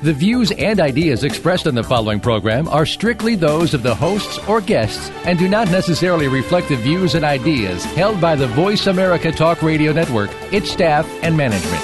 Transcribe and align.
The 0.00 0.12
views 0.12 0.52
and 0.52 0.78
ideas 0.78 1.24
expressed 1.24 1.66
on 1.66 1.74
the 1.74 1.82
following 1.82 2.20
program 2.20 2.68
are 2.68 2.86
strictly 2.86 3.34
those 3.34 3.74
of 3.74 3.82
the 3.82 3.96
hosts 3.96 4.38
or 4.46 4.60
guests 4.60 5.10
and 5.24 5.36
do 5.36 5.48
not 5.48 5.72
necessarily 5.72 6.28
reflect 6.28 6.68
the 6.68 6.76
views 6.76 7.16
and 7.16 7.24
ideas 7.24 7.84
held 7.84 8.20
by 8.20 8.36
the 8.36 8.46
Voice 8.46 8.86
America 8.86 9.32
Talk 9.32 9.60
Radio 9.60 9.92
Network, 9.92 10.30
its 10.52 10.70
staff, 10.70 11.04
and 11.24 11.36
management. 11.36 11.82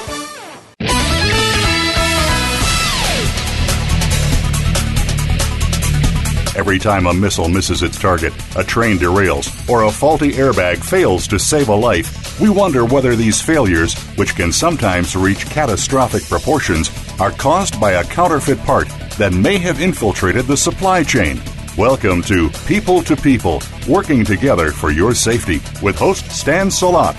Every 6.57 6.79
time 6.79 7.07
a 7.07 7.13
missile 7.13 7.49
misses 7.49 7.83
its 7.83 7.99
target, 7.99 8.33
a 8.57 8.63
train 8.63 8.97
derails, 8.97 9.69
or 9.69 9.83
a 9.83 9.91
faulty 9.91 10.31
airbag 10.31 10.79
fails 10.79 11.27
to 11.27 11.39
save 11.41 11.69
a 11.69 11.75
life, 11.75 12.41
we 12.41 12.49
wonder 12.49 12.85
whether 12.85 13.17
these 13.17 13.43
failures, 13.43 14.01
which 14.17 14.37
can 14.37 14.53
sometimes 14.53 15.17
reach 15.17 15.47
catastrophic 15.47 16.23
proportions, 16.25 16.91
are 17.21 17.31
caused 17.31 17.81
by 17.81 17.93
a 17.93 18.05
counterfeit 18.05 18.59
part 18.61 18.89
that 19.19 19.33
may 19.33 19.59
have 19.59 19.81
infiltrated 19.81 20.47
the 20.47 20.57
supply 20.57 21.03
chain. 21.03 21.41
Welcome 21.77 22.23
to 22.23 22.51
People 22.67 23.03
to 23.03 23.17
People, 23.17 23.63
working 23.89 24.25
together 24.25 24.73
for 24.73 24.91
your 24.91 25.15
safety 25.15 25.61
with 25.83 25.97
host 25.97 26.31
Stan 26.31 26.69
Salot. 26.69 27.15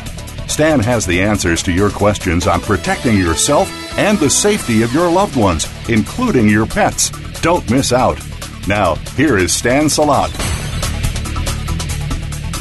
Stan 0.50 0.80
has 0.80 1.06
the 1.06 1.22
answers 1.22 1.64
to 1.64 1.72
your 1.72 1.90
questions 1.90 2.48
on 2.48 2.62
protecting 2.62 3.18
yourself 3.18 3.70
and 3.98 4.18
the 4.20 4.30
safety 4.30 4.84
of 4.84 4.94
your 4.94 5.12
loved 5.12 5.36
ones, 5.36 5.68
including 5.90 6.48
your 6.50 6.66
pets. 6.66 7.10
Don't 7.42 7.70
miss 7.72 7.94
out. 7.94 8.20
Now, 8.68 8.96
here 9.16 9.38
is 9.38 9.54
Stan 9.54 9.86
Salot. 9.86 10.32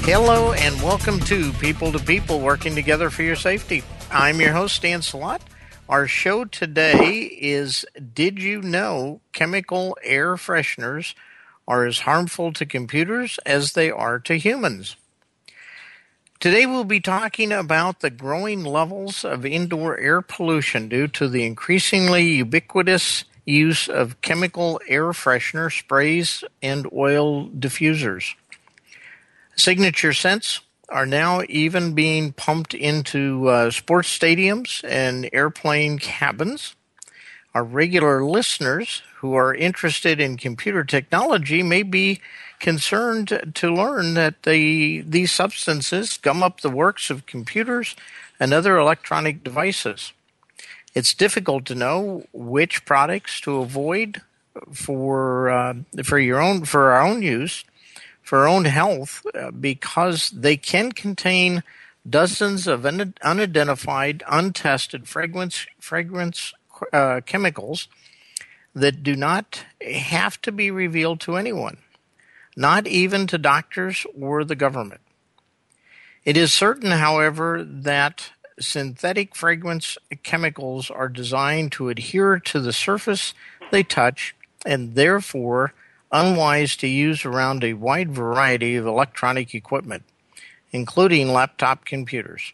Hello 0.04 0.52
and 0.52 0.80
welcome 0.82 1.19
to 1.20 1.52
People 1.54 1.91
to 1.92 1.98
People 1.98 2.41
Working 2.41 2.74
Together 2.74 3.10
for 3.10 3.22
Your 3.22 3.36
Safety. 3.36 3.82
I'm 4.10 4.41
your 4.41 4.52
host, 4.52 4.76
Stan 4.76 5.00
Salot. 5.00 5.41
Our 5.86 6.06
show 6.06 6.46
today 6.46 7.24
is 7.24 7.84
Did 8.14 8.40
You 8.42 8.62
Know 8.62 9.20
Chemical 9.34 9.98
Air 10.02 10.36
Fresheners 10.36 11.14
Are 11.68 11.84
as 11.84 12.00
Harmful 12.00 12.54
to 12.54 12.64
Computers 12.64 13.38
as 13.44 13.74
They 13.74 13.91
Are 13.91 14.18
to 14.20 14.38
Humans? 14.38 14.96
Today 16.41 16.64
we'll 16.64 16.84
be 16.84 17.00
talking 17.00 17.52
about 17.52 18.00
the 18.00 18.08
growing 18.08 18.64
levels 18.64 19.26
of 19.26 19.44
indoor 19.44 19.98
air 19.98 20.22
pollution 20.22 20.88
due 20.88 21.06
to 21.08 21.28
the 21.28 21.44
increasingly 21.44 22.24
ubiquitous 22.36 23.24
use 23.44 23.86
of 23.86 24.19
chemical 24.22 24.80
air 24.88 25.12
freshener 25.12 25.70
sprays 25.70 26.42
and 26.62 26.91
oil 26.94 27.50
diffusers. 27.50 28.34
Signature 29.54 30.14
scents 30.14 30.60
are 30.88 31.06
now 31.06 31.42
even 31.48 31.94
being 31.94 32.32
pumped 32.32 32.74
into 32.74 33.48
uh, 33.48 33.70
sports 33.70 34.16
stadiums 34.16 34.84
and 34.88 35.28
airplane 35.32 35.98
cabins. 35.98 36.74
Our 37.54 37.64
regular 37.64 38.24
listeners 38.24 39.02
who 39.16 39.34
are 39.34 39.54
interested 39.54 40.20
in 40.20 40.36
computer 40.36 40.84
technology 40.84 41.62
may 41.62 41.82
be 41.82 42.20
concerned 42.58 43.52
to 43.54 43.74
learn 43.74 44.14
that 44.14 44.42
the, 44.42 45.02
these 45.02 45.32
substances 45.32 46.16
gum 46.16 46.42
up 46.42 46.60
the 46.60 46.70
works 46.70 47.10
of 47.10 47.26
computers 47.26 47.94
and 48.41 48.52
other 48.52 48.76
electronic 48.76 49.44
devices. 49.44 50.12
It's 50.94 51.14
difficult 51.14 51.64
to 51.66 51.74
know 51.74 52.24
which 52.32 52.84
products 52.84 53.41
to 53.42 53.58
avoid 53.58 54.22
for 54.72 55.50
uh, 55.50 55.75
for 56.04 56.19
your 56.19 56.41
own 56.41 56.64
for 56.64 56.92
our 56.92 57.03
own 57.03 57.22
use 57.22 57.64
for 58.24 58.40
our 58.40 58.48
own 58.48 58.64
health 58.64 59.24
uh, 59.34 59.50
because 59.52 60.30
they 60.30 60.56
can 60.56 60.90
contain 60.90 61.62
dozens 62.08 62.66
of 62.66 62.84
un- 62.84 63.14
unidentified, 63.22 64.24
untested 64.28 65.06
fragrance 65.06 65.66
fragrance 65.78 66.52
uh, 66.92 67.20
chemicals 67.24 67.86
that 68.74 69.02
do 69.02 69.14
not 69.14 69.64
have 69.80 70.40
to 70.42 70.50
be 70.50 70.70
revealed 70.70 71.20
to 71.20 71.36
anyone, 71.36 71.76
not 72.56 72.86
even 72.86 73.26
to 73.28 73.38
doctors 73.38 74.04
or 74.20 74.42
the 74.42 74.56
government. 74.56 75.00
It 76.24 76.36
is 76.36 76.52
certain, 76.52 76.91
however, 76.91 77.62
that 77.62 78.30
synthetic 78.58 79.36
fragrance 79.36 79.98
chemicals 80.22 80.91
are 80.91 81.08
designed 81.08 81.72
to 81.72 81.91
adhere 81.91 82.38
to 82.38 82.60
the 82.60 82.72
surface 82.72 83.34
they 83.70 83.82
touch 83.82 84.34
and 84.64 84.94
therefore 84.94 85.74
unwise 86.14 86.76
to 86.76 86.86
use 86.86 87.25
around 87.25 87.64
a 87.64 87.75
wide 87.75 88.12
variety 88.12 88.76
of 88.76 88.86
electronic 88.86 89.54
equipment, 89.54 90.04
including 90.70 91.32
laptop 91.32 91.84
computers. 91.84 92.52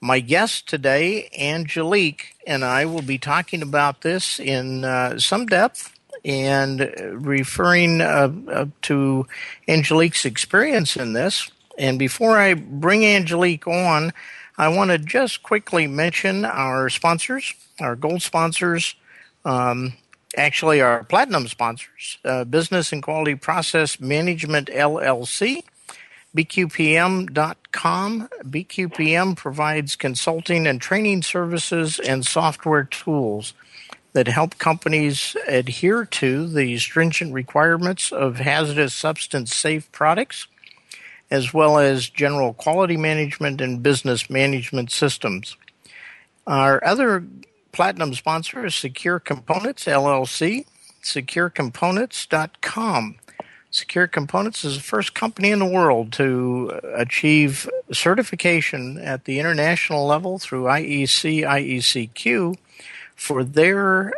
My 0.00 0.20
guest 0.20 0.66
today, 0.66 1.28
Angelique, 1.38 2.34
and 2.46 2.64
I 2.64 2.86
will 2.86 3.02
be 3.02 3.18
talking 3.18 3.60
about 3.60 4.00
this 4.00 4.40
in 4.40 4.82
uh, 4.82 5.18
some 5.18 5.44
depth 5.44 5.94
and 6.24 6.90
referring 7.12 8.00
uh, 8.00 8.32
uh, 8.48 8.66
to 8.82 9.26
Angelique's 9.68 10.24
experience 10.24 10.96
in 10.96 11.12
this. 11.12 11.50
And 11.78 11.98
before 11.98 12.38
I 12.38 12.54
bring 12.54 13.04
Angelique 13.04 13.66
on, 13.66 14.12
I 14.56 14.68
want 14.68 14.90
to 14.90 14.98
just 14.98 15.42
quickly 15.42 15.86
mention 15.86 16.46
our 16.46 16.88
sponsors, 16.88 17.54
our 17.78 17.94
gold 17.94 18.22
sponsors, 18.22 18.94
um, 19.44 19.94
actually 20.36 20.80
our 20.80 21.04
platinum 21.04 21.48
sponsors, 21.48 22.18
uh, 22.24 22.44
Business 22.44 22.92
and 22.92 23.02
Quality 23.02 23.34
Process 23.34 24.00
Management 24.00 24.68
LLC, 24.68 25.62
BQPM.com. 26.34 28.28
BQPM 28.44 29.36
provides 29.36 29.96
consulting 29.96 30.66
and 30.66 30.80
training 30.80 31.22
services 31.22 31.98
and 31.98 32.26
software 32.26 32.84
tools 32.84 33.54
that 34.12 34.28
help 34.28 34.58
companies 34.58 35.36
adhere 35.46 36.04
to 36.04 36.46
the 36.46 36.78
stringent 36.78 37.32
requirements 37.32 38.12
of 38.12 38.36
hazardous 38.36 38.94
substance 38.94 39.54
safe 39.54 39.90
products 39.92 40.46
as 41.30 41.54
well 41.54 41.78
as 41.78 42.08
general 42.08 42.52
quality 42.54 42.96
management 42.96 43.60
and 43.60 43.82
business 43.82 44.28
management 44.28 44.90
systems. 44.90 45.56
Our 46.46 46.84
other 46.84 47.24
platinum 47.72 48.14
sponsor 48.14 48.64
is 48.66 48.74
Secure 48.74 49.20
Components 49.20 49.84
LLC, 49.84 50.66
securecomponents.com. 51.02 53.16
Secure 53.70 54.08
Components 54.08 54.64
is 54.64 54.76
the 54.76 54.82
first 54.82 55.14
company 55.14 55.50
in 55.50 55.60
the 55.60 55.66
world 55.66 56.12
to 56.12 56.80
achieve 56.94 57.70
certification 57.92 58.98
at 58.98 59.24
the 59.24 59.38
international 59.38 60.04
level 60.06 60.40
through 60.40 60.64
IEC 60.64 61.42
IECQ 61.42 62.56
for 63.14 63.44
their 63.44 64.12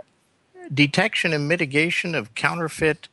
detection 0.72 1.34
and 1.34 1.48
mitigation 1.48 2.14
of 2.14 2.34
counterfeit 2.34 3.08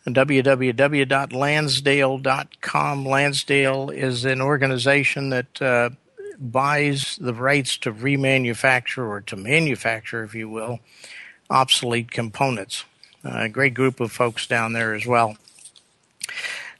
www.lansdale.com. 0.07 3.07
Lansdale 3.07 3.91
is 3.91 4.25
an 4.25 4.41
organization 4.41 5.31
that 5.31 5.63
uh, 5.63 5.91
buys 6.51 7.17
the 7.21 7.35
rights 7.35 7.77
to 7.79 7.93
remanufacture 7.93 9.07
or 9.07 9.21
to 9.23 9.37
manufacture, 9.37 10.25
if 10.25 10.35
you 10.35 10.49
will, 10.49 10.81
obsolete 11.49 12.11
components. 12.11 12.85
A 13.25 13.49
great 13.49 13.75
group 13.75 14.01
of 14.01 14.11
folks 14.11 14.47
down 14.47 14.73
there 14.73 14.95
as 14.95 15.07
well. 15.07 15.37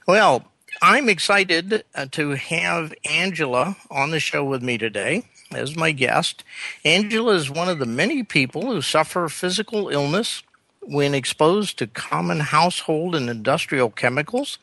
Well, 0.05 0.45
I'm 0.81 1.07
excited 1.07 1.85
uh, 1.95 2.07
to 2.11 2.31
have 2.31 2.93
Angela 3.09 3.77
on 3.89 4.11
the 4.11 4.19
show 4.19 4.43
with 4.43 4.61
me 4.61 4.77
today 4.77 5.23
as 5.51 5.77
my 5.77 5.91
guest. 5.91 6.43
Angela 6.83 7.35
is 7.35 7.49
one 7.49 7.69
of 7.69 7.79
the 7.79 7.85
many 7.85 8.23
people 8.23 8.63
who 8.63 8.81
suffer 8.81 9.29
physical 9.29 9.89
illness 9.89 10.43
when 10.81 11.13
exposed 11.13 11.77
to 11.77 11.87
common 11.87 12.41
household 12.41 13.15
and 13.15 13.29
industrial 13.29 13.89
chemicals. 13.89 14.57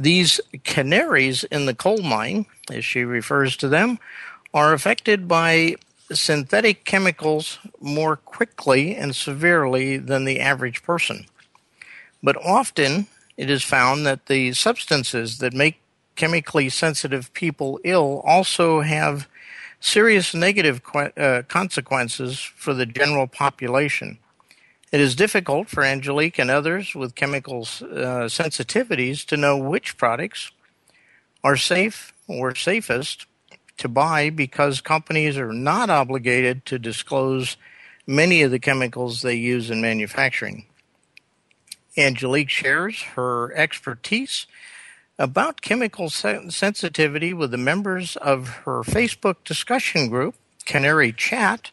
These 0.00 0.40
canaries 0.64 1.44
in 1.44 1.66
the 1.66 1.74
coal 1.74 2.00
mine, 2.00 2.46
as 2.72 2.86
she 2.86 3.04
refers 3.04 3.54
to 3.58 3.68
them, 3.68 3.98
are 4.54 4.72
affected 4.72 5.28
by 5.28 5.76
synthetic 6.10 6.86
chemicals 6.86 7.58
more 7.80 8.16
quickly 8.16 8.96
and 8.96 9.14
severely 9.14 9.98
than 9.98 10.24
the 10.24 10.40
average 10.40 10.82
person. 10.82 11.26
But 12.22 12.38
often 12.42 13.08
it 13.36 13.50
is 13.50 13.62
found 13.62 14.06
that 14.06 14.24
the 14.24 14.54
substances 14.54 15.36
that 15.38 15.52
make 15.52 15.78
chemically 16.16 16.70
sensitive 16.70 17.30
people 17.34 17.78
ill 17.84 18.22
also 18.24 18.80
have 18.80 19.28
serious 19.80 20.34
negative 20.34 20.80
uh, 20.94 21.42
consequences 21.46 22.40
for 22.40 22.72
the 22.72 22.86
general 22.86 23.26
population. 23.26 24.16
It 24.92 25.00
is 25.00 25.14
difficult 25.14 25.68
for 25.68 25.84
Angelique 25.84 26.38
and 26.38 26.50
others 26.50 26.96
with 26.96 27.14
chemical 27.14 27.60
uh, 27.60 28.26
sensitivities 28.26 29.24
to 29.26 29.36
know 29.36 29.56
which 29.56 29.96
products 29.96 30.50
are 31.44 31.56
safe 31.56 32.12
or 32.26 32.54
safest 32.56 33.26
to 33.78 33.88
buy 33.88 34.30
because 34.30 34.80
companies 34.80 35.38
are 35.38 35.52
not 35.52 35.90
obligated 35.90 36.66
to 36.66 36.78
disclose 36.78 37.56
many 38.04 38.42
of 38.42 38.50
the 38.50 38.58
chemicals 38.58 39.22
they 39.22 39.36
use 39.36 39.70
in 39.70 39.80
manufacturing. 39.80 40.66
Angelique 41.96 42.50
shares 42.50 43.02
her 43.14 43.54
expertise 43.54 44.46
about 45.18 45.62
chemical 45.62 46.10
sensitivity 46.10 47.32
with 47.32 47.52
the 47.52 47.56
members 47.56 48.16
of 48.16 48.48
her 48.64 48.82
Facebook 48.82 49.36
discussion 49.44 50.08
group, 50.08 50.34
Canary 50.64 51.12
Chat, 51.12 51.70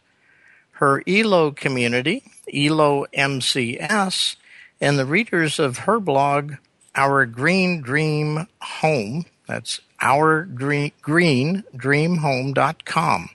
her 0.77 1.01
Ello 1.07 1.51
community, 1.51 2.23
Ello 2.53 3.05
MCS, 3.13 4.35
and 4.79 4.99
the 4.99 5.05
readers 5.05 5.57
of 5.59 5.79
her 5.79 5.99
blog, 5.99 6.53
Our 6.95 7.25
Green 7.25 7.81
Dream 7.81 8.47
Home. 8.61 9.25
That's 9.47 9.81
our 10.01 10.43
green, 10.43 10.91
green 11.01 11.63
dream 11.75 12.17
home.com. 12.17 13.29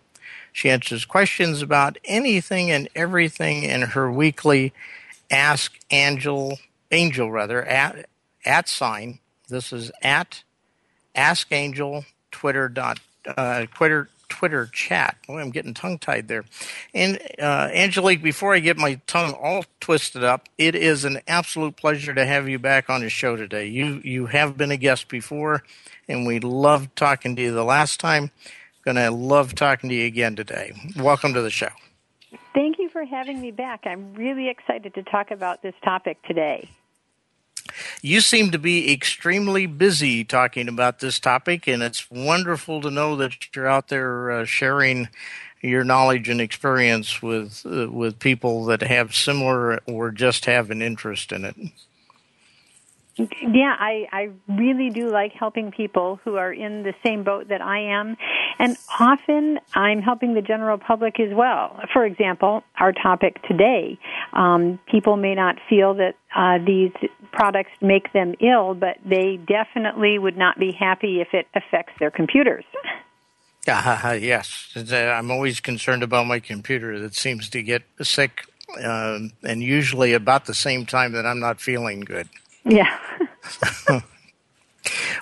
She 0.52 0.70
answers 0.70 1.04
questions 1.04 1.62
about 1.62 1.98
anything 2.04 2.70
and 2.70 2.88
everything 2.94 3.64
in 3.64 3.82
her 3.82 4.10
weekly 4.12 4.72
Ask 5.30 5.78
Angel, 5.90 6.58
Angel 6.90 7.30
rather, 7.30 7.64
at, 7.64 8.06
at 8.44 8.68
sign. 8.68 9.18
This 9.48 9.72
is 9.72 9.90
at 10.02 10.42
Ask 11.14 11.50
Angel, 11.50 12.04
Twitter 12.30 12.68
dot, 12.68 13.00
uh, 13.26 13.66
Twitter, 13.74 14.10
Twitter 14.32 14.66
chat. 14.72 15.18
Boy, 15.26 15.42
I'm 15.42 15.50
getting 15.50 15.74
tongue 15.74 15.98
tied 15.98 16.26
there. 16.26 16.46
And 16.94 17.18
uh, 17.38 17.68
Angelique, 17.70 18.22
before 18.22 18.54
I 18.54 18.60
get 18.60 18.78
my 18.78 18.98
tongue 19.06 19.34
all 19.34 19.66
twisted 19.78 20.24
up, 20.24 20.48
it 20.56 20.74
is 20.74 21.04
an 21.04 21.20
absolute 21.28 21.76
pleasure 21.76 22.14
to 22.14 22.24
have 22.24 22.48
you 22.48 22.58
back 22.58 22.88
on 22.88 23.02
the 23.02 23.10
show 23.10 23.36
today. 23.36 23.66
You 23.66 24.00
you 24.02 24.24
have 24.26 24.56
been 24.56 24.70
a 24.70 24.78
guest 24.78 25.08
before, 25.08 25.62
and 26.08 26.26
we 26.26 26.40
loved 26.40 26.96
talking 26.96 27.36
to 27.36 27.42
you 27.42 27.52
the 27.52 27.62
last 27.62 28.00
time. 28.00 28.30
To 28.86 29.10
love 29.10 29.54
talking 29.54 29.90
to 29.90 29.94
you 29.94 30.06
again 30.06 30.34
today. 30.34 30.72
Welcome 30.96 31.34
to 31.34 31.42
the 31.42 31.50
show. 31.50 31.68
Thank 32.54 32.78
you 32.78 32.88
for 32.88 33.04
having 33.04 33.38
me 33.38 33.50
back. 33.50 33.82
I'm 33.84 34.14
really 34.14 34.48
excited 34.48 34.94
to 34.94 35.02
talk 35.02 35.30
about 35.30 35.62
this 35.62 35.74
topic 35.84 36.22
today. 36.22 36.70
You 38.02 38.20
seem 38.20 38.50
to 38.50 38.58
be 38.58 38.92
extremely 38.92 39.66
busy 39.66 40.24
talking 40.24 40.68
about 40.68 41.00
this 41.00 41.18
topic, 41.18 41.66
and 41.66 41.82
it's 41.82 42.10
wonderful 42.10 42.80
to 42.82 42.90
know 42.90 43.16
that 43.16 43.54
you're 43.54 43.68
out 43.68 43.88
there 43.88 44.30
uh, 44.30 44.44
sharing 44.44 45.08
your 45.60 45.84
knowledge 45.84 46.28
and 46.28 46.40
experience 46.40 47.22
with 47.22 47.64
uh, 47.64 47.90
with 47.90 48.18
people 48.18 48.64
that 48.66 48.82
have 48.82 49.14
similar 49.14 49.78
or 49.86 50.10
just 50.10 50.46
have 50.46 50.70
an 50.70 50.82
interest 50.82 51.32
in 51.32 51.44
it. 51.44 51.56
Yeah, 53.16 53.76
I, 53.78 54.06
I 54.10 54.30
really 54.48 54.88
do 54.88 55.10
like 55.10 55.32
helping 55.32 55.70
people 55.70 56.18
who 56.24 56.36
are 56.36 56.52
in 56.52 56.82
the 56.82 56.94
same 57.04 57.24
boat 57.24 57.48
that 57.48 57.60
I 57.60 57.80
am. 57.80 58.16
And 58.58 58.76
often 58.98 59.58
I'm 59.74 60.00
helping 60.00 60.34
the 60.34 60.40
general 60.40 60.78
public 60.78 61.20
as 61.20 61.32
well. 61.34 61.78
For 61.92 62.06
example, 62.06 62.62
our 62.78 62.92
topic 62.92 63.42
today, 63.42 63.98
um, 64.32 64.78
people 64.90 65.16
may 65.16 65.34
not 65.34 65.56
feel 65.68 65.94
that 65.94 66.14
uh, 66.34 66.64
these 66.64 66.92
products 67.32 67.72
make 67.82 68.12
them 68.14 68.34
ill, 68.40 68.74
but 68.74 68.96
they 69.04 69.38
definitely 69.46 70.18
would 70.18 70.36
not 70.38 70.58
be 70.58 70.72
happy 70.72 71.20
if 71.20 71.28
it 71.34 71.46
affects 71.54 71.92
their 71.98 72.10
computers. 72.10 72.64
Uh, 73.68 74.16
yes, 74.20 74.72
I'm 74.90 75.30
always 75.30 75.60
concerned 75.60 76.02
about 76.02 76.26
my 76.26 76.40
computer 76.40 76.98
that 77.00 77.14
seems 77.14 77.50
to 77.50 77.62
get 77.62 77.82
sick, 78.00 78.46
uh, 78.82 79.18
and 79.42 79.62
usually 79.62 80.14
about 80.14 80.46
the 80.46 80.54
same 80.54 80.86
time 80.86 81.12
that 81.12 81.26
I'm 81.26 81.40
not 81.40 81.60
feeling 81.60 82.00
good. 82.00 82.28
Yeah. 82.64 82.98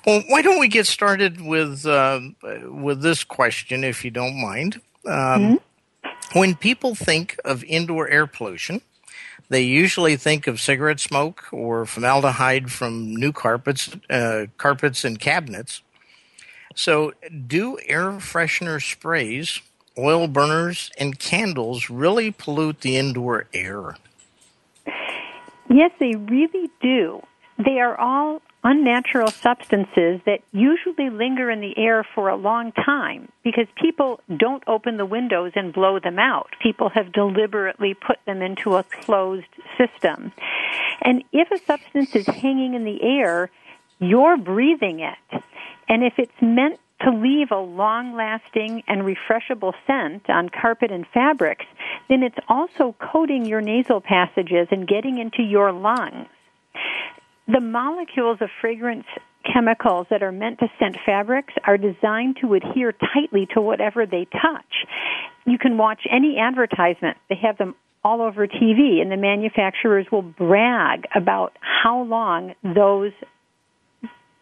well, 0.06 0.22
why 0.28 0.42
don't 0.42 0.60
we 0.60 0.68
get 0.68 0.86
started 0.86 1.40
with 1.40 1.86
uh, 1.86 2.20
with 2.64 3.02
this 3.02 3.24
question, 3.24 3.84
if 3.84 4.04
you 4.04 4.10
don't 4.10 4.40
mind? 4.40 4.80
Um, 5.06 5.12
mm-hmm. 5.12 6.38
When 6.38 6.54
people 6.54 6.94
think 6.94 7.38
of 7.44 7.64
indoor 7.64 8.08
air 8.08 8.26
pollution, 8.26 8.82
they 9.48 9.62
usually 9.62 10.16
think 10.16 10.46
of 10.46 10.60
cigarette 10.60 11.00
smoke 11.00 11.44
or 11.52 11.84
formaldehyde 11.86 12.70
from 12.70 13.16
new 13.16 13.32
carpets, 13.32 13.90
uh, 14.08 14.46
carpets 14.56 15.04
and 15.04 15.18
cabinets. 15.18 15.82
So, 16.76 17.12
do 17.48 17.78
air 17.84 18.12
freshener 18.12 18.80
sprays, 18.80 19.60
oil 19.98 20.28
burners, 20.28 20.90
and 20.98 21.18
candles 21.18 21.90
really 21.90 22.30
pollute 22.30 22.82
the 22.82 22.96
indoor 22.96 23.46
air? 23.52 23.96
Yes, 25.68 25.90
they 25.98 26.14
really 26.14 26.70
do. 26.80 27.22
They 27.64 27.78
are 27.80 27.98
all 27.98 28.40
unnatural 28.64 29.28
substances 29.28 30.20
that 30.24 30.40
usually 30.52 31.10
linger 31.10 31.50
in 31.50 31.60
the 31.60 31.76
air 31.76 32.06
for 32.14 32.28
a 32.28 32.36
long 32.36 32.72
time 32.72 33.30
because 33.42 33.66
people 33.80 34.20
don't 34.34 34.62
open 34.66 34.96
the 34.96 35.04
windows 35.04 35.52
and 35.54 35.72
blow 35.72 35.98
them 35.98 36.18
out. 36.18 36.50
People 36.62 36.90
have 36.90 37.12
deliberately 37.12 37.94
put 37.94 38.18
them 38.26 38.40
into 38.40 38.76
a 38.76 38.84
closed 39.04 39.46
system. 39.76 40.32
And 41.02 41.24
if 41.32 41.50
a 41.50 41.58
substance 41.64 42.14
is 42.14 42.26
hanging 42.26 42.74
in 42.74 42.84
the 42.84 43.02
air, 43.02 43.50
you're 43.98 44.36
breathing 44.38 45.00
it. 45.00 45.42
And 45.88 46.02
if 46.02 46.14
it's 46.18 46.32
meant 46.40 46.80
to 47.02 47.10
leave 47.10 47.50
a 47.50 47.58
long 47.58 48.14
lasting 48.14 48.82
and 48.86 49.02
refreshable 49.02 49.72
scent 49.86 50.28
on 50.28 50.48
carpet 50.48 50.90
and 50.90 51.06
fabrics, 51.12 51.66
then 52.08 52.22
it's 52.22 52.38
also 52.48 52.94
coating 53.00 53.44
your 53.44 53.60
nasal 53.60 54.00
passages 54.00 54.68
and 54.70 54.86
getting 54.86 55.18
into 55.18 55.42
your 55.42 55.72
lungs. 55.72 56.28
The 57.52 57.60
molecules 57.60 58.38
of 58.40 58.48
fragrance 58.60 59.06
chemicals 59.52 60.06
that 60.10 60.22
are 60.22 60.30
meant 60.30 60.60
to 60.60 60.68
scent 60.78 60.96
fabrics 61.04 61.52
are 61.64 61.76
designed 61.76 62.36
to 62.40 62.54
adhere 62.54 62.92
tightly 62.92 63.48
to 63.54 63.60
whatever 63.60 64.06
they 64.06 64.26
touch. 64.26 64.86
You 65.46 65.58
can 65.58 65.76
watch 65.76 66.06
any 66.08 66.38
advertisement. 66.38 67.16
They 67.28 67.36
have 67.36 67.58
them 67.58 67.74
all 68.04 68.22
over 68.22 68.46
TV, 68.46 69.00
and 69.02 69.10
the 69.10 69.16
manufacturers 69.16 70.06
will 70.12 70.22
brag 70.22 71.06
about 71.14 71.56
how 71.60 72.02
long 72.02 72.54
those 72.62 73.12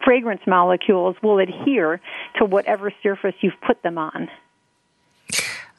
fragrance 0.03 0.41
molecules 0.45 1.15
will 1.23 1.39
adhere 1.39 1.99
to 2.37 2.45
whatever 2.45 2.91
surface 3.01 3.35
you've 3.41 3.59
put 3.65 3.81
them 3.81 3.97
on. 3.97 4.29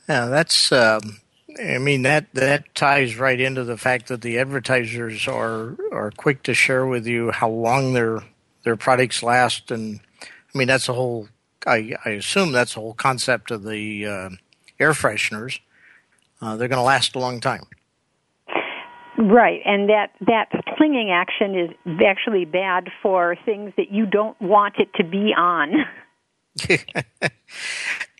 That's 0.07 0.73
um, 0.73 1.21
I 1.59 1.79
mean 1.79 2.03
that 2.03 2.27
that 2.35 2.75
ties 2.75 3.17
right 3.17 3.41
into 3.41 3.65
the 3.65 3.77
fact 3.77 4.09
that 4.09 4.23
the 4.23 4.39
advertisers 4.39 5.27
are 5.27 5.77
are 5.93 6.13
quick 6.17 6.43
to 6.45 6.55
share 6.55 6.87
with 6.87 7.07
you 7.07 7.31
how 7.31 7.49
long 7.49 7.93
their 7.93 8.21
their 8.65 8.77
products 8.77 9.23
last, 9.23 9.71
and 9.71 10.01
I 10.23 10.59
mean 10.59 10.69
that's 10.69 10.87
the 10.87 10.95
whole. 10.95 11.29
I, 11.67 11.95
I 12.05 12.11
assume 12.11 12.53
that's 12.53 12.75
the 12.75 12.81
whole 12.81 12.95
concept 12.95 13.51
of 13.51 13.65
the 13.65 14.07
uh, 14.07 14.31
air 14.79 14.93
fresheners. 14.93 15.61
Uh, 16.41 16.57
they're 16.57 16.69
going 16.69 16.79
to 16.79 16.83
last 16.83 17.15
a 17.15 17.19
long 17.19 17.39
time. 17.39 17.65
Right, 19.19 19.61
and 19.67 19.91
that 19.91 20.13
that 20.27 20.49
clinging 20.77 21.11
action 21.11 21.59
is 21.59 21.71
actually 22.03 22.47
bad 22.47 22.89
for 23.03 23.37
things 23.45 23.73
that 23.77 23.91
you 23.91 24.07
don't 24.07 24.41
want 24.41 24.77
it 24.79 24.89
to 24.95 25.05
be 25.05 25.35
on. 25.37 25.85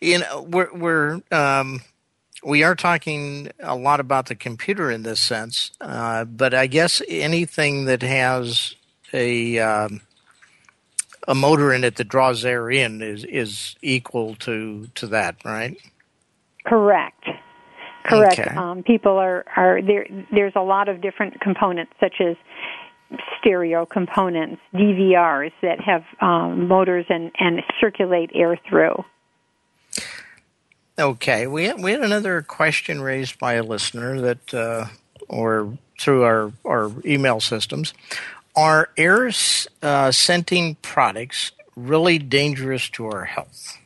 you 0.01 0.19
know, 0.19 0.47
we're 0.47 0.71
we're 0.73 1.21
um, 1.31 1.81
we 2.43 2.63
are 2.63 2.75
talking 2.75 3.51
a 3.59 3.75
lot 3.75 3.99
about 3.99 4.27
the 4.27 4.35
computer 4.35 4.89
in 4.91 5.03
this 5.03 5.19
sense, 5.19 5.71
uh, 5.81 6.25
but 6.25 6.53
I 6.53 6.67
guess 6.67 7.01
anything 7.07 7.85
that 7.85 8.01
has 8.01 8.75
a 9.13 9.59
um, 9.59 10.01
a 11.27 11.35
motor 11.35 11.73
in 11.73 11.83
it 11.83 11.97
that 11.97 12.07
draws 12.07 12.43
air 12.43 12.69
in 12.69 13.01
is 13.01 13.23
is 13.25 13.75
equal 13.81 14.35
to 14.35 14.87
to 14.95 15.07
that, 15.07 15.37
right? 15.45 15.77
Correct. 16.65 17.25
Correct. 18.03 18.39
Okay. 18.39 18.55
Um, 18.55 18.83
people 18.83 19.17
are 19.17 19.45
are 19.55 19.81
there. 19.81 20.07
There's 20.31 20.53
a 20.55 20.61
lot 20.61 20.89
of 20.89 21.01
different 21.01 21.39
components, 21.41 21.93
such 21.99 22.15
as 22.19 22.35
stereo 23.39 23.85
components, 23.85 24.61
DVRs 24.73 25.51
that 25.61 25.79
have 25.81 26.03
um, 26.21 26.67
motors 26.67 27.05
and 27.09 27.31
and 27.39 27.61
circulate 27.79 28.31
air 28.33 28.59
through. 28.67 29.03
Okay, 31.01 31.47
we 31.47 31.65
had, 31.65 31.81
we 31.81 31.91
had 31.91 32.01
another 32.01 32.43
question 32.43 33.01
raised 33.01 33.39
by 33.39 33.53
a 33.53 33.63
listener 33.63 34.21
that, 34.21 34.53
uh, 34.53 34.85
or 35.27 35.75
through 35.99 36.23
our 36.23 36.51
our 36.63 36.91
email 37.03 37.39
systems, 37.39 37.95
are 38.55 38.89
air 38.97 39.31
uh, 39.81 40.11
scenting 40.11 40.75
products 40.83 41.53
really 41.75 42.19
dangerous 42.19 42.87
to 42.89 43.07
our 43.07 43.25
health? 43.25 43.79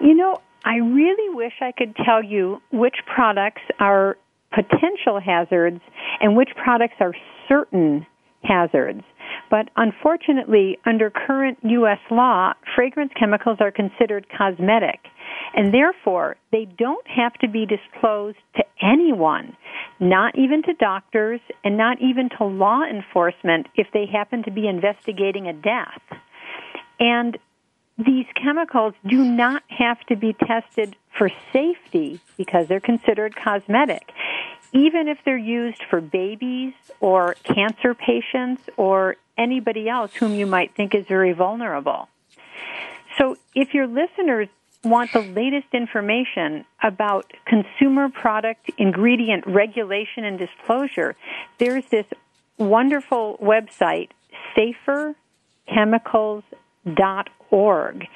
You 0.00 0.14
know, 0.14 0.40
I 0.64 0.76
really 0.76 1.34
wish 1.34 1.52
I 1.60 1.72
could 1.72 1.94
tell 1.96 2.24
you 2.24 2.62
which 2.72 2.96
products 3.06 3.62
are 3.78 4.16
potential 4.54 5.20
hazards 5.20 5.80
and 6.20 6.34
which 6.34 6.50
products 6.56 6.94
are 7.00 7.14
certain 7.46 8.06
hazards. 8.42 9.02
But 9.50 9.68
unfortunately, 9.76 10.78
under 10.86 11.10
current 11.10 11.58
U.S. 11.64 11.98
law, 12.10 12.54
fragrance 12.76 13.12
chemicals 13.18 13.58
are 13.60 13.72
considered 13.72 14.26
cosmetic. 14.36 15.00
And 15.54 15.74
therefore, 15.74 16.36
they 16.52 16.66
don't 16.78 17.06
have 17.08 17.34
to 17.34 17.48
be 17.48 17.66
disclosed 17.66 18.38
to 18.56 18.64
anyone, 18.80 19.56
not 19.98 20.38
even 20.38 20.62
to 20.62 20.74
doctors 20.74 21.40
and 21.64 21.76
not 21.76 22.00
even 22.00 22.28
to 22.38 22.44
law 22.44 22.84
enforcement 22.84 23.66
if 23.74 23.88
they 23.92 24.06
happen 24.06 24.44
to 24.44 24.52
be 24.52 24.68
investigating 24.68 25.48
a 25.48 25.52
death. 25.52 26.00
And 27.00 27.36
these 27.98 28.26
chemicals 28.40 28.94
do 29.06 29.24
not 29.24 29.62
have 29.68 30.00
to 30.06 30.16
be 30.16 30.32
tested 30.32 30.96
for 31.18 31.30
safety 31.52 32.20
because 32.36 32.68
they're 32.68 32.80
considered 32.80 33.34
cosmetic. 33.34 34.12
Even 34.72 35.08
if 35.08 35.18
they're 35.24 35.36
used 35.36 35.82
for 35.90 36.00
babies 36.00 36.72
or 37.00 37.34
cancer 37.42 37.94
patients 37.94 38.62
or 38.76 39.16
anybody 39.40 39.88
else 39.88 40.14
whom 40.14 40.34
you 40.34 40.46
might 40.46 40.74
think 40.76 40.94
is 40.94 41.06
very 41.06 41.32
vulnerable. 41.32 42.08
So 43.18 43.36
if 43.54 43.74
your 43.74 43.86
listeners 43.86 44.48
want 44.84 45.12
the 45.12 45.20
latest 45.20 45.68
information 45.72 46.64
about 46.82 47.32
consumer 47.46 48.08
product 48.08 48.70
ingredient 48.78 49.46
regulation 49.46 50.24
and 50.24 50.38
disclosure, 50.38 51.16
there's 51.58 51.84
this 51.90 52.06
wonderful 52.58 53.38
website, 53.42 54.10
saferchemicals.org. 56.86 58.06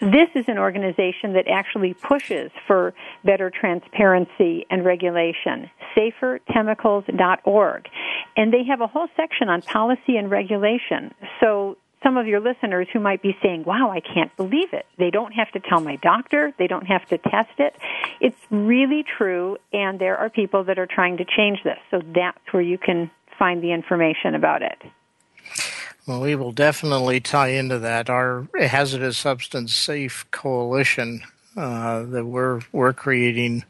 This 0.00 0.28
is 0.34 0.44
an 0.48 0.58
organization 0.58 1.32
that 1.34 1.48
actually 1.48 1.94
pushes 1.94 2.50
for 2.66 2.94
better 3.24 3.50
transparency 3.50 4.66
and 4.70 4.84
regulation. 4.84 5.70
Saferchemicals.org. 5.96 7.88
And 8.36 8.52
they 8.52 8.64
have 8.64 8.80
a 8.80 8.86
whole 8.86 9.08
section 9.16 9.48
on 9.48 9.62
policy 9.62 10.16
and 10.16 10.30
regulation. 10.30 11.14
So 11.40 11.78
some 12.02 12.16
of 12.18 12.26
your 12.26 12.40
listeners 12.40 12.86
who 12.92 13.00
might 13.00 13.22
be 13.22 13.36
saying, 13.42 13.64
wow, 13.64 13.90
I 13.90 14.00
can't 14.00 14.34
believe 14.36 14.72
it. 14.72 14.86
They 14.98 15.10
don't 15.10 15.32
have 15.32 15.50
to 15.52 15.60
tell 15.60 15.80
my 15.80 15.96
doctor. 15.96 16.52
They 16.58 16.66
don't 16.66 16.86
have 16.86 17.06
to 17.06 17.18
test 17.18 17.58
it. 17.58 17.74
It's 18.20 18.38
really 18.50 19.02
true, 19.02 19.56
and 19.72 19.98
there 19.98 20.16
are 20.16 20.30
people 20.30 20.64
that 20.64 20.78
are 20.78 20.86
trying 20.86 21.16
to 21.16 21.24
change 21.24 21.62
this. 21.64 21.78
So 21.90 22.02
that's 22.14 22.38
where 22.52 22.62
you 22.62 22.78
can 22.78 23.10
find 23.38 23.62
the 23.62 23.72
information 23.72 24.34
about 24.34 24.62
it. 24.62 24.78
Well, 26.06 26.20
we 26.20 26.36
will 26.36 26.52
definitely 26.52 27.20
tie 27.20 27.48
into 27.48 27.80
that. 27.80 28.08
Our 28.08 28.46
hazardous 28.54 29.18
substance 29.18 29.74
safe 29.74 30.24
coalition 30.30 31.22
uh, 31.56 32.04
that 32.04 32.24
we're 32.24 32.60
we're 32.70 32.92
creating 32.92 33.64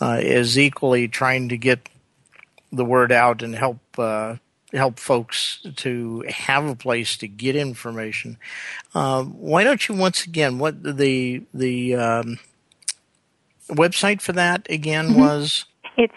uh, 0.00 0.18
is 0.20 0.58
equally 0.58 1.06
trying 1.06 1.48
to 1.50 1.56
get 1.56 1.88
the 2.72 2.84
word 2.84 3.12
out 3.12 3.42
and 3.42 3.54
help 3.54 3.78
uh, 3.96 4.38
help 4.72 4.98
folks 4.98 5.64
to 5.76 6.24
have 6.28 6.64
a 6.64 6.74
place 6.74 7.16
to 7.18 7.28
get 7.28 7.54
information. 7.54 8.38
Uh, 8.94 9.22
why 9.22 9.62
don't 9.62 9.88
you 9.88 9.94
once 9.94 10.24
again 10.24 10.58
what 10.58 10.82
the 10.82 11.44
the 11.54 11.94
um, 11.94 12.40
website 13.68 14.20
for 14.20 14.32
that 14.32 14.66
again 14.68 15.10
mm-hmm. 15.10 15.20
was? 15.20 15.66
It's 15.96 16.12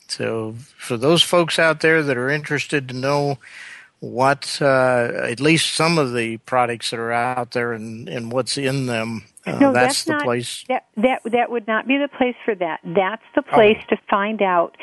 So 0.08 0.54
for 0.78 0.96
those 0.96 1.22
folks 1.22 1.58
out 1.58 1.80
there 1.80 2.02
that 2.02 2.16
are 2.16 2.30
interested 2.30 2.88
to 2.88 2.94
know 2.94 3.38
what 4.00 4.58
uh, 4.60 5.10
at 5.22 5.40
least 5.40 5.74
some 5.74 5.98
of 5.98 6.12
the 6.12 6.36
products 6.38 6.90
that 6.90 7.00
are 7.00 7.12
out 7.12 7.52
there 7.52 7.72
and, 7.72 8.08
and 8.08 8.30
what's 8.30 8.56
in 8.56 8.86
them, 8.86 9.24
uh, 9.46 9.58
no, 9.58 9.72
that's, 9.72 10.04
that's 10.04 10.04
the 10.04 10.12
not, 10.12 10.22
place. 10.22 10.64
That, 10.68 10.86
that 10.96 11.22
that 11.32 11.50
would 11.50 11.66
not 11.66 11.86
be 11.88 11.96
the 11.96 12.08
place 12.08 12.36
for 12.44 12.54
that. 12.54 12.80
That's 12.84 13.22
the 13.34 13.42
place 13.42 13.78
Oh. 13.82 13.94
to 13.94 14.02
find 14.08 14.42
out 14.42 14.76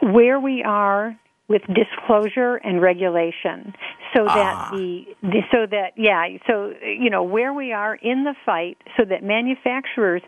where 0.00 0.40
we 0.40 0.62
are 0.62 1.16
with 1.48 1.62
disclosure 1.72 2.56
and 2.56 2.82
regulation, 2.82 3.74
so 4.14 4.24
that 4.24 4.54
Ah. 4.56 4.70
the, 4.72 5.06
the 5.22 5.42
so 5.52 5.66
that 5.66 5.92
yeah, 5.96 6.26
so 6.48 6.72
you 6.84 7.10
know 7.10 7.22
where 7.22 7.52
we 7.52 7.72
are 7.72 7.94
in 7.94 8.24
the 8.24 8.34
fight, 8.44 8.78
so 8.96 9.04
that 9.04 9.22
manufacturers 9.22 10.22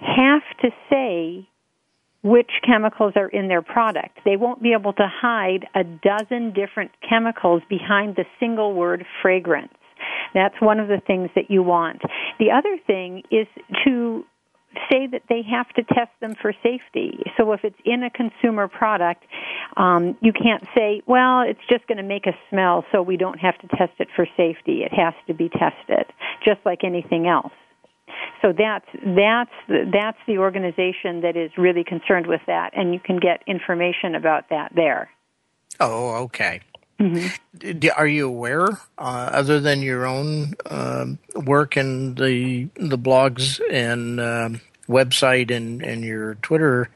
have 0.00 0.42
to 0.62 0.70
say 0.90 1.46
which 2.24 2.50
chemicals 2.66 3.12
are 3.16 3.28
in 3.28 3.48
their 3.48 3.62
product. 3.62 4.18
They 4.24 4.36
won't 4.36 4.62
be 4.62 4.72
able 4.72 4.94
to 4.94 5.06
hide 5.06 5.66
a 5.74 5.84
dozen 5.84 6.54
different 6.54 6.90
chemicals 7.06 7.62
behind 7.68 8.16
the 8.16 8.24
single 8.40 8.72
word 8.72 9.04
fragrance. 9.20 9.74
That's 10.32 10.54
one 10.58 10.80
of 10.80 10.88
the 10.88 11.00
things 11.06 11.30
that 11.36 11.50
you 11.50 11.62
want. 11.62 12.00
The 12.38 12.50
other 12.50 12.78
thing 12.86 13.22
is 13.30 13.46
to 13.84 14.24
say 14.90 15.06
that 15.06 15.22
they 15.28 15.42
have 15.42 15.68
to 15.74 15.82
test 15.82 16.10
them 16.20 16.34
for 16.40 16.52
safety. 16.62 17.22
So 17.36 17.52
if 17.52 17.60
it's 17.62 17.78
in 17.84 18.02
a 18.02 18.10
consumer 18.10 18.68
product, 18.68 19.24
um, 19.76 20.16
you 20.20 20.32
can't 20.32 20.64
say, 20.74 21.02
well, 21.06 21.42
it's 21.42 21.60
just 21.70 21.86
going 21.86 21.98
to 21.98 22.04
make 22.04 22.26
a 22.26 22.32
smell, 22.50 22.84
so 22.90 23.02
we 23.02 23.16
don't 23.16 23.38
have 23.38 23.56
to 23.58 23.68
test 23.68 23.92
it 23.98 24.08
for 24.16 24.26
safety. 24.36 24.82
It 24.82 24.92
has 24.92 25.14
to 25.26 25.34
be 25.34 25.48
tested, 25.48 26.06
just 26.44 26.60
like 26.64 26.84
anything 26.84 27.28
else. 27.28 27.52
So 28.42 28.52
that's 28.52 28.86
that's 28.92 29.50
the, 29.68 29.90
that's 29.92 30.18
the 30.26 30.38
organization 30.38 31.22
that 31.22 31.36
is 31.36 31.50
really 31.56 31.84
concerned 31.84 32.26
with 32.26 32.42
that, 32.46 32.70
and 32.74 32.92
you 32.92 33.00
can 33.00 33.18
get 33.18 33.42
information 33.46 34.14
about 34.14 34.48
that 34.50 34.72
there. 34.74 35.10
Oh, 35.80 36.24
okay. 36.24 36.60
Mm-hmm. 37.00 37.88
Are 37.96 38.06
you 38.06 38.28
aware, 38.28 38.68
uh, 38.98 39.30
other 39.32 39.58
than 39.58 39.82
your 39.82 40.06
own 40.06 40.54
um, 40.70 41.18
work 41.34 41.76
and 41.76 42.16
the 42.16 42.68
the 42.76 42.98
blogs 42.98 43.60
and 43.70 44.20
um, 44.20 44.60
website 44.88 45.50
and, 45.50 45.82
and 45.82 46.04
your 46.04 46.36
Twitter, 46.36 46.90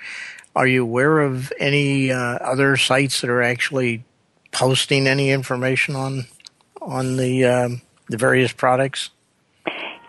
are 0.55 0.67
you 0.67 0.83
aware 0.83 1.21
of 1.21 1.53
any 1.59 2.13
uh, 2.13 2.17
other 2.19 2.77
sites 2.77 3.21
that 3.21 3.31
are 3.31 3.43
actually 3.43 4.05
posting 4.53 5.07
any 5.07 5.31
information 5.31 5.97
on 5.97 6.27
on 6.81 7.17
the 7.17 7.45
um, 7.45 7.83
the 8.09 8.17
various 8.17 8.53
products? 8.53 9.11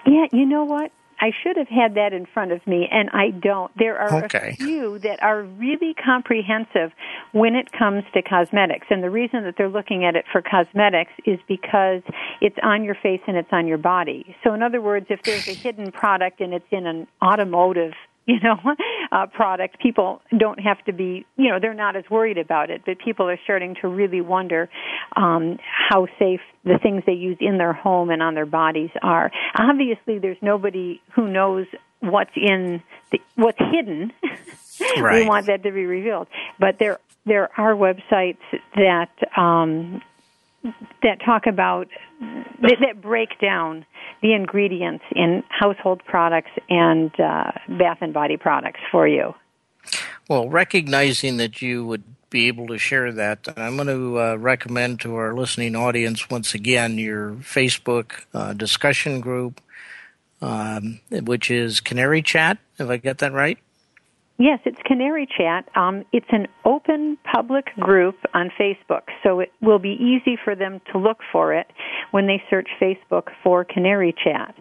Yeah, 0.06 0.26
you 0.32 0.46
know 0.46 0.64
what? 0.66 0.92
I 1.22 1.32
should 1.44 1.58
have 1.58 1.68
had 1.68 1.96
that 1.96 2.14
in 2.14 2.26
front 2.26 2.52
of 2.52 2.66
me, 2.66 2.88
and 2.92 3.10
I 3.12 3.32
don't. 3.32 3.72
There 3.78 3.98
are 3.98 4.26
Okay. 4.26 4.52
a 4.54 4.56
few 4.56 5.00
that 5.00 5.22
are 5.22 5.44
really 5.44 5.94
comprehensive 5.94 6.92
when 7.32 7.56
it 7.56 7.72
comes 7.72 8.04
to 8.14 8.22
cosmetics. 8.22 8.88
And 8.90 9.04
the 9.04 9.10
reason 9.10 9.44
that 9.44 9.56
they're 9.58 9.70
looking 9.70 10.06
at 10.06 10.16
it 10.16 10.26
for 10.32 10.42
cosmetics 10.42 11.12
is 11.26 11.40
because 11.48 12.02
it's 12.42 12.58
on 12.64 12.84
your 12.84 12.96
face 12.96 13.22
and 13.28 13.38
it's 13.38 13.52
on 13.52 13.68
your 13.68 13.78
body. 13.78 14.36
So, 14.44 14.54
in 14.54 14.64
other 14.64 14.82
words, 14.82 15.08
if 15.10 15.22
there's 15.24 15.48
a 15.48 15.54
hidden 15.54 15.92
product 15.92 16.40
and 16.42 16.54
it's 16.54 16.66
in 16.72 16.88
an 16.88 17.08
automotive 17.22 17.94
you 18.30 18.40
know, 18.42 18.60
uh, 19.12 19.26
product, 19.28 19.80
people 19.80 20.22
don't 20.38 20.60
have 20.60 20.84
to 20.86 20.94
be, 20.94 21.26
you 21.36 21.50
know, 21.50 21.60
they're 21.60 21.74
not 21.74 21.96
as 21.96 22.04
worried 22.10 22.38
about 22.38 22.70
it, 22.70 22.84
but 22.86 22.98
people 23.00 23.28
are 23.30 23.40
starting 23.44 23.76
to 23.82 23.88
really 23.88 24.22
wonder 24.22 24.70
um, 25.16 25.58
how 25.90 26.08
safe 26.18 26.42
the 26.64 26.78
things 26.82 27.04
they 27.06 27.14
use 27.14 27.38
in 27.40 27.58
their 27.58 27.74
home 27.74 28.10
and 28.10 28.22
on 28.22 28.36
their 28.36 28.46
bodies 28.46 28.92
are. 29.02 29.32
Obviously, 29.58 30.20
there's 30.20 30.38
nobody 30.42 31.02
who 31.16 31.28
knows 31.28 31.66
what's 32.00 32.36
in 32.36 32.82
the, 33.12 33.20
what's 33.36 33.60
hidden. 33.60 34.12
Right. 34.98 35.24
we 35.24 35.28
want 35.28 35.48
that 35.48 35.64
to 35.64 35.72
be 35.74 35.86
revealed, 35.86 36.30
but 36.58 36.80
there 36.80 37.00
there 37.26 37.50
are 37.60 37.76
websites 37.76 38.38
that 38.76 39.10
um, 39.38 40.02
that 41.04 41.20
talk 41.26 41.48
about 41.48 41.90
that, 42.20 42.78
that 42.82 43.02
break 43.02 43.40
down 43.40 43.86
the 44.22 44.34
ingredients 44.34 45.04
in 45.16 45.44
household 45.50 46.02
products 46.06 46.52
and 46.70 47.12
uh, 47.20 47.52
bath 47.68 48.00
and 48.02 48.14
body 48.14 48.38
products 48.38 48.80
for 48.92 49.08
you. 49.08 49.34
Well, 50.28 50.50
recognizing 50.50 51.38
that 51.38 51.62
you 51.62 51.86
would 51.86 52.04
be 52.30 52.48
able 52.48 52.68
to 52.68 52.78
share 52.78 53.12
that, 53.12 53.48
I'm 53.58 53.76
going 53.76 53.88
to 53.88 54.20
uh, 54.20 54.36
recommend 54.36 55.00
to 55.02 55.16
our 55.16 55.34
listening 55.34 55.76
audience 55.76 56.30
once 56.30 56.54
again 56.54 56.98
your 56.98 57.32
Facebook 57.36 58.26
uh, 58.34 58.54
discussion 58.54 59.22
group, 59.22 59.62
um, 60.42 61.00
which 61.10 61.50
is 61.50 61.80
Canary 61.80 62.22
Chat. 62.22 62.60
Have 62.78 62.92
I 62.92 62.98
got 62.98 63.18
that 63.20 63.34
right? 63.34 63.58
Yes, 64.40 64.60
it's 64.64 64.80
Canary 64.86 65.28
Chat. 65.38 65.68
Um, 65.76 66.06
it's 66.14 66.30
an 66.30 66.48
open 66.64 67.18
public 67.30 67.76
group 67.76 68.16
on 68.34 68.50
Facebook, 68.58 69.02
so 69.22 69.42
it 69.42 69.52
will 69.62 69.80
be 69.80 69.98
easy 70.00 70.38
for 70.42 70.56
them 70.56 70.80
to 70.94 70.98
look 70.98 71.18
for 71.30 71.54
it 71.54 71.68
when 72.12 72.26
they 72.26 72.42
search 72.50 72.70
Facebook 72.82 73.28
for 73.44 73.66
Canary 73.66 74.16
Chat. 74.24 74.56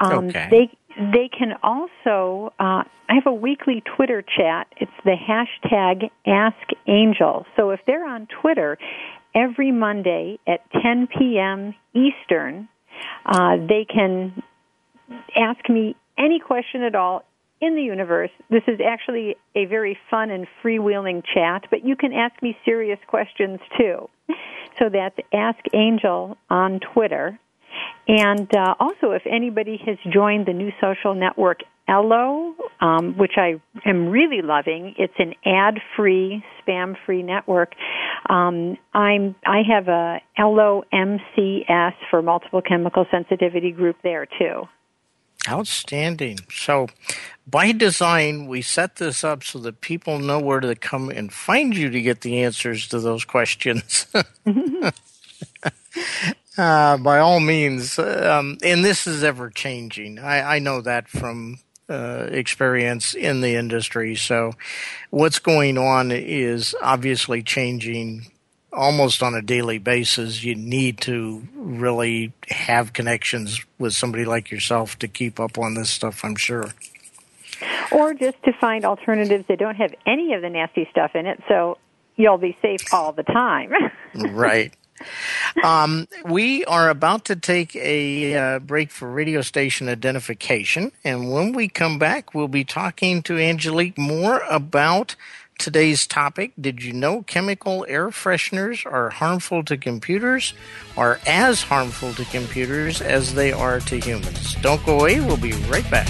Um, 0.00 0.26
okay. 0.26 0.48
They 0.50 0.78
they 1.12 1.28
can 1.28 1.54
also. 1.62 2.52
Uh, 2.58 2.82
I 3.08 3.14
have 3.14 3.26
a 3.26 3.32
weekly 3.32 3.84
Twitter 3.96 4.20
chat. 4.22 4.66
It's 4.78 4.90
the 5.04 5.14
hashtag 5.14 6.10
Ask 6.26 6.68
Angel. 6.88 7.46
So 7.54 7.70
if 7.70 7.80
they're 7.86 8.08
on 8.08 8.26
Twitter 8.40 8.78
every 9.32 9.70
Monday 9.70 10.40
at 10.48 10.60
10 10.82 11.06
p.m. 11.16 11.74
Eastern, 11.94 12.68
uh, 13.26 13.58
they 13.58 13.84
can 13.84 14.42
ask 15.36 15.68
me 15.68 15.94
any 16.18 16.40
question 16.40 16.82
at 16.82 16.94
all 16.96 17.24
in 17.64 17.76
the 17.76 17.82
universe. 17.82 18.30
This 18.50 18.62
is 18.66 18.80
actually 18.84 19.36
a 19.54 19.66
very 19.66 19.98
fun 20.10 20.30
and 20.30 20.46
freewheeling 20.62 21.22
chat, 21.34 21.64
but 21.70 21.84
you 21.84 21.96
can 21.96 22.12
ask 22.12 22.40
me 22.42 22.56
serious 22.64 22.98
questions 23.06 23.60
too. 23.78 24.08
So 24.78 24.88
that's 24.88 25.16
Ask 25.32 25.60
Angel 25.72 26.36
on 26.50 26.80
Twitter. 26.80 27.38
And 28.06 28.54
uh, 28.54 28.74
also, 28.80 29.12
if 29.12 29.22
anybody 29.26 29.80
has 29.86 29.96
joined 30.12 30.46
the 30.46 30.52
new 30.52 30.72
social 30.80 31.14
network 31.14 31.60
Ello, 31.86 32.54
um, 32.80 33.14
which 33.18 33.32
I 33.36 33.60
am 33.84 34.08
really 34.08 34.40
loving, 34.42 34.94
it's 34.96 35.14
an 35.18 35.34
ad-free, 35.44 36.42
spam-free 36.62 37.22
network. 37.22 37.74
Um, 38.28 38.78
I'm 38.94 39.34
I 39.46 39.60
have 39.70 39.88
a 39.88 40.20
Ello 40.36 40.84
MCS 40.92 41.92
for 42.10 42.22
multiple 42.22 42.62
chemical 42.62 43.04
sensitivity 43.10 43.70
group 43.70 43.96
there 44.02 44.26
too. 44.26 44.62
Outstanding. 45.48 46.38
So, 46.50 46.88
by 47.46 47.72
design, 47.72 48.46
we 48.46 48.62
set 48.62 48.96
this 48.96 49.22
up 49.22 49.44
so 49.44 49.58
that 49.60 49.82
people 49.82 50.18
know 50.18 50.40
where 50.40 50.60
to 50.60 50.74
come 50.74 51.10
and 51.10 51.32
find 51.32 51.76
you 51.76 51.90
to 51.90 52.00
get 52.00 52.22
the 52.22 52.42
answers 52.42 52.88
to 52.88 52.98
those 53.00 53.24
questions. 53.26 54.06
uh, 56.56 56.96
by 56.96 57.18
all 57.18 57.40
means, 57.40 57.98
um, 57.98 58.56
and 58.62 58.84
this 58.84 59.06
is 59.06 59.22
ever 59.22 59.50
changing. 59.50 60.18
I, 60.18 60.56
I, 60.56 60.58
know 60.60 60.80
that 60.80 61.08
from 61.08 61.58
uh, 61.90 62.28
experience 62.30 63.12
in 63.12 63.42
the 63.42 63.56
industry. 63.56 64.16
So, 64.16 64.54
what's 65.10 65.38
going 65.38 65.76
on 65.76 66.10
is 66.10 66.74
obviously 66.80 67.42
changing 67.42 68.30
almost 68.74 69.22
on 69.22 69.34
a 69.34 69.42
daily 69.42 69.78
basis, 69.78 70.44
you 70.44 70.54
need 70.54 71.00
to 71.02 71.46
really 71.54 72.32
have 72.48 72.92
connections 72.92 73.64
with 73.78 73.94
somebody 73.94 74.24
like 74.24 74.50
yourself 74.50 74.98
to 74.98 75.08
keep 75.08 75.40
up 75.40 75.58
on 75.58 75.74
this 75.74 75.90
stuff, 75.90 76.24
I'm 76.24 76.36
sure. 76.36 76.70
Or 77.92 78.14
just 78.14 78.42
to 78.44 78.52
find 78.52 78.84
alternatives 78.84 79.44
that 79.48 79.58
don't 79.58 79.76
have 79.76 79.94
any 80.06 80.34
of 80.34 80.42
the 80.42 80.50
nasty 80.50 80.88
stuff 80.90 81.14
in 81.14 81.26
it, 81.26 81.42
so 81.48 81.78
you'll 82.16 82.38
be 82.38 82.56
safe 82.60 82.92
all 82.92 83.12
the 83.12 83.22
time. 83.22 83.72
right. 84.14 84.74
Um, 85.62 86.06
we 86.24 86.64
are 86.66 86.88
about 86.88 87.24
to 87.26 87.36
take 87.36 87.74
a 87.76 88.36
uh, 88.36 88.58
break 88.60 88.90
for 88.90 89.10
radio 89.10 89.40
station 89.40 89.88
identification, 89.88 90.92
and 91.04 91.32
when 91.32 91.52
we 91.52 91.68
come 91.68 91.98
back, 91.98 92.34
we'll 92.34 92.48
be 92.48 92.64
talking 92.64 93.22
to 93.24 93.38
Angelique 93.38 93.98
more 93.98 94.42
about 94.48 95.16
today's 95.58 96.06
topic. 96.06 96.52
Did 96.60 96.82
you 96.82 96.92
know 96.92 97.22
chemical 97.22 97.86
air 97.88 98.08
fresheners 98.08 98.84
are 98.84 99.10
harmful 99.10 99.62
to 99.64 99.76
computers, 99.76 100.54
are 100.96 101.20
as 101.26 101.62
harmful 101.62 102.12
to 102.14 102.24
computers 102.26 103.00
as 103.00 103.34
they 103.34 103.52
are 103.52 103.80
to 103.80 104.00
humans? 104.00 104.54
Don't 104.56 104.84
go 104.84 105.00
away, 105.00 105.20
we'll 105.20 105.36
be 105.36 105.52
right 105.68 105.88
back. 105.90 106.08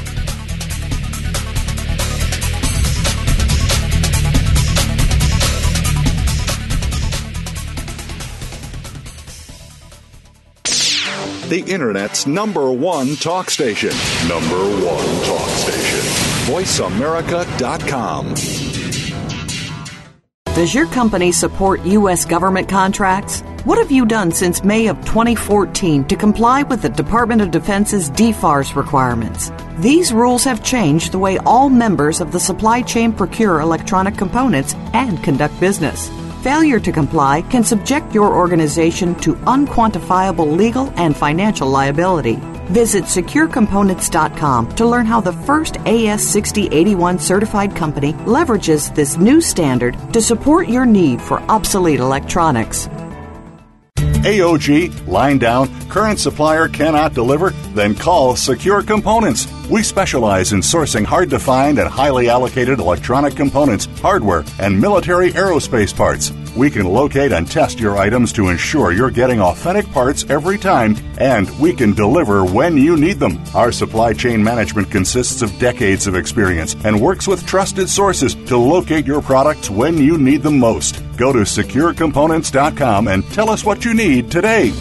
The 11.49 11.61
Internet's 11.61 12.27
number 12.27 12.73
one 12.73 13.17
talk 13.17 13.51
station. 13.51 13.91
Number 14.27 14.57
one 14.57 15.25
talk 15.25 15.51
station. 15.51 16.01
VoiceAmerica.com. 16.47 18.64
Does 20.55 20.73
your 20.73 20.87
company 20.87 21.33
support 21.33 21.85
U.S. 21.85 22.25
government 22.25 22.69
contracts? 22.69 23.41
What 23.65 23.77
have 23.79 23.91
you 23.91 24.07
done 24.07 24.31
since 24.31 24.63
May 24.63 24.87
of 24.87 24.97
2014 25.05 26.05
to 26.05 26.15
comply 26.15 26.63
with 26.63 26.81
the 26.81 26.91
Department 26.91 27.43
of 27.43 27.51
Defense's 27.51 28.09
DFARS 28.09 28.77
requirements? 28.77 29.51
These 29.79 30.13
rules 30.13 30.45
have 30.45 30.63
changed 30.63 31.11
the 31.11 31.19
way 31.19 31.39
all 31.39 31.69
members 31.71 32.21
of 32.21 32.31
the 32.31 32.39
supply 32.39 32.83
chain 32.83 33.13
procure 33.13 33.59
electronic 33.59 34.17
components 34.17 34.77
and 34.93 35.21
conduct 35.25 35.59
business. 35.59 36.09
Failure 36.45 36.79
to 36.79 36.93
comply 36.93 37.43
can 37.43 37.65
subject 37.65 38.15
your 38.15 38.33
organization 38.33 39.17
to 39.17 39.35
unquantifiable 39.47 40.57
legal 40.57 40.93
and 40.95 41.17
financial 41.17 41.69
liability. 41.69 42.39
Visit 42.73 43.05
securecomponents.com 43.05 44.75
to 44.77 44.87
learn 44.87 45.07
how 45.07 45.21
the 45.21 45.33
first 45.33 45.75
AS6081 45.75 47.21
certified 47.21 47.77
company 47.77 48.15
leverages 48.25 48.95
this 48.95 49.17
new 49.17 49.41
standard 49.41 49.97
to 50.13 50.21
support 50.21 50.69
your 50.69 50.87
need 50.87 51.21
for 51.21 51.41
obsolete 51.43 52.01
electronics. 52.01 52.89
AOG, 54.25 55.07
line 55.07 55.37
down, 55.37 55.69
current 55.91 56.19
supplier 56.19 56.67
cannot 56.67 57.13
deliver? 57.13 57.51
Then 57.75 57.95
call 57.95 58.37
Secure 58.37 58.83
Components. 58.83 59.47
We 59.69 59.83
specialize 59.83 60.55
in 60.55 60.61
sourcing 60.61 61.05
hard 61.05 61.29
to 61.29 61.39
find 61.39 61.79
and 61.79 61.87
highly 61.87 62.31
allocated 62.31 62.79
electronic 62.79 63.37
components, 63.37 63.85
hardware, 64.01 64.43
and 64.59 64.81
military 64.81 65.31
aerospace 65.33 65.95
parts. 65.95 66.33
We 66.57 66.71
can 66.71 66.87
locate 66.87 67.33
and 67.33 67.51
test 67.51 67.81
your 67.81 67.97
items 67.97 68.33
to 68.35 68.49
ensure 68.49 68.93
you're 68.93 69.11
getting 69.11 69.41
authentic 69.41 69.91
parts 69.91 70.25
every 70.31 70.57
time, 70.57 70.97
and 71.19 71.51
we 71.59 71.73
can 71.75 71.93
deliver 71.93 72.45
when 72.45 72.77
you 72.77 72.97
need 72.97 73.19
them. 73.19 73.43
Our 73.55 73.73
supply 73.73 74.13
chain 74.13 74.43
management 74.43 74.91
consists 74.91 75.43
of 75.43 75.59
decades 75.59 76.07
of 76.07 76.15
experience 76.15 76.77
and 76.85 77.01
works 77.01 77.27
with 77.27 77.47
trusted 77.47 77.89
sources 77.89 78.35
to 78.47 78.57
locate 78.57 79.07
your 79.07 79.21
products 79.21 79.69
when 79.69 79.99
you 79.99 80.17
need 80.17 80.43
them 80.43 80.59
most. 80.59 81.03
Go 81.17 81.33
to 81.33 81.41
securecomponents.com 81.41 83.09
and 83.09 83.25
tell 83.33 83.51
us 83.51 83.65
what 83.65 83.85
you 83.85 83.95
need 83.95 84.31
today. 84.31 84.73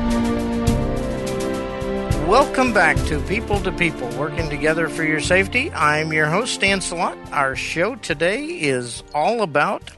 Welcome 2.27 2.73
back 2.73 2.95
to 3.07 3.19
People 3.23 3.59
to 3.61 3.71
People, 3.71 4.07
working 4.17 4.49
together 4.49 4.87
for 4.87 5.03
your 5.03 5.19
safety. 5.19 5.71
I'm 5.73 6.13
your 6.13 6.27
host, 6.27 6.53
Stan 6.53 6.79
Salot. 6.79 7.17
Our 7.31 7.55
show 7.55 7.95
today 7.95 8.45
is 8.45 9.03
all 9.13 9.41
about 9.41 9.91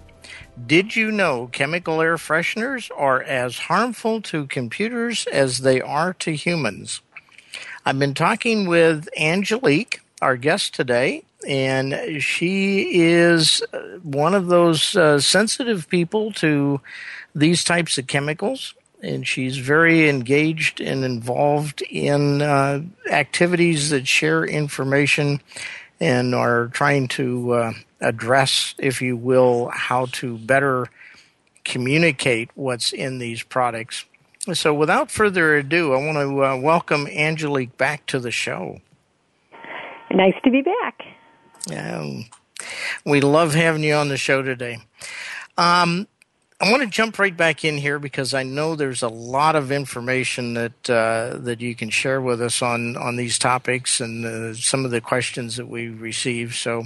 did 0.65 0.95
you 0.95 1.11
know 1.11 1.47
chemical 1.51 2.01
air 2.01 2.15
fresheners 2.15 2.89
are 2.95 3.21
as 3.21 3.57
harmful 3.57 4.21
to 4.21 4.47
computers 4.47 5.27
as 5.27 5.59
they 5.59 5.81
are 5.81 6.13
to 6.13 6.31
humans? 6.31 7.01
I've 7.85 7.99
been 7.99 8.13
talking 8.13 8.65
with 8.65 9.09
Angelique, 9.19 10.01
our 10.21 10.37
guest 10.37 10.73
today, 10.73 11.23
and 11.45 12.21
she 12.21 13.01
is 13.01 13.61
uh, 13.73 13.79
one 14.03 14.33
of 14.33 14.47
those 14.47 14.95
uh, 14.95 15.19
sensitive 15.19 15.87
people 15.89 16.31
to 16.33 16.81
these 17.33 17.63
types 17.63 17.97
of 17.97 18.07
chemicals. 18.07 18.73
And 19.03 19.27
she's 19.27 19.57
very 19.57 20.09
engaged 20.09 20.81
and 20.81 21.03
involved 21.03 21.83
in 21.83 22.41
uh, 22.41 22.81
activities 23.11 23.91
that 23.91 24.07
share 24.07 24.43
information 24.43 25.41
and 25.99 26.33
are 26.33 26.67
trying 26.67 27.07
to 27.09 27.53
uh, 27.53 27.73
address, 28.01 28.73
if 28.79 29.01
you 29.01 29.15
will, 29.15 29.69
how 29.69 30.07
to 30.13 30.37
better 30.39 30.89
communicate 31.63 32.49
what's 32.55 32.93
in 32.93 33.19
these 33.19 33.43
products. 33.43 34.05
So, 34.53 34.73
without 34.73 35.09
further 35.09 35.55
ado, 35.55 35.93
I 35.93 35.97
want 35.97 36.17
to 36.17 36.45
uh, 36.45 36.57
welcome 36.57 37.07
Angelique 37.07 37.77
back 37.77 38.05
to 38.07 38.19
the 38.19 38.31
show. 38.31 38.79
Nice 40.11 40.35
to 40.43 40.51
be 40.51 40.61
back. 40.61 41.14
Um, 41.71 42.25
we 43.05 43.21
love 43.21 43.53
having 43.53 43.83
you 43.83 43.93
on 43.93 44.09
the 44.09 44.17
show 44.17 44.41
today. 44.41 44.79
Um, 45.57 46.07
I 46.61 46.71
want 46.71 46.83
to 46.83 46.89
jump 46.89 47.19
right 47.19 47.35
back 47.35 47.65
in 47.65 47.77
here 47.77 47.99
because 47.99 48.33
I 48.33 48.43
know 48.43 48.75
there's 48.75 49.03
a 49.03 49.09
lot 49.09 49.57
of 49.57 49.73
information 49.73 50.53
that 50.53 50.89
uh, 50.89 51.37
that 51.39 51.59
you 51.59 51.75
can 51.75 51.89
share 51.89 52.21
with 52.21 52.41
us 52.41 52.61
on 52.61 52.95
on 52.95 53.17
these 53.17 53.37
topics 53.37 53.99
and 53.99 54.25
uh, 54.25 54.53
some 54.53 54.85
of 54.85 54.91
the 54.91 55.01
questions 55.01 55.57
that 55.57 55.67
we 55.67 55.89
receive. 55.89 56.55
So, 56.55 56.85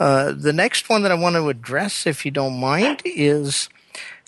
uh, 0.00 0.32
the 0.32 0.54
next 0.54 0.88
one 0.88 1.02
that 1.02 1.12
I 1.12 1.16
want 1.16 1.36
to 1.36 1.50
address, 1.50 2.06
if 2.06 2.24
you 2.24 2.30
don't 2.30 2.58
mind, 2.58 3.02
is 3.04 3.68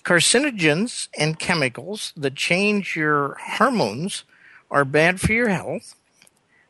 carcinogens 0.03 1.07
and 1.17 1.39
chemicals 1.39 2.13
that 2.15 2.35
change 2.35 2.95
your 2.95 3.35
hormones 3.41 4.25
are 4.69 4.85
bad 4.85 5.19
for 5.19 5.33
your 5.33 5.49
health. 5.49 5.95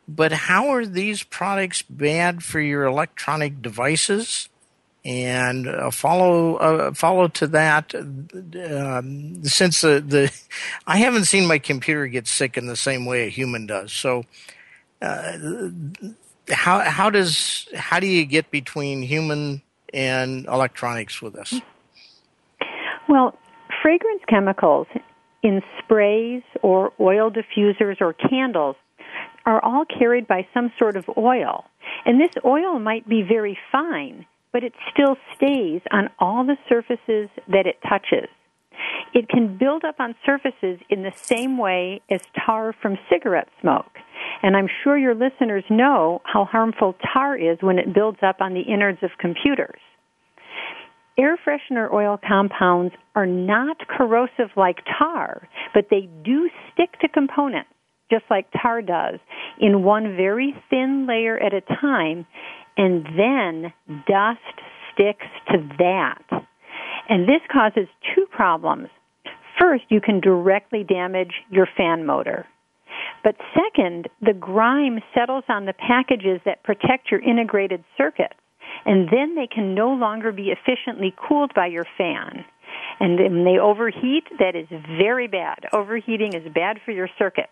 But 0.08 0.32
how 0.32 0.70
are 0.70 0.86
these 0.86 1.24
products 1.24 1.82
bad 1.82 2.43
for 2.43 2.60
your 2.60 2.86
electronic 2.86 3.62
devices? 3.62 4.50
and 5.08 5.70
uh, 5.70 5.89
follow 5.89 6.56
uh, 6.58 6.93
follow 6.93 7.30
to 7.30 7.48
that. 7.48 7.96
Um, 7.96 9.41
since 9.46 9.80
the, 9.80 10.04
the 10.06 10.34
I 10.86 10.98
haven't 10.98 11.24
seen 11.26 11.48
my 11.48 11.60
computer 11.60 12.08
get 12.08 12.28
sick 12.28 12.58
in 12.58 12.67
the 12.67 12.76
same 12.76 13.06
way 13.06 13.26
a 13.26 13.30
human 13.30 13.65
does. 13.67 13.93
So, 13.93 14.26
uh, 15.02 15.70
how 16.50 16.80
how 16.82 17.10
does 17.10 17.70
how 17.74 18.02
do 18.02 18.08
you 18.08 18.26
get 18.26 18.52
between 18.52 19.02
human 19.02 19.62
and 19.93 20.46
electronics 20.48 21.22
with 21.22 21.34
this? 21.34 21.62
Well, 23.08 23.38
fragrance 23.82 24.24
chemicals 24.28 24.88
in 25.41 25.62
sprays 25.80 26.43
or 26.62 26.91
oil 27.00 27.32
diffusers 27.32 28.02
or 28.02 28.12
candles 28.12 28.76
are 29.48 29.64
all 29.64 29.86
carried 29.86 30.28
by 30.28 30.46
some 30.54 30.72
sort 30.78 30.98
of 30.98 31.06
oil. 31.18 31.64
And 32.06 32.20
this 32.20 32.36
oil 32.46 32.78
might 32.80 33.08
be 33.08 33.24
very 33.24 33.58
fine, 33.72 34.26
but 34.52 34.64
it 34.64 34.74
still 34.92 35.16
stays 35.36 35.82
on 35.92 36.10
all 36.20 36.46
the 36.46 36.58
surfaces 36.68 37.30
that 37.48 37.66
it 37.66 37.78
touches. 37.88 38.30
It 39.14 39.30
can 39.30 39.58
build 39.58 39.84
up 39.86 40.00
on 40.00 40.16
surfaces 40.26 40.80
in 40.90 41.02
the 41.02 41.14
same 41.16 41.58
way 41.58 42.02
as 42.12 42.22
tar 42.46 42.76
from 42.82 43.00
cigarette 43.10 43.48
smoke. 43.62 43.98
And 44.44 44.56
I'm 44.56 44.68
sure 44.84 44.98
your 44.98 45.16
listeners 45.16 45.64
know 45.70 46.22
how 46.26 46.44
harmful 46.46 46.96
tar 47.14 47.36
is 47.38 47.58
when 47.62 47.80
it 47.80 47.94
builds 47.94 48.20
up 48.22 48.42
on 48.42 48.54
the 48.54 48.62
innards 48.62 49.00
of 49.02 49.12
computers. 49.18 49.80
Air 51.18 51.38
freshener 51.38 51.92
oil 51.92 52.20
compounds 52.28 52.94
are 53.16 53.26
not 53.26 53.78
corrosive 53.88 54.52
like 54.56 54.78
tar, 55.00 55.48
but 55.74 55.88
they 55.90 56.08
do 56.24 56.50
stick 56.72 57.00
to 57.00 57.08
components, 57.08 57.72
just 58.10 58.26
like 58.30 58.48
tar 58.62 58.82
does, 58.82 59.20
in 59.60 59.84
one 59.84 60.15
very 60.15 60.56
thin 60.70 61.06
layer 61.08 61.38
at 61.38 61.54
a 61.54 61.62
time, 61.62 62.26
and 62.78 63.06
then 63.17 63.74
dust 64.08 64.39
sticks 64.93 65.26
to 65.50 65.58
that. 65.80 66.24
And 67.10 67.28
this 67.28 67.41
causes 67.52 67.88
two 68.15 68.26
problems. 68.32 68.89
First, 69.60 69.86
you 69.89 70.02
can 70.02 70.20
directly 70.20 70.84
damage 70.84 71.34
your 71.50 71.67
fan 71.78 72.06
motor. 72.06 72.46
But 73.24 73.36
second, 73.54 74.08
the 74.22 74.34
grime 74.34 75.00
settles 75.13 75.43
on 75.50 75.65
the 75.65 75.74
packages 75.74 76.39
that 76.46 76.63
protect 76.63 77.12
your 77.12 77.20
integrated 77.22 77.84
circuits, 77.98 78.36
and 78.86 79.10
then 79.10 79.36
they 79.36 79.48
can 79.48 79.74
no 79.74 79.89
longer 79.89 80.32
be 80.32 80.52
efficiently 80.52 81.13
cooled 81.28 81.54
by 81.54 81.67
your 81.67 81.86
fan. 81.98 82.46
And 83.00 83.20
when 83.20 83.43
they 83.43 83.60
overheat, 83.60 84.26
that 84.39 84.56
is 84.56 84.67
very 84.98 85.28
bad. 85.28 85.65
Overheating 85.74 86.34
is 86.34 86.54
bad 86.54 86.80
for 86.86 86.91
your 86.91 87.10
circuits. 87.17 87.52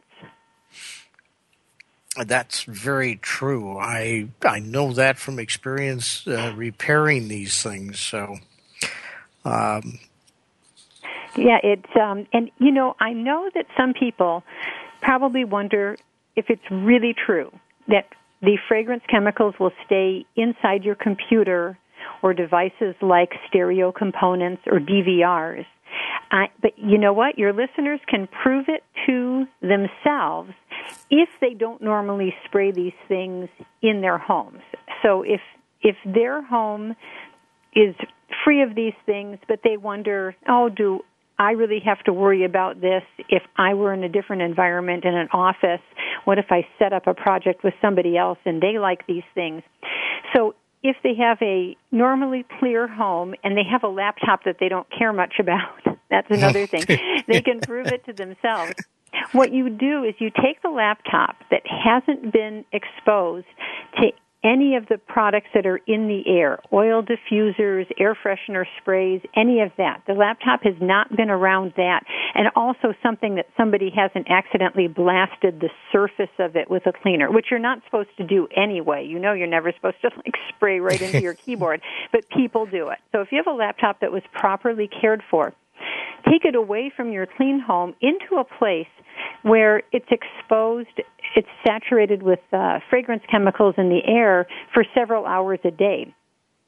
That's 2.18 2.64
very 2.64 3.18
true. 3.18 3.78
I 3.78 4.30
I 4.44 4.60
know 4.60 4.94
that 4.94 5.18
from 5.18 5.38
experience 5.38 6.26
uh, 6.26 6.54
repairing 6.56 7.28
these 7.28 7.62
things. 7.62 8.00
So, 8.00 8.38
um, 9.44 10.00
yeah, 11.36 11.58
it's 11.62 11.96
um, 12.02 12.26
and 12.32 12.52
you 12.58 12.72
know 12.72 12.96
I 13.00 13.12
know 13.12 13.50
that 13.54 13.66
some 13.78 13.94
people 13.94 14.44
probably 15.02 15.44
wonder 15.44 15.98
if 16.38 16.50
it's 16.50 16.64
really 16.72 17.14
true 17.14 17.52
that 17.90 18.08
the 18.42 18.58
fragrance 18.68 19.04
chemicals 19.10 19.56
will 19.60 19.74
stay 19.86 20.26
inside 20.36 20.84
your 20.84 20.96
computer 20.96 21.78
or 22.22 22.34
devices 22.34 22.96
like 23.02 23.34
stereo 23.48 23.92
components 23.92 24.62
or 24.68 24.80
DVRs. 24.80 25.66
Uh, 26.32 26.46
but 26.62 26.72
you 26.78 26.98
know 26.98 27.14
what? 27.14 27.38
Your 27.38 27.54
listeners 27.54 28.00
can 28.08 28.28
prove 28.28 28.66
it 28.68 28.84
to 29.06 29.46
themselves 29.62 30.52
if 31.10 31.30
they 31.42 31.54
don't 31.54 31.82
normally 31.82 32.34
spray 32.46 32.72
these 32.72 32.94
things 33.08 33.50
in 33.82 34.02
their 34.02 34.18
homes. 34.18 34.62
So 35.04 35.24
if 35.24 35.42
if 35.82 35.96
their 36.06 36.42
home 36.42 36.96
is 37.76 37.94
free 38.44 38.64
of 38.64 38.74
these 38.76 38.94
things, 39.06 39.38
but 39.48 39.60
they 39.64 39.78
wonder, 39.78 40.36
oh, 40.48 40.70
do 40.70 41.02
I 41.38 41.52
really 41.52 41.82
have 41.86 42.02
to 42.06 42.14
worry 42.14 42.46
about 42.46 42.82
this 42.82 43.04
if 43.30 43.44
I 43.58 43.74
were 43.74 43.94
in 43.94 44.04
a 44.04 44.10
different 44.10 44.42
environment 44.42 45.06
in 45.06 45.14
an 45.14 45.28
office? 45.32 45.82
What 46.24 46.40
if 46.40 46.46
I 46.50 46.68
set 46.80 46.94
up 46.94 47.08
a 47.08 47.14
project 47.14 47.64
with 47.64 47.74
somebody 47.82 48.18
else 48.18 48.40
and 48.46 48.62
they 48.62 48.80
like 48.80 49.06
these 49.06 49.24
things? 49.36 49.62
So 50.36 50.56
if 50.86 50.98
they 51.02 51.16
have 51.16 51.40
a 51.42 51.76
normally 51.92 52.46
clear 52.60 52.88
home 52.88 53.34
and 53.44 53.58
they 53.58 53.64
have 53.64 53.84
a 53.84 53.88
laptop 53.88 54.44
that 54.44 54.58
they 54.60 54.70
don't 54.70 54.88
care 54.96 55.12
much 55.12 55.40
about, 55.40 55.82
that's 56.12 56.30
another 56.30 56.68
thing. 56.68 56.84
they 57.28 57.42
can 57.42 57.60
prove 57.60 57.88
it 57.88 58.06
to 58.06 58.14
themselves. 58.14 58.74
What 59.32 59.52
you 59.52 59.70
do 59.70 60.04
is 60.04 60.14
you 60.20 60.30
take 60.30 60.62
the 60.62 60.70
laptop 60.70 61.38
that 61.50 61.62
hasn't 61.66 62.32
been 62.32 62.66
exposed 62.72 63.48
to 64.00 64.12
any 64.46 64.76
of 64.76 64.88
the 64.88 65.00
products 65.00 65.48
that 65.56 65.66
are 65.66 65.82
in 65.88 66.08
the 66.08 66.24
air, 66.28 66.60
oil 66.72 67.04
diffusers, 67.04 67.88
air 68.00 68.16
freshener 68.16 68.66
sprays, 68.80 69.22
any 69.36 69.62
of 69.62 69.72
that. 69.78 70.04
The 70.06 70.14
laptop 70.14 70.62
has 70.64 70.76
not 70.80 71.14
been 71.16 71.32
around 71.32 71.74
that. 71.78 72.04
And 72.36 72.50
also 72.56 72.94
something 73.02 73.36
that 73.36 73.48
somebody 73.58 73.92
hasn't 73.96 74.30
accidentally 74.30 74.88
blasted 74.88 75.60
the 75.60 75.70
surface 75.92 76.34
of 76.38 76.56
it 76.56 76.70
with 76.70 76.86
a 76.86 76.94
cleaner, 76.94 77.32
which 77.32 77.48
you're 77.50 77.60
not 77.60 77.80
supposed 77.86 78.16
to 78.18 78.24
do 78.24 78.48
anyway. 78.56 79.06
You 79.06 79.18
know 79.18 79.34
you're 79.34 79.48
never 79.48 79.72
supposed 79.72 80.02
to 80.02 80.10
like 80.16 80.36
spray 80.56 80.80
right 80.80 81.02
into 81.02 81.22
your 81.22 81.34
keyboard, 81.46 81.82
but 82.12 82.30
people 82.30 82.68
do 82.68 82.90
it. 82.90 83.00
So 83.12 83.22
if 83.22 83.32
you 83.32 83.38
have 83.38 83.48
a 83.48 83.58
laptop 83.58 84.02
that 84.02 84.12
was 84.12 84.22
properly 84.32 84.88
cared 84.88 85.24
for, 85.32 85.54
take 86.30 86.46
it 86.46 86.56
away 86.56 86.92
from 86.96 87.12
your 87.12 87.28
clean 87.38 87.60
home 87.60 87.94
into 88.02 88.36
a 88.40 88.44
place 88.44 88.88
where 89.44 89.84
it's 89.92 90.10
exposed, 90.12 91.02
it's 91.36 91.48
saturated 91.66 92.24
with 92.24 92.40
uh, 92.52 92.80
fragrance 92.90 93.24
chemicals 93.30 93.76
in 93.78 93.90
the 93.90 94.02
air 94.06 94.48
for 94.74 94.84
several 94.96 95.26
hours 95.26 95.60
a 95.64 95.72
day. 95.72 96.14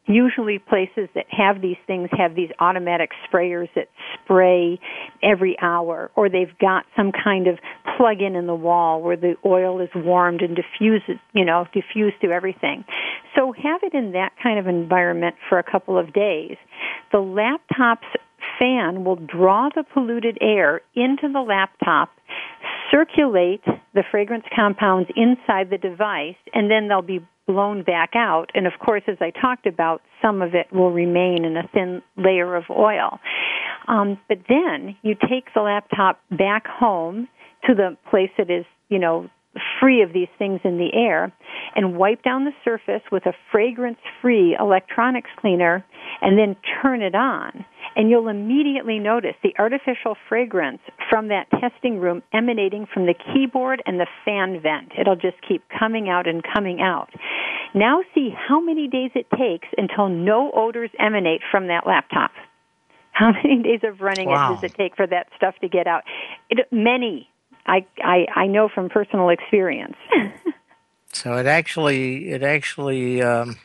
Usually 0.10 0.58
places 0.58 1.10
that 1.16 1.26
have 1.30 1.62
these 1.62 1.76
things 1.86 2.08
have 2.18 2.34
these 2.34 2.50
automatic 2.60 3.10
sprayers 3.28 3.68
that 3.76 3.90
spray 4.14 4.80
every 5.22 5.58
hour 5.62 6.12
or 6.16 6.30
they've 6.30 6.58
got 6.62 6.86
some 6.96 7.12
kind 7.12 7.48
of 7.48 7.60
plug-in 7.98 8.36
in 8.36 8.48
the 8.48 8.56
wall 8.56 9.02
where 9.02 9.18
the 9.18 9.36
oil 9.46 9.82
is 9.82 9.90
warmed 9.94 10.42
and 10.42 10.56
diffuses, 10.56 11.20
you 11.34 11.44
know, 11.44 11.66
diffused 11.74 12.16
through 12.22 12.32
everything. 12.32 12.86
So 13.36 13.52
have 13.52 13.82
it 13.84 13.94
in 13.94 14.14
that 14.14 14.32
kind 14.42 14.58
of 14.58 14.68
environment 14.68 15.36
for 15.50 15.60
a 15.60 15.64
couple 15.64 16.00
of 16.00 16.14
days. 16.14 16.56
The 17.12 17.20
laptop's 17.20 18.08
fan 18.60 19.04
will 19.04 19.16
draw 19.16 19.70
the 19.74 19.84
polluted 19.94 20.38
air 20.42 20.82
into 20.96 21.30
the 21.32 21.42
laptop, 21.42 22.10
circulate 22.92 23.64
the 23.94 24.04
fragrance 24.10 24.46
compounds 24.56 25.10
inside 25.16 25.70
the 25.70 25.78
device, 25.78 26.36
and 26.54 26.70
then 26.70 26.88
they'll 26.88 27.02
be 27.02 27.26
blown 27.48 27.84
back 27.84 28.12
out. 28.16 28.52
And 28.54 28.68
of 28.68 28.74
course, 28.84 29.04
as 29.08 29.18
I 29.22 29.32
talked 29.32 29.66
about, 29.66 30.02
some 30.22 30.42
of 30.42 30.54
it 30.54 30.68
will 30.72 30.92
remain 30.92 31.46
in 31.46 31.56
a 31.58 31.68
thin 31.74 32.02
layer 32.18 32.56
of 32.56 32.66
oil. 32.70 33.20
Um, 33.88 34.20
but 34.28 34.40
then 34.50 34.98
you 35.02 35.16
take 35.16 35.54
the 35.56 35.62
laptop 35.62 36.20
back 36.30 36.68
home 36.68 37.28
to 37.66 37.74
the 37.74 37.98
place 38.10 38.30
that 38.38 38.52
is, 38.52 38.66
you 38.90 39.00
know, 39.00 39.30
free 39.80 40.04
of 40.04 40.14
these 40.14 40.28
things 40.38 40.60
in 40.64 40.78
the 40.78 40.94
air 40.94 41.32
and 41.76 41.98
wipe 41.98 42.22
down 42.24 42.46
the 42.46 42.52
surface 42.64 43.02
with 43.12 43.26
a 43.26 43.34
fragrance 43.52 43.98
free 44.22 44.56
electronics 44.60 45.30
cleaner 45.40 45.84
and 46.22 46.38
then 46.38 46.56
turn 46.82 47.02
it 47.02 47.16
on. 47.16 47.66
And 47.98 48.12
you'll 48.12 48.28
immediately 48.28 49.00
notice 49.00 49.34
the 49.42 49.56
artificial 49.58 50.16
fragrance 50.30 50.82
from 51.10 51.30
that 51.30 51.50
testing 51.60 52.00
room 52.00 52.22
emanating 52.32 52.86
from 52.94 53.08
the 53.08 53.16
keyboard 53.16 53.82
and 53.88 54.00
the 54.00 54.06
fan 54.24 54.62
vent. 54.62 54.92
It'll 55.00 55.16
just 55.16 55.38
keep 55.48 55.64
coming 55.80 56.08
out 56.08 56.28
and 56.28 56.44
coming 56.44 56.80
out. 56.80 57.10
Now 57.74 58.04
see 58.14 58.30
how 58.30 58.62
many 58.62 58.88
days 58.88 59.10
it 59.16 59.26
takes 59.32 59.68
until 59.78 60.10
no 60.10 60.52
odors 60.56 60.92
emanate 61.00 61.42
from 61.50 61.68
that 61.68 61.88
laptop. 61.88 62.32
How 63.14 63.32
many 63.32 63.64
days 63.64 63.80
of 63.84 64.00
running 64.00 64.30
wow. 64.30 64.52
it 64.52 64.56
does 64.56 64.64
it 64.66 64.76
take 64.76 64.96
for 64.96 65.08
that 65.08 65.30
stuff 65.36 65.56
to 65.62 65.68
get 65.68 65.88
out? 65.88 66.04
It, 66.52 66.68
many, 66.72 67.28
I, 67.66 67.84
I, 67.98 68.28
I 68.36 68.46
know 68.46 68.70
from 68.70 68.90
personal 68.90 69.30
experience. 69.30 69.96
so 71.14 71.36
it 71.38 71.48
actually, 71.48 72.30
it 72.30 72.44
actually, 72.44 73.24
um, 73.24 73.58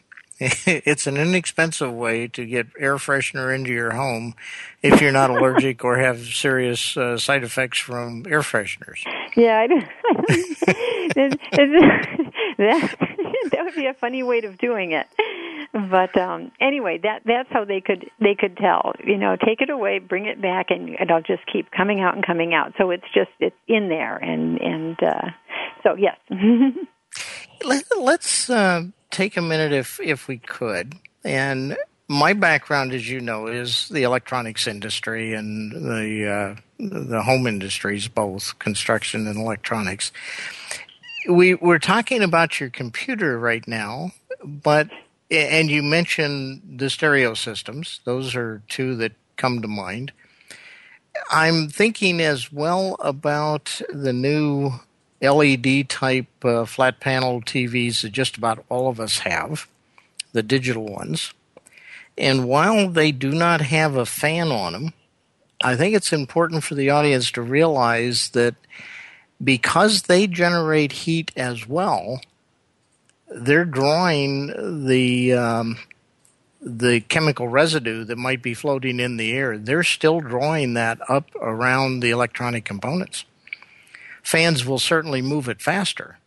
it's 0.66 1.06
an 1.06 1.16
inexpensive 1.16 1.92
way 1.92 2.26
to 2.28 2.44
get 2.44 2.66
air 2.78 2.96
freshener 2.96 3.54
into 3.54 3.70
your 3.70 3.92
home 3.92 4.34
if 4.82 5.00
you're 5.00 5.12
not 5.12 5.30
allergic 5.30 5.84
or 5.84 5.98
have 5.98 6.20
serious 6.20 6.96
uh, 6.96 7.16
side 7.16 7.44
effects 7.44 7.78
from 7.78 8.26
air 8.28 8.40
fresheners. 8.40 9.04
Yeah, 9.36 9.60
I, 9.60 9.66
that, 12.58 12.96
that 13.52 13.64
would 13.64 13.74
be 13.76 13.86
a 13.86 13.94
funny 13.94 14.24
way 14.24 14.40
of 14.40 14.58
doing 14.58 14.92
it. 14.92 15.06
But 15.72 16.18
um 16.18 16.52
anyway 16.60 16.98
that 17.02 17.22
that's 17.24 17.48
how 17.50 17.64
they 17.64 17.80
could 17.80 18.10
they 18.20 18.34
could 18.38 18.58
tell 18.58 18.92
you 19.02 19.16
know 19.16 19.36
take 19.36 19.62
it 19.62 19.70
away 19.70 20.00
bring 20.00 20.26
it 20.26 20.42
back 20.42 20.66
and 20.68 20.90
it'll 21.00 21.22
just 21.22 21.46
keep 21.50 21.70
coming 21.70 22.00
out 22.00 22.14
and 22.14 22.26
coming 22.26 22.52
out. 22.52 22.74
So 22.76 22.90
it's 22.90 23.06
just 23.14 23.30
it's 23.40 23.56
in 23.68 23.88
there 23.88 24.16
and 24.16 24.60
and 24.60 25.02
uh 25.02 25.30
so 25.82 25.96
yes. 25.96 26.16
Let, 27.64 27.84
us 27.92 28.50
uh, 28.50 28.84
take 29.12 29.36
a 29.36 29.42
minute 29.42 29.72
if 29.72 30.00
if 30.00 30.26
we 30.26 30.38
could 30.38 30.96
and 31.24 31.76
my 32.08 32.32
background 32.32 32.92
as 32.92 33.08
you 33.08 33.20
know 33.20 33.46
is 33.46 33.88
the 33.90 34.02
electronics 34.02 34.66
industry 34.66 35.32
and 35.32 35.70
the 35.72 36.28
uh 36.28 36.54
the 36.80 37.22
home 37.22 37.46
industries 37.46 38.08
both 38.08 38.58
construction 38.58 39.28
and 39.28 39.38
electronics 39.38 40.10
we 41.28 41.54
we're 41.54 41.78
talking 41.78 42.22
about 42.22 42.58
your 42.58 42.70
computer 42.70 43.38
right 43.38 43.68
now 43.68 44.10
but 44.42 44.88
and 45.32 45.70
you 45.70 45.82
mentioned 45.82 46.60
the 46.76 46.90
stereo 46.90 47.34
systems. 47.34 48.00
Those 48.04 48.36
are 48.36 48.62
two 48.68 48.94
that 48.96 49.12
come 49.36 49.62
to 49.62 49.68
mind. 49.68 50.12
I'm 51.30 51.68
thinking 51.68 52.20
as 52.20 52.52
well 52.52 52.96
about 53.00 53.80
the 53.90 54.12
new 54.12 54.72
LED 55.22 55.88
type 55.88 56.26
uh, 56.44 56.64
flat 56.64 57.00
panel 57.00 57.40
TVs 57.40 58.02
that 58.02 58.10
just 58.10 58.36
about 58.36 58.64
all 58.68 58.88
of 58.88 58.98
us 58.98 59.20
have, 59.20 59.68
the 60.32 60.42
digital 60.42 60.86
ones. 60.86 61.32
And 62.18 62.46
while 62.46 62.88
they 62.88 63.12
do 63.12 63.30
not 63.32 63.60
have 63.60 63.96
a 63.96 64.04
fan 64.04 64.50
on 64.50 64.72
them, 64.72 64.92
I 65.62 65.76
think 65.76 65.94
it's 65.94 66.12
important 66.12 66.64
for 66.64 66.74
the 66.74 66.90
audience 66.90 67.30
to 67.32 67.42
realize 67.42 68.30
that 68.30 68.54
because 69.42 70.02
they 70.02 70.26
generate 70.26 70.92
heat 70.92 71.30
as 71.36 71.66
well, 71.66 72.20
they're 73.28 73.64
drawing 73.64 74.86
the 74.86 75.32
um, 75.32 75.78
the 76.60 77.00
chemical 77.00 77.48
residue 77.48 78.04
that 78.04 78.18
might 78.18 78.42
be 78.42 78.54
floating 78.54 79.00
in 79.00 79.16
the 79.16 79.32
air. 79.32 79.58
They're 79.58 79.82
still 79.82 80.20
drawing 80.20 80.74
that 80.74 80.98
up 81.08 81.28
around 81.40 82.00
the 82.00 82.10
electronic 82.10 82.64
components. 82.64 83.24
Fans 84.22 84.64
will 84.64 84.78
certainly 84.78 85.20
move 85.20 85.48
it 85.48 85.60
faster 85.60 86.18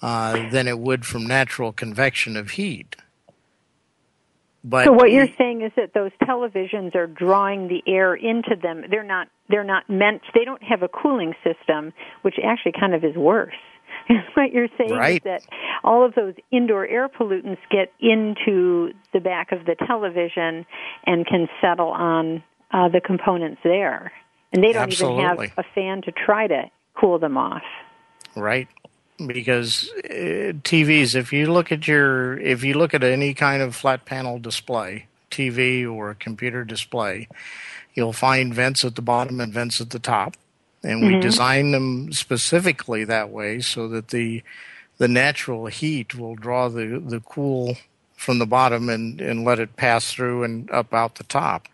uh, 0.00 0.50
than 0.50 0.68
it 0.68 0.78
would 0.78 1.04
from 1.04 1.26
natural 1.26 1.72
convection 1.72 2.36
of 2.36 2.50
heat. 2.50 2.96
But 4.64 4.84
so 4.84 4.92
what 4.92 5.10
you're 5.10 5.28
saying 5.38 5.62
is 5.62 5.72
that 5.76 5.94
those 5.94 6.10
televisions 6.22 6.94
are 6.94 7.06
drawing 7.06 7.68
the 7.68 7.82
air 7.86 8.14
into 8.14 8.56
them. 8.60 8.84
They're 8.90 9.04
not. 9.04 9.28
They're 9.48 9.64
not 9.64 9.88
meant. 9.88 10.22
They 10.34 10.44
don't 10.44 10.62
have 10.62 10.82
a 10.82 10.88
cooling 10.88 11.34
system, 11.42 11.92
which 12.22 12.34
actually 12.44 12.72
kind 12.78 12.94
of 12.94 13.02
is 13.02 13.16
worse. 13.16 13.54
what 14.34 14.52
you're 14.52 14.68
saying 14.76 14.90
right. 14.90 15.16
is 15.16 15.20
that 15.24 15.42
all 15.84 16.04
of 16.04 16.14
those 16.14 16.34
indoor 16.50 16.86
air 16.86 17.08
pollutants 17.08 17.58
get 17.70 17.92
into 18.00 18.92
the 19.12 19.20
back 19.20 19.52
of 19.52 19.64
the 19.64 19.76
television 19.86 20.66
and 21.06 21.26
can 21.26 21.48
settle 21.60 21.88
on 21.88 22.42
uh, 22.72 22.88
the 22.88 23.00
components 23.00 23.60
there. 23.64 24.12
And 24.52 24.62
they 24.62 24.72
don't 24.72 24.84
Absolutely. 24.84 25.24
even 25.24 25.38
have 25.38 25.52
a 25.58 25.64
fan 25.74 26.02
to 26.02 26.12
try 26.12 26.46
to 26.46 26.70
cool 26.94 27.18
them 27.18 27.36
off. 27.36 27.62
Right. 28.34 28.68
Because 29.26 29.90
uh, 30.04 30.54
TVs, 30.62 31.14
if 31.14 31.32
you 31.32 31.52
look 31.52 31.72
at 31.72 31.88
your, 31.88 32.38
if 32.38 32.62
you 32.62 32.74
look 32.74 32.94
at 32.94 33.02
any 33.02 33.34
kind 33.34 33.62
of 33.62 33.74
flat 33.74 34.04
panel 34.04 34.38
display, 34.38 35.06
TV 35.30 35.90
or 35.90 36.10
a 36.10 36.14
computer 36.14 36.64
display, 36.64 37.28
you'll 37.94 38.12
find 38.12 38.54
vents 38.54 38.84
at 38.84 38.94
the 38.94 39.02
bottom 39.02 39.40
and 39.40 39.52
vents 39.52 39.80
at 39.80 39.90
the 39.90 39.98
top 39.98 40.36
and 40.82 41.02
we 41.02 41.12
mm-hmm. 41.12 41.20
design 41.20 41.72
them 41.72 42.12
specifically 42.12 43.04
that 43.04 43.30
way 43.30 43.60
so 43.60 43.88
that 43.88 44.08
the 44.08 44.42
the 44.98 45.08
natural 45.08 45.66
heat 45.66 46.14
will 46.14 46.34
draw 46.34 46.68
the 46.68 47.02
the 47.04 47.20
cool 47.20 47.76
from 48.16 48.38
the 48.38 48.46
bottom 48.46 48.88
and 48.88 49.20
and 49.20 49.44
let 49.44 49.58
it 49.58 49.76
pass 49.76 50.12
through 50.12 50.44
and 50.44 50.70
up 50.70 50.92
out 50.94 51.16
the 51.16 51.24
top. 51.24 51.68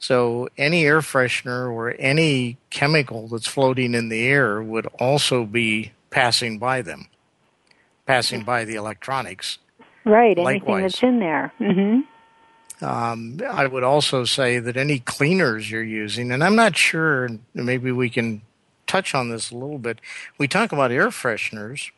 So 0.00 0.48
any 0.56 0.86
air 0.86 1.00
freshener 1.00 1.70
or 1.70 1.94
any 1.98 2.56
chemical 2.70 3.28
that's 3.28 3.46
floating 3.46 3.94
in 3.94 4.08
the 4.08 4.26
air 4.26 4.62
would 4.62 4.86
also 4.98 5.44
be 5.44 5.92
passing 6.08 6.58
by 6.58 6.80
them, 6.80 7.06
passing 8.06 8.42
by 8.42 8.64
the 8.64 8.76
electronics. 8.76 9.58
Right, 10.06 10.38
anything 10.38 10.44
Likewise. 10.44 10.92
that's 10.92 11.02
in 11.02 11.20
there. 11.20 11.52
Mm-hmm. 11.60 12.84
Um, 12.84 13.40
I 13.46 13.66
would 13.66 13.82
also 13.84 14.24
say 14.24 14.58
that 14.58 14.78
any 14.78 15.00
cleaners 15.00 15.70
you're 15.70 15.82
using, 15.82 16.32
and 16.32 16.42
I'm 16.42 16.56
not 16.56 16.78
sure, 16.78 17.28
maybe 17.52 17.92
we 17.92 18.08
can 18.08 18.40
touch 18.86 19.14
on 19.14 19.28
this 19.28 19.50
a 19.50 19.54
little 19.54 19.78
bit. 19.78 20.00
We 20.38 20.48
talk 20.48 20.72
about 20.72 20.90
air 20.90 21.08
fresheners, 21.08 21.90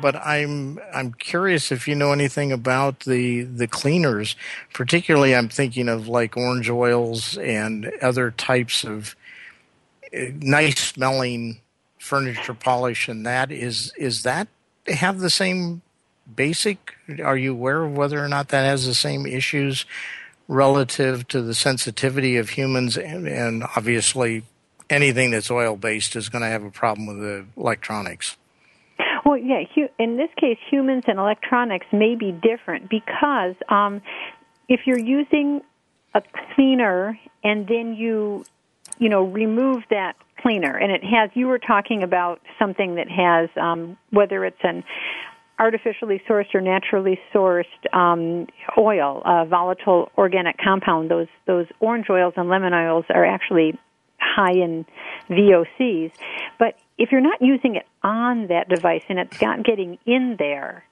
but 0.00 0.16
I'm 0.16 0.78
I'm 0.92 1.12
curious 1.12 1.70
if 1.70 1.86
you 1.86 1.94
know 1.94 2.12
anything 2.12 2.52
about 2.52 3.00
the 3.00 3.42
the 3.42 3.66
cleaners. 3.68 4.36
Particularly, 4.72 5.34
I'm 5.34 5.48
thinking 5.48 5.88
of 5.88 6.08
like 6.08 6.36
orange 6.36 6.68
oils 6.68 7.36
and 7.38 7.90
other 8.02 8.30
types 8.30 8.84
of 8.84 9.14
eh, 10.12 10.32
nice 10.34 10.78
smelling 10.78 11.60
furniture 11.98 12.54
polish. 12.54 13.08
And 13.08 13.24
that 13.26 13.52
is 13.52 13.92
is 13.96 14.22
that 14.24 14.48
have 14.86 15.20
the 15.20 15.30
same 15.30 15.82
basic? 16.34 16.94
Are 17.22 17.36
you 17.36 17.52
aware 17.52 17.84
of 17.84 17.96
whether 17.96 18.22
or 18.22 18.28
not 18.28 18.48
that 18.48 18.64
has 18.64 18.86
the 18.86 18.94
same 18.94 19.26
issues 19.26 19.86
relative 20.48 21.28
to 21.28 21.40
the 21.42 21.54
sensitivity 21.54 22.36
of 22.36 22.50
humans? 22.50 22.96
And, 22.96 23.28
and 23.28 23.64
obviously, 23.76 24.42
anything 24.90 25.30
that's 25.30 25.50
oil 25.50 25.76
based 25.76 26.16
is 26.16 26.28
going 26.28 26.42
to 26.42 26.48
have 26.48 26.64
a 26.64 26.70
problem 26.70 27.06
with 27.06 27.20
the 27.20 27.44
electronics. 27.56 28.36
Well, 29.28 29.36
yeah. 29.36 29.64
Hu- 29.74 29.90
in 29.98 30.16
this 30.16 30.30
case, 30.40 30.56
humans 30.70 31.04
and 31.06 31.18
electronics 31.18 31.84
may 31.92 32.14
be 32.14 32.32
different 32.32 32.88
because 32.88 33.54
um, 33.68 34.00
if 34.70 34.80
you're 34.86 34.98
using 34.98 35.60
a 36.14 36.22
cleaner 36.54 37.18
and 37.44 37.68
then 37.68 37.92
you, 37.92 38.46
you 38.98 39.10
know, 39.10 39.24
remove 39.24 39.82
that 39.90 40.14
cleaner, 40.40 40.74
and 40.74 40.90
it 40.90 41.04
has. 41.04 41.28
You 41.34 41.48
were 41.48 41.58
talking 41.58 42.02
about 42.02 42.40
something 42.58 42.94
that 42.94 43.10
has 43.10 43.50
um, 43.60 43.98
whether 44.08 44.46
it's 44.46 44.62
an 44.62 44.82
artificially 45.58 46.22
sourced 46.26 46.54
or 46.54 46.62
naturally 46.62 47.20
sourced 47.34 47.64
um, 47.92 48.46
oil, 48.78 49.20
a 49.26 49.44
volatile 49.44 50.10
organic 50.16 50.56
compound. 50.56 51.10
Those 51.10 51.28
those 51.46 51.66
orange 51.80 52.06
oils 52.08 52.32
and 52.38 52.48
lemon 52.48 52.72
oils 52.72 53.04
are 53.10 53.26
actually 53.26 53.78
high 54.18 54.52
in 54.52 54.86
VOCs. 55.28 56.12
But 56.58 56.78
if 56.98 57.12
you're 57.12 57.20
not 57.20 57.40
using 57.40 57.76
it 57.76 57.86
on 58.02 58.48
that 58.48 58.68
device 58.68 59.02
and 59.08 59.18
it's 59.18 59.40
not 59.40 59.64
getting 59.64 59.98
in 60.04 60.36
there, 60.38 60.84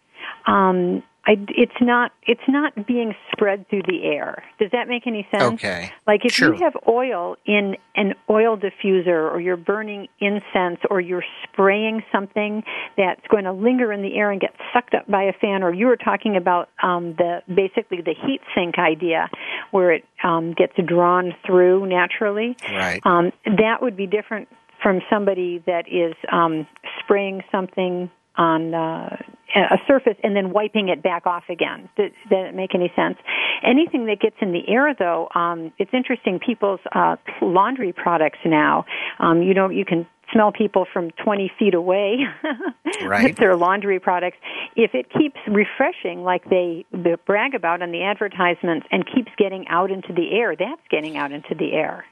um, 0.47 1.03
I, 1.27 1.33
it's 1.49 1.73
not 1.81 2.13
it's 2.23 2.47
not 2.47 2.87
being 2.87 3.13
spread 3.33 3.69
through 3.69 3.83
the 3.89 4.05
air. 4.05 4.45
Does 4.61 4.71
that 4.71 4.87
make 4.87 5.09
any 5.09 5.27
sense? 5.33 5.55
Okay. 5.55 5.91
Like 6.07 6.25
if 6.25 6.33
Sure. 6.33 6.55
you 6.55 6.63
have 6.63 6.77
oil 6.87 7.37
in 7.45 7.77
an 7.97 8.15
oil 8.31 8.57
diffuser, 8.57 9.33
or 9.33 9.41
you're 9.41 9.57
burning 9.57 10.07
incense, 10.21 10.79
or 10.89 11.01
you're 11.01 11.25
spraying 11.43 12.05
something 12.13 12.63
that's 12.97 13.27
going 13.29 13.43
to 13.43 13.53
linger 13.53 13.93
in 13.93 14.03
the 14.03 14.17
air 14.17 14.31
and 14.31 14.41
get 14.41 14.55
sucked 14.73 14.95
up 14.95 15.09
by 15.09 15.25
a 15.25 15.33
fan, 15.33 15.65
or 15.65 15.75
you 15.75 15.87
were 15.87 15.97
talking 15.97 16.37
about 16.37 16.69
um, 16.81 17.15
the 17.19 17.43
basically 17.53 18.01
the 18.03 18.15
heat 18.15 18.41
sink 18.55 18.79
idea, 18.79 19.29
where 19.73 19.91
it 19.91 20.05
um, 20.23 20.53
gets 20.53 20.75
drawn 20.87 21.35
through 21.45 21.87
naturally. 21.87 22.57
Right. 22.71 23.01
Um, 23.05 23.33
that 23.45 23.83
would 23.83 23.97
be 23.97 24.07
different 24.07 24.47
from 24.87 25.01
somebody 25.11 25.61
that 25.67 25.89
is 25.89 26.15
um, 26.31 26.65
spraying 27.01 27.43
something 27.51 28.09
on 28.37 28.73
uh, 28.73 29.17
a 29.57 29.79
surface 29.85 30.15
and 30.23 30.37
then 30.37 30.53
wiping 30.53 30.91
it 30.91 31.03
back 31.03 31.27
off 31.27 31.43
again. 31.49 31.89
Does, 31.97 32.13
it 32.31 32.55
make 32.55 32.73
any 32.73 32.93
sense? 32.95 33.17
Anything 33.65 34.07
that 34.07 34.21
gets 34.21 34.37
in 34.41 34.53
the 34.53 34.63
air, 34.69 34.95
though, 34.97 35.29
um, 35.35 35.73
it's 35.79 35.91
interesting. 35.93 36.39
People's 36.39 36.79
uh, 36.95 37.17
laundry 37.43 37.93
products 37.93 38.39
now, 38.47 38.85
um, 39.19 39.43
you 39.43 39.55
know, 39.55 39.71
you 39.71 39.85
can 39.85 40.07
smell 40.33 40.53
people 40.53 40.87
from 40.93 41.11
20 41.25 41.51
feet 41.59 41.75
away 41.75 42.19
Right. 43.05 43.25
with 43.25 43.39
their 43.39 43.57
laundry 43.57 43.99
products. 43.99 44.37
If 44.77 44.95
it 44.95 45.07
keeps 45.11 45.41
refreshing 45.49 46.23
like 46.23 46.49
they 46.49 46.87
brag 47.27 47.57
about 47.57 47.83
on 47.83 47.91
the 47.91 48.05
advertisements 48.05 48.87
and 48.93 49.05
keeps 49.05 49.33
getting 49.37 49.67
out 49.67 49.91
into 49.91 50.13
the 50.13 50.31
air, 50.31 50.55
that's 50.57 50.83
getting 50.91 51.17
out 51.17 51.33
into 51.33 51.57
the 51.57 51.73
air. 51.73 52.05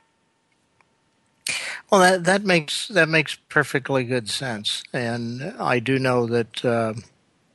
Well, 1.90 2.00
that 2.00 2.24
that 2.24 2.44
makes 2.44 2.88
that 2.88 3.08
makes 3.08 3.36
perfectly 3.48 4.04
good 4.04 4.28
sense, 4.28 4.82
and 4.92 5.54
I 5.58 5.78
do 5.78 5.98
know 5.98 6.26
that 6.26 6.64
uh, 6.64 6.94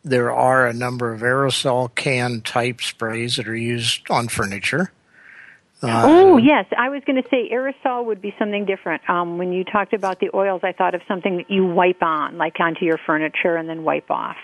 there 0.04 0.32
are 0.32 0.68
a 0.68 0.74
number 0.74 1.13
of 1.13 1.22
aerosol 1.22 1.94
can 1.94 2.42
type 2.42 2.82
sprays 2.82 3.36
that 3.36 3.48
are 3.48 3.56
used 3.56 4.10
on 4.10 4.28
furniture. 4.28 4.92
Uh, 5.82 6.04
oh 6.06 6.38
yes, 6.38 6.65
I 6.78 6.89
was 6.89 7.02
going 7.06 7.22
to 7.22 7.30
say 7.30 7.50
aerosol 7.52 8.06
would 8.06 8.22
be 8.22 8.36
something 8.38 8.65
different. 8.65 9.10
Um, 9.10 9.38
when 9.38 9.54
you 9.54 9.63
talked 9.63 9.94
about 9.94 10.20
the 10.20 10.30
oils, 10.34 10.62
I 10.63 10.74
thought 10.74 10.94
of 10.94 11.02
something 11.08 11.38
that 11.38 11.50
you 11.50 11.65
wipe 11.65 12.04
on, 12.04 12.38
like 12.38 12.60
onto 12.60 12.84
your 12.84 12.98
furniture, 12.98 13.56
and 13.56 13.70
then 13.70 13.84
wipe 13.84 14.12
off. 14.12 14.36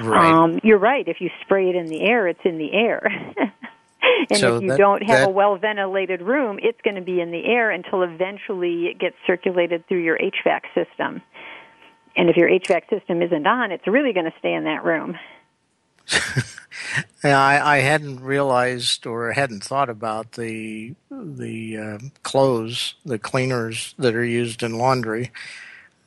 Right. 0.00 0.32
Um, 0.32 0.60
you're 0.62 0.78
right. 0.78 1.06
If 1.06 1.20
you 1.20 1.30
spray 1.42 1.68
it 1.68 1.74
in 1.74 1.86
the 1.86 2.02
air, 2.02 2.28
it's 2.28 2.44
in 2.44 2.58
the 2.58 2.72
air. 2.72 3.02
and 4.30 4.38
So 4.38 4.56
if 4.56 4.62
you 4.62 4.68
that- 4.70 4.78
don't 4.78 5.02
have 5.02 5.28
a 5.28 5.30
well 5.30 5.56
ventilated 5.56 6.22
room, 6.22 6.58
it's 6.62 6.80
going 6.82 6.96
to 6.96 7.02
be 7.02 7.20
in 7.20 7.30
the 7.30 7.44
air 7.44 7.70
until 7.70 8.02
eventually 8.02 8.86
it 8.86 8.98
gets 8.98 9.16
circulated 9.26 9.86
through 9.88 10.02
your 10.02 10.18
HVAC 10.18 10.62
system. 10.74 11.22
And 12.16 12.30
if 12.30 12.36
your 12.36 12.48
HVAC 12.48 12.88
system 12.90 13.22
isn't 13.22 13.46
on, 13.46 13.72
it's 13.72 13.86
really 13.86 14.12
going 14.12 14.26
to 14.26 14.34
stay 14.38 14.54
in 14.54 14.64
that 14.64 14.84
room. 14.84 15.18
I, 17.24 17.76
I 17.76 17.78
hadn't 17.78 18.20
realized 18.20 19.06
or 19.06 19.32
hadn't 19.32 19.64
thought 19.64 19.88
about 19.88 20.32
the 20.32 20.94
the 21.10 21.78
uh, 21.78 21.98
clothes, 22.22 22.94
the 23.04 23.18
cleaners 23.18 23.94
that 23.98 24.14
are 24.14 24.24
used 24.24 24.62
in 24.62 24.78
laundry. 24.78 25.32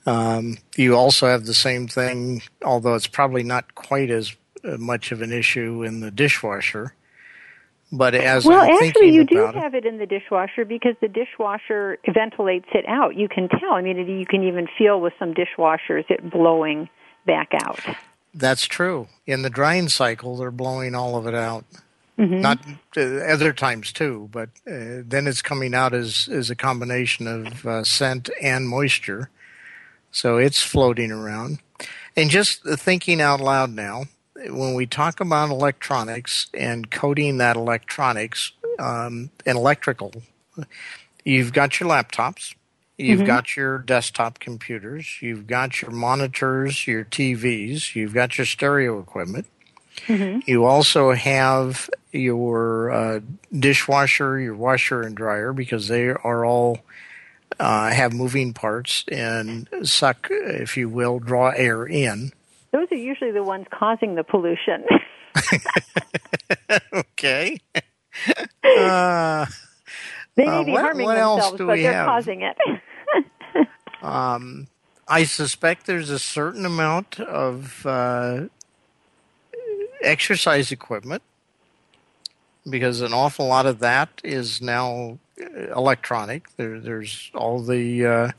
Um, 0.05 0.57
you 0.75 0.95
also 0.95 1.27
have 1.27 1.45
the 1.45 1.53
same 1.53 1.88
thing, 1.88 2.43
although 2.63 2.95
it's 2.95 3.07
probably 3.07 3.43
not 3.43 3.75
quite 3.75 4.10
as 4.10 4.36
uh, 4.63 4.77
much 4.77 5.12
of 5.12 5.21
an 5.21 5.33
issue 5.33 5.83
in 5.83 5.99
the 5.99 6.12
dishwasher. 6.12 6.93
But 7.91 8.15
as 8.15 8.43
Well, 8.45 8.63
I'm 8.63 8.84
actually, 8.84 9.12
you 9.12 9.23
do 9.23 9.47
it, 9.47 9.56
have 9.56 9.73
it 9.73 9.86
in 9.86 9.97
the 9.97 10.06
dishwasher 10.06 10.65
because 10.65 10.95
the 11.00 11.08
dishwasher 11.08 11.97
ventilates 12.13 12.67
it 12.73 12.86
out. 12.88 13.15
You 13.15 13.30
can 13.30 13.47
tell. 13.47 13.73
I 13.73 13.82
mean, 13.82 13.97
it, 13.97 14.08
you 14.10 14.26
can 14.26 14.43
even 14.43 14.67
feel 14.78 15.00
with 15.00 15.13
some 15.17 15.34
dishwashers 15.34 16.04
it 16.10 16.30
blowing 16.30 16.89
back 17.26 17.54
out. 17.54 17.80
that's 18.34 18.65
true. 18.65 19.08
In 19.26 19.41
the 19.41 19.50
drying 19.50 19.88
cycle, 19.88 20.36
they're 20.36 20.52
blowing 20.52 20.95
all 20.95 21.15
of 21.15 21.28
it 21.28 21.36
out. 21.36 21.63
Not 22.19 22.60
uh, 22.97 23.02
other 23.02 23.54
times 23.54 23.93
too, 23.93 24.28
but 24.32 24.50
uh, 24.65 25.06
then 25.06 25.28
it's 25.28 25.43
coming 25.43 25.76
out 25.76 25.93
as 25.93 26.28
as 26.32 26.50
a 26.50 26.56
combination 26.56 27.28
of 27.28 27.65
uh, 27.65 27.84
scent 27.84 28.32
and 28.41 28.67
moisture. 28.67 29.30
So 30.12 30.38
it's 30.38 30.63
floating 30.63 31.12
around. 31.12 31.60
And 32.15 32.32
just 32.32 32.63
thinking 32.63 33.21
out 33.21 33.39
loud 33.39 33.69
now, 33.69 34.06
when 34.49 34.73
we 34.73 34.86
talk 34.86 35.19
about 35.19 35.49
electronics 35.49 36.47
and 36.53 36.89
coding 36.91 37.38
that 37.38 37.55
electronics 37.55 38.51
um, 38.79 39.29
and 39.45 39.57
electrical, 39.57 40.12
you've 41.23 41.53
got 41.53 41.79
your 41.79 41.89
laptops, 41.89 42.55
you've 42.97 43.19
got 43.27 43.55
your 43.55 43.79
desktop 43.79 44.39
computers, 44.39 45.17
you've 45.21 45.47
got 45.47 45.81
your 45.81 45.91
monitors, 45.91 46.88
your 46.88 47.05
TVs, 47.05 47.95
you've 47.95 48.13
got 48.13 48.38
your 48.38 48.45
stereo 48.45 48.99
equipment. 48.99 49.45
You 50.45 50.65
also 50.65 51.12
have 51.13 51.89
your 52.12 52.91
uh, 52.91 53.19
dishwasher, 53.51 54.39
your 54.39 54.55
washer 54.55 55.01
and 55.01 55.15
dryer, 55.17 55.53
because 55.53 55.88
they 55.88 56.10
are 56.10 56.45
all 56.45 56.79
uh, 57.60 57.89
have 57.89 58.13
moving 58.13 58.53
parts 58.53 59.03
and 59.12 59.67
suck, 59.83 60.27
if 60.29 60.77
you 60.77 60.88
will, 60.89 61.19
draw 61.19 61.49
air 61.49 61.86
in. 61.86 62.31
Those 62.71 62.88
are 62.91 62.95
usually 62.97 63.32
the 63.32 63.43
ones 63.43 63.65
causing 63.71 64.15
the 64.15 64.23
pollution. 64.23 64.84
Okay. 66.93 67.60
uh, 68.63 69.45
they 70.36 70.45
may 70.45 70.47
Uh, 70.47 70.63
be 70.63 70.71
what- 70.71 70.82
harming 70.82 71.06
what 71.06 71.15
themselves, 71.15 71.58
but 71.58 71.75
they're 71.75 71.93
have? 71.93 72.06
causing 72.08 72.41
it. 72.41 72.58
um, 74.01 74.67
I 75.08 75.23
suspect 75.23 75.86
there's 75.86 76.10
a 76.10 76.19
certain 76.19 76.65
amount 76.65 77.19
of 77.19 77.86
uh, 77.86 78.45
exercise 80.01 80.71
equipment 80.71 81.21
because 82.69 83.01
an 83.01 83.13
awful 83.13 83.47
lot 83.47 83.65
of 83.65 83.80
that 83.80 84.10
is 84.23 84.62
now 84.62 85.19
uh, 85.41 85.73
electronic. 85.75 86.56
There, 86.58 86.80
there's 86.80 87.32
all 87.34 87.62
the 87.62 88.06
uh, 88.06 88.32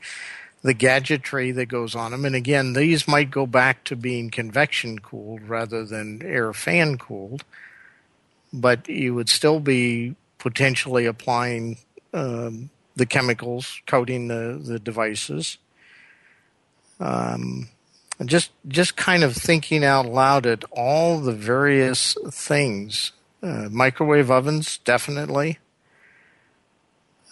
the 0.68 0.74
gadgetry 0.74 1.50
that 1.50 1.64
goes 1.64 1.94
on 1.94 2.10
them, 2.10 2.26
and 2.26 2.34
again, 2.34 2.74
these 2.74 3.08
might 3.08 3.30
go 3.30 3.46
back 3.46 3.84
to 3.84 3.96
being 3.96 4.28
convection 4.28 4.98
cooled 4.98 5.48
rather 5.48 5.82
than 5.82 6.20
air 6.22 6.52
fan 6.52 6.98
cooled. 6.98 7.42
But 8.52 8.86
you 8.86 9.14
would 9.14 9.30
still 9.30 9.60
be 9.60 10.14
potentially 10.36 11.06
applying 11.06 11.78
um, 12.12 12.68
the 12.96 13.06
chemicals 13.06 13.80
coating 13.86 14.28
the, 14.28 14.60
the 14.62 14.78
devices. 14.78 15.56
Um, 17.00 17.70
just 18.26 18.50
just 18.66 18.94
kind 18.94 19.24
of 19.24 19.34
thinking 19.34 19.82
out 19.82 20.04
loud 20.04 20.44
at 20.44 20.64
all 20.70 21.18
the 21.18 21.32
various 21.32 22.14
things. 22.30 23.12
Uh, 23.42 23.68
microwave 23.70 24.30
ovens, 24.30 24.76
definitely. 24.84 25.60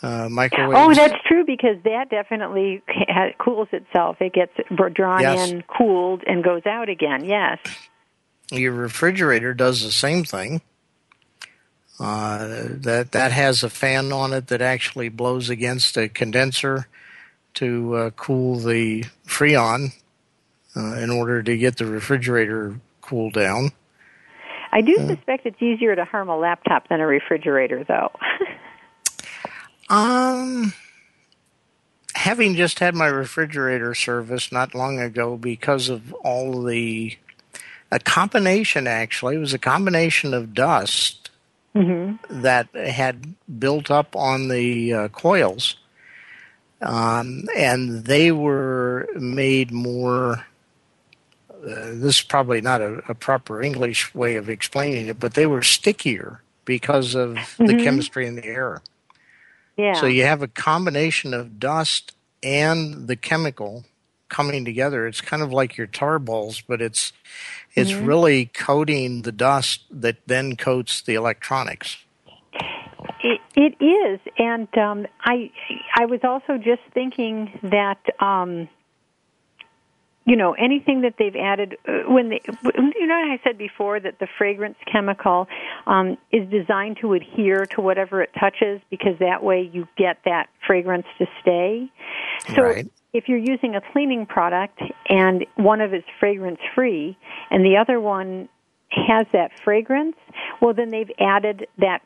Uh, 0.03 0.29
microwaves. 0.29 0.77
oh, 0.77 0.95
that's 0.95 1.21
true 1.27 1.45
because 1.45 1.77
that 1.85 2.11
definitely 2.11 2.83
cools 3.39 3.69
itself. 3.73 4.17
It 4.21 4.35
gets 4.35 4.53
drawn 4.93 5.23
Yes. 5.23 5.51
in, 5.51 5.63
cooled, 5.63 6.23
and 6.27 6.45
goes 6.45 6.67
out 6.67 6.89
again. 6.89 7.25
Yes. 7.25 7.59
Your 8.53 8.73
refrigerator 8.73 9.55
does 9.55 9.83
the 9.83 9.91
same 9.91 10.23
thing. 10.25 10.61
Uh, 11.99 12.47
that 12.69 13.13
that 13.13 13.33
has 13.33 13.63
a 13.65 13.71
fan 13.71 14.13
on 14.13 14.35
it 14.35 14.49
that 14.49 14.61
actually 14.61 15.09
blows 15.09 15.49
against 15.49 15.97
a 15.97 16.09
condenser 16.11 16.87
to 17.55 17.95
uh, 17.95 18.11
cool 18.11 18.57
the 18.59 19.03
freon 19.27 19.93
uh, 20.77 20.95
in 20.97 21.09
order 21.09 21.43
to 21.43 21.57
get 21.57 21.79
the 21.79 21.87
refrigerator 21.87 22.79
cooled 23.01 23.33
down. 23.33 23.71
I 24.73 24.83
do 24.83 24.95
suspect 25.07 25.47
it's 25.47 25.63
easier 25.63 25.97
to 25.97 26.05
harm 26.05 26.29
a 26.29 26.37
laptop 26.37 26.87
than 26.91 27.01
a 27.01 27.07
refrigerator, 27.07 27.83
though. 27.83 28.13
Um, 29.89 30.73
having 32.15 32.55
just 32.57 32.79
had 32.79 32.95
my 32.95 33.07
refrigerator 33.07 33.95
serviced 33.95 34.53
not 34.53 34.75
long 34.75 34.99
ago 34.99 35.37
because 35.37 35.89
of 35.89 36.13
all 36.15 36.63
the 36.63 37.17
a 37.93 38.01
combination 38.01 38.89
actually 38.89 39.37
it 39.37 39.39
was 39.39 39.55
a 39.55 39.59
combination 39.59 40.35
of 40.35 40.53
dust 40.53 41.31
that 42.31 42.69
had 42.75 43.35
built 43.61 43.91
up 43.91 44.17
on 44.17 44.49
the 44.49 44.93
uh, 44.93 45.09
coils 45.09 45.77
um, 46.83 47.45
and 47.57 48.07
they 48.07 48.33
were 48.33 49.09
made 49.15 49.71
more 49.71 50.47
uh, 51.67 51.91
this 51.95 52.17
is 52.17 52.23
probably 52.23 52.61
not 52.61 52.81
a, 52.81 53.03
a, 53.09 53.15
proper 53.15 53.61
English 53.61 54.15
way 54.15 54.37
of 54.37 54.49
explaining 54.49 55.09
it, 55.09 55.19
but 55.19 55.35
they 55.35 55.47
were 55.47 55.63
stickier 55.63 56.41
because 56.65 57.15
of 57.17 57.31
mm-hmm. 57.31 57.67
the 57.67 57.83
chemistry 57.83 58.27
in 58.27 58.37
the 58.37 58.45
air. 58.45 58.83
Yeah. 59.77 59.95
So 59.95 60.07
you 60.07 60.25
have 60.25 60.43
a 60.43 60.49
combination 60.49 61.35
of 61.35 61.59
dust 61.61 62.17
and 62.43 63.09
the 63.09 63.17
chemical 63.17 63.85
coming 64.29 64.65
together. 64.65 65.07
It's 65.07 65.21
kind 65.21 65.43
of 65.43 65.53
like 65.53 65.77
your 65.77 65.87
tar 65.87 66.19
balls, 66.19 66.61
but 66.61 66.81
it's 66.81 67.13
it's 67.75 67.93
mm-hmm. 67.93 68.07
really 68.07 68.47
coating 68.47 69.23
the 69.23 69.33
dust 69.33 69.83
that 69.91 70.17
then 70.27 70.57
coats 70.57 71.03
the 71.03 71.15
electronics. 71.15 71.99
It, 73.23 73.41
it 73.55 73.85
is, 73.85 74.21
and 74.39 74.69
um, 74.79 75.07
I 75.21 75.51
I 75.95 76.07
was 76.07 76.21
also 76.23 76.59
just 76.59 76.83
thinking 76.95 77.59
that 77.65 77.99
um, 78.21 78.69
you 80.27 80.37
know 80.37 80.53
anything 80.53 81.03
that 81.03 81.15
they've 81.19 81.37
added 81.37 81.77
uh, 81.89 82.11
when 82.11 82.29
they 82.29 82.41
you 82.65 83.07
know 83.07 83.15
I 83.15 83.41
said 83.45 83.57
before 83.57 83.99
that 84.01 84.19
the 84.19 84.27
fragrance 84.37 84.77
chemical 84.91 85.47
um, 85.87 86.19
is 86.33 86.49
designed 86.51 86.99
to 87.01 87.15
adhere 87.15 87.65
to 87.67 87.81
whatever 87.81 88.21
it 88.21 88.31
touches 88.39 88.81
because 88.91 89.19
that 89.21 89.43
way 89.43 89.71
you 89.73 89.87
get 89.97 90.19
that 90.25 90.49
fragrance 90.67 91.07
to 91.19 91.27
stay. 91.41 91.91
So 92.55 92.63
right. 92.63 92.91
if 93.13 93.29
you're 93.29 93.39
using 93.39 93.77
a 93.77 93.81
cleaning 93.93 94.27
product 94.27 94.81
and 95.09 95.47
one 95.55 95.81
of 95.81 95.95
is 95.95 96.03
fragrance 96.19 96.61
free 96.75 97.17
and 97.51 97.65
the 97.65 97.77
other 97.77 98.01
one 98.01 98.49
has 98.91 99.27
that 99.33 99.53
fragrance, 99.65 100.17
well 100.61 100.75
then 100.75 100.91
they've 100.91 101.11
added 101.21 101.69
that 101.79 102.03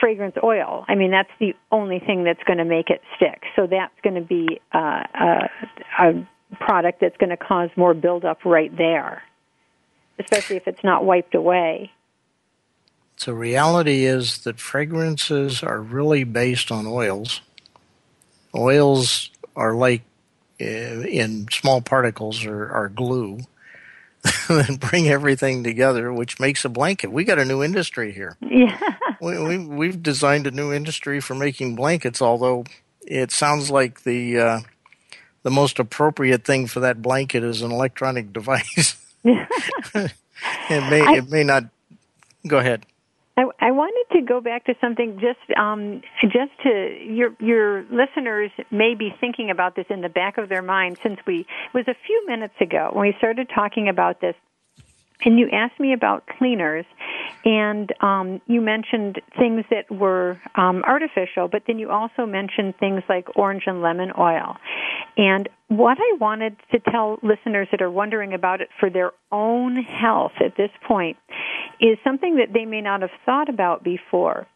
fragrance 0.00 0.34
oil. 0.42 0.84
I 0.88 0.94
mean, 0.94 1.10
that's 1.10 1.30
the 1.38 1.54
only 1.70 1.98
thing 1.98 2.24
that's 2.24 2.42
going 2.44 2.58
to 2.58 2.64
make 2.64 2.90
it 2.90 3.00
stick. 3.16 3.42
So 3.56 3.66
that's 3.66 3.94
going 4.02 4.16
to 4.16 4.20
be 4.20 4.60
uh, 4.72 5.02
a, 5.14 5.50
a 6.00 6.28
product 6.54 7.00
that's 7.00 7.16
going 7.16 7.30
to 7.30 7.36
cause 7.36 7.70
more 7.76 7.94
buildup 7.94 8.44
right 8.44 8.74
there, 8.76 9.22
especially 10.18 10.56
if 10.56 10.66
it's 10.66 10.82
not 10.84 11.04
wiped 11.04 11.34
away. 11.34 11.90
So, 13.16 13.32
reality 13.32 14.04
is 14.04 14.38
that 14.38 14.58
fragrances 14.58 15.62
are 15.62 15.80
really 15.80 16.24
based 16.24 16.72
on 16.72 16.86
oils. 16.86 17.40
Oils 18.54 19.30
are 19.54 19.74
like 19.74 20.02
uh, 20.60 20.64
in 20.64 21.46
small 21.50 21.80
particles 21.80 22.44
are, 22.44 22.70
are 22.70 22.88
glue 22.88 23.40
that 24.48 24.78
bring 24.80 25.08
everything 25.08 25.62
together, 25.62 26.12
which 26.12 26.40
makes 26.40 26.64
a 26.64 26.68
blanket. 26.68 27.12
We 27.12 27.24
got 27.24 27.38
a 27.38 27.44
new 27.44 27.62
industry 27.62 28.12
here. 28.12 28.36
Yeah, 28.40 28.78
we, 29.20 29.38
we 29.38 29.58
we've 29.58 30.02
designed 30.02 30.46
a 30.46 30.50
new 30.50 30.72
industry 30.72 31.20
for 31.20 31.34
making 31.34 31.76
blankets. 31.76 32.22
Although 32.22 32.64
it 33.02 33.30
sounds 33.30 33.70
like 33.70 34.02
the 34.04 34.38
uh, 34.38 34.60
the 35.44 35.50
most 35.50 35.78
appropriate 35.78 36.44
thing 36.44 36.66
for 36.66 36.80
that 36.80 37.00
blanket 37.00 37.44
is 37.44 37.62
an 37.62 37.70
electronic 37.70 38.32
device. 38.32 38.96
it 39.24 40.10
may 40.70 41.00
I, 41.00 41.18
it 41.18 41.30
may 41.30 41.44
not. 41.44 41.64
Go 42.46 42.58
ahead. 42.58 42.84
I, 43.36 43.44
I 43.60 43.70
wanted 43.72 44.16
to 44.16 44.22
go 44.22 44.40
back 44.40 44.64
to 44.66 44.74
something 44.80 45.20
just 45.20 45.58
um, 45.58 46.02
just 46.22 46.50
to 46.62 46.98
your 47.04 47.34
your 47.40 47.84
listeners 47.84 48.50
may 48.70 48.94
be 48.94 49.14
thinking 49.20 49.50
about 49.50 49.76
this 49.76 49.86
in 49.90 50.00
the 50.00 50.08
back 50.08 50.38
of 50.38 50.48
their 50.48 50.62
mind 50.62 50.98
since 51.02 51.18
we 51.26 51.40
it 51.40 51.74
was 51.74 51.88
a 51.88 51.96
few 52.06 52.24
minutes 52.26 52.54
ago 52.60 52.90
when 52.92 53.06
we 53.08 53.14
started 53.18 53.50
talking 53.54 53.88
about 53.88 54.20
this 54.20 54.34
and 55.24 55.38
you 55.38 55.48
asked 55.50 55.78
me 55.78 55.92
about 55.92 56.24
cleaners, 56.38 56.84
and 57.44 57.92
um, 58.00 58.40
you 58.46 58.60
mentioned 58.60 59.20
things 59.38 59.64
that 59.70 59.90
were 59.90 60.40
um, 60.54 60.82
artificial, 60.84 61.48
but 61.48 61.62
then 61.66 61.78
you 61.78 61.90
also 61.90 62.26
mentioned 62.26 62.74
things 62.78 63.02
like 63.08 63.28
orange 63.36 63.64
and 63.66 63.80
lemon 63.80 64.12
oil. 64.18 64.56
And 65.16 65.48
what 65.68 65.98
I 65.98 66.16
wanted 66.20 66.56
to 66.72 66.78
tell 66.78 67.18
listeners 67.22 67.68
that 67.70 67.80
are 67.80 67.90
wondering 67.90 68.34
about 68.34 68.60
it 68.60 68.68
for 68.80 68.90
their 68.90 69.12
own 69.30 69.76
health 69.76 70.32
at 70.44 70.56
this 70.56 70.70
point 70.86 71.16
is 71.80 71.98
something 72.02 72.36
that 72.36 72.52
they 72.52 72.64
may 72.64 72.80
not 72.80 73.02
have 73.02 73.10
thought 73.24 73.48
about 73.48 73.84
before. 73.84 74.46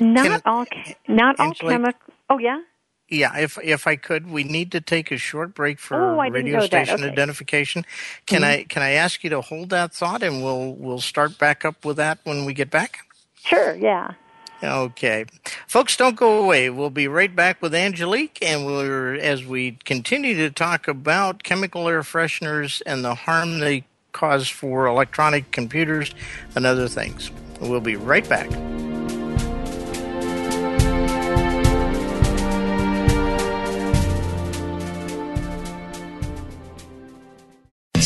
Not 0.00 0.42
all, 0.44 0.66
not 1.08 1.40
all 1.40 1.54
chemical. 1.54 2.00
Oh 2.30 2.38
yeah. 2.38 2.60
Yeah, 3.08 3.36
if 3.38 3.56
if 3.62 3.86
I 3.86 3.94
could, 3.94 4.28
we 4.28 4.42
need 4.42 4.72
to 4.72 4.80
take 4.80 5.12
a 5.12 5.16
short 5.16 5.54
break 5.54 5.78
for 5.78 5.94
oh, 5.94 6.28
radio 6.28 6.60
station 6.66 6.96
okay. 6.96 7.08
identification. 7.08 7.84
Can 8.26 8.42
mm-hmm. 8.42 8.60
I 8.60 8.64
can 8.64 8.82
I 8.82 8.92
ask 8.92 9.22
you 9.22 9.30
to 9.30 9.40
hold 9.40 9.70
that 9.70 9.92
thought, 9.92 10.24
and 10.24 10.42
we'll 10.42 10.72
we'll 10.72 11.00
start 11.00 11.38
back 11.38 11.64
up 11.64 11.84
with 11.84 11.98
that 11.98 12.18
when 12.24 12.44
we 12.44 12.52
get 12.52 12.70
back. 12.70 13.06
Sure. 13.44 13.76
Yeah. 13.76 14.14
Okay, 14.62 15.26
folks, 15.68 15.96
don't 15.96 16.16
go 16.16 16.42
away. 16.42 16.70
We'll 16.70 16.90
be 16.90 17.08
right 17.08 17.34
back 17.34 17.60
with 17.60 17.74
Angelique, 17.74 18.38
and 18.40 18.66
we're 18.66 19.14
as 19.14 19.44
we 19.44 19.72
continue 19.84 20.34
to 20.36 20.50
talk 20.50 20.88
about 20.88 21.42
chemical 21.42 21.88
air 21.88 22.02
fresheners 22.02 22.80
and 22.86 23.04
the 23.04 23.14
harm 23.14 23.60
they 23.60 23.84
cause 24.12 24.48
for 24.48 24.86
electronic 24.86 25.52
computers 25.52 26.14
and 26.54 26.64
other 26.64 26.88
things. 26.88 27.30
We'll 27.60 27.80
be 27.80 27.96
right 27.96 28.26
back. 28.28 28.50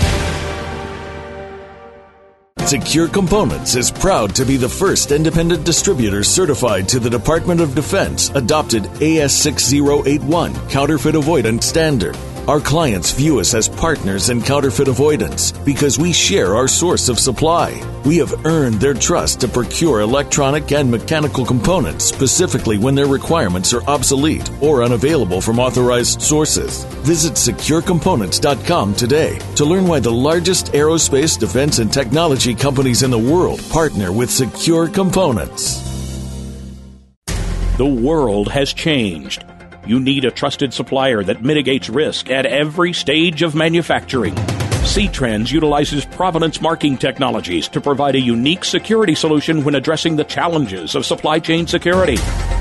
Secure 2.66 3.08
Components 3.08 3.74
is 3.74 3.90
proud 3.90 4.34
to 4.34 4.46
be 4.46 4.56
the 4.56 4.68
first 4.68 5.10
independent 5.10 5.64
distributor 5.64 6.22
certified 6.22 6.88
to 6.88 7.00
the 7.00 7.10
Department 7.10 7.60
of 7.60 7.74
Defense 7.74 8.30
adopted 8.30 8.84
AS6081 8.84 10.70
counterfeit 10.70 11.14
avoidance 11.14 11.66
standard. 11.66 12.16
Our 12.48 12.58
clients 12.58 13.12
view 13.12 13.38
us 13.38 13.54
as 13.54 13.68
partners 13.68 14.28
in 14.28 14.42
counterfeit 14.42 14.88
avoidance 14.88 15.52
because 15.52 15.96
we 15.96 16.12
share 16.12 16.56
our 16.56 16.66
source 16.66 17.08
of 17.08 17.20
supply. 17.20 17.80
We 18.04 18.16
have 18.16 18.44
earned 18.44 18.80
their 18.80 18.94
trust 18.94 19.40
to 19.42 19.48
procure 19.48 20.00
electronic 20.00 20.72
and 20.72 20.90
mechanical 20.90 21.46
components 21.46 22.04
specifically 22.04 22.78
when 22.78 22.96
their 22.96 23.06
requirements 23.06 23.72
are 23.72 23.84
obsolete 23.84 24.50
or 24.60 24.82
unavailable 24.82 25.40
from 25.40 25.60
authorized 25.60 26.20
sources. 26.20 26.82
Visit 27.06 27.34
securecomponents.com 27.34 28.94
today 28.96 29.38
to 29.54 29.64
learn 29.64 29.86
why 29.86 30.00
the 30.00 30.10
largest 30.10 30.72
aerospace, 30.72 31.38
defense, 31.38 31.78
and 31.78 31.92
technology 31.92 32.56
companies 32.56 33.04
in 33.04 33.12
the 33.12 33.18
world 33.18 33.62
partner 33.70 34.12
with 34.12 34.30
Secure 34.30 34.88
Components. 34.88 35.80
The 37.76 37.86
world 37.86 38.48
has 38.48 38.72
changed 38.72 39.44
you 39.86 39.98
need 40.00 40.24
a 40.24 40.30
trusted 40.30 40.72
supplier 40.72 41.22
that 41.24 41.42
mitigates 41.42 41.88
risk 41.88 42.30
at 42.30 42.46
every 42.46 42.92
stage 42.92 43.42
of 43.42 43.54
manufacturing. 43.54 44.36
C-Trends 44.84 45.50
utilizes 45.50 46.04
provenance 46.04 46.60
marking 46.60 46.98
technologies 46.98 47.68
to 47.68 47.80
provide 47.80 48.14
a 48.14 48.20
unique 48.20 48.64
security 48.64 49.14
solution 49.14 49.64
when 49.64 49.74
addressing 49.74 50.16
the 50.16 50.24
challenges 50.24 50.94
of 50.94 51.06
supply 51.06 51.38
chain 51.38 51.66
security, 51.66 52.18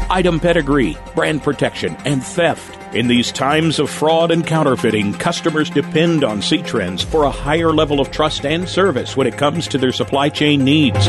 item 0.09 0.39
pedigree, 0.39 0.97
brand 1.15 1.41
protection, 1.41 1.97
and 2.05 2.23
theft. 2.23 2.77
In 2.95 3.07
these 3.07 3.31
times 3.31 3.79
of 3.79 3.89
fraud 3.89 4.31
and 4.31 4.45
counterfeiting, 4.45 5.13
customers 5.13 5.69
depend 5.69 6.23
on 6.23 6.41
C-Trends 6.41 7.03
for 7.03 7.23
a 7.23 7.31
higher 7.31 7.73
level 7.73 7.99
of 7.99 8.11
trust 8.11 8.45
and 8.45 8.67
service 8.67 9.17
when 9.17 9.27
it 9.27 9.37
comes 9.37 9.67
to 9.69 9.77
their 9.77 9.91
supply 9.91 10.29
chain 10.29 10.63
needs. 10.63 11.07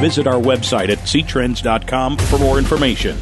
Visit 0.00 0.26
our 0.26 0.40
website 0.40 0.88
at 0.88 0.98
ctrends.com 0.98 2.18
for 2.18 2.38
more 2.38 2.58
information. 2.58 3.16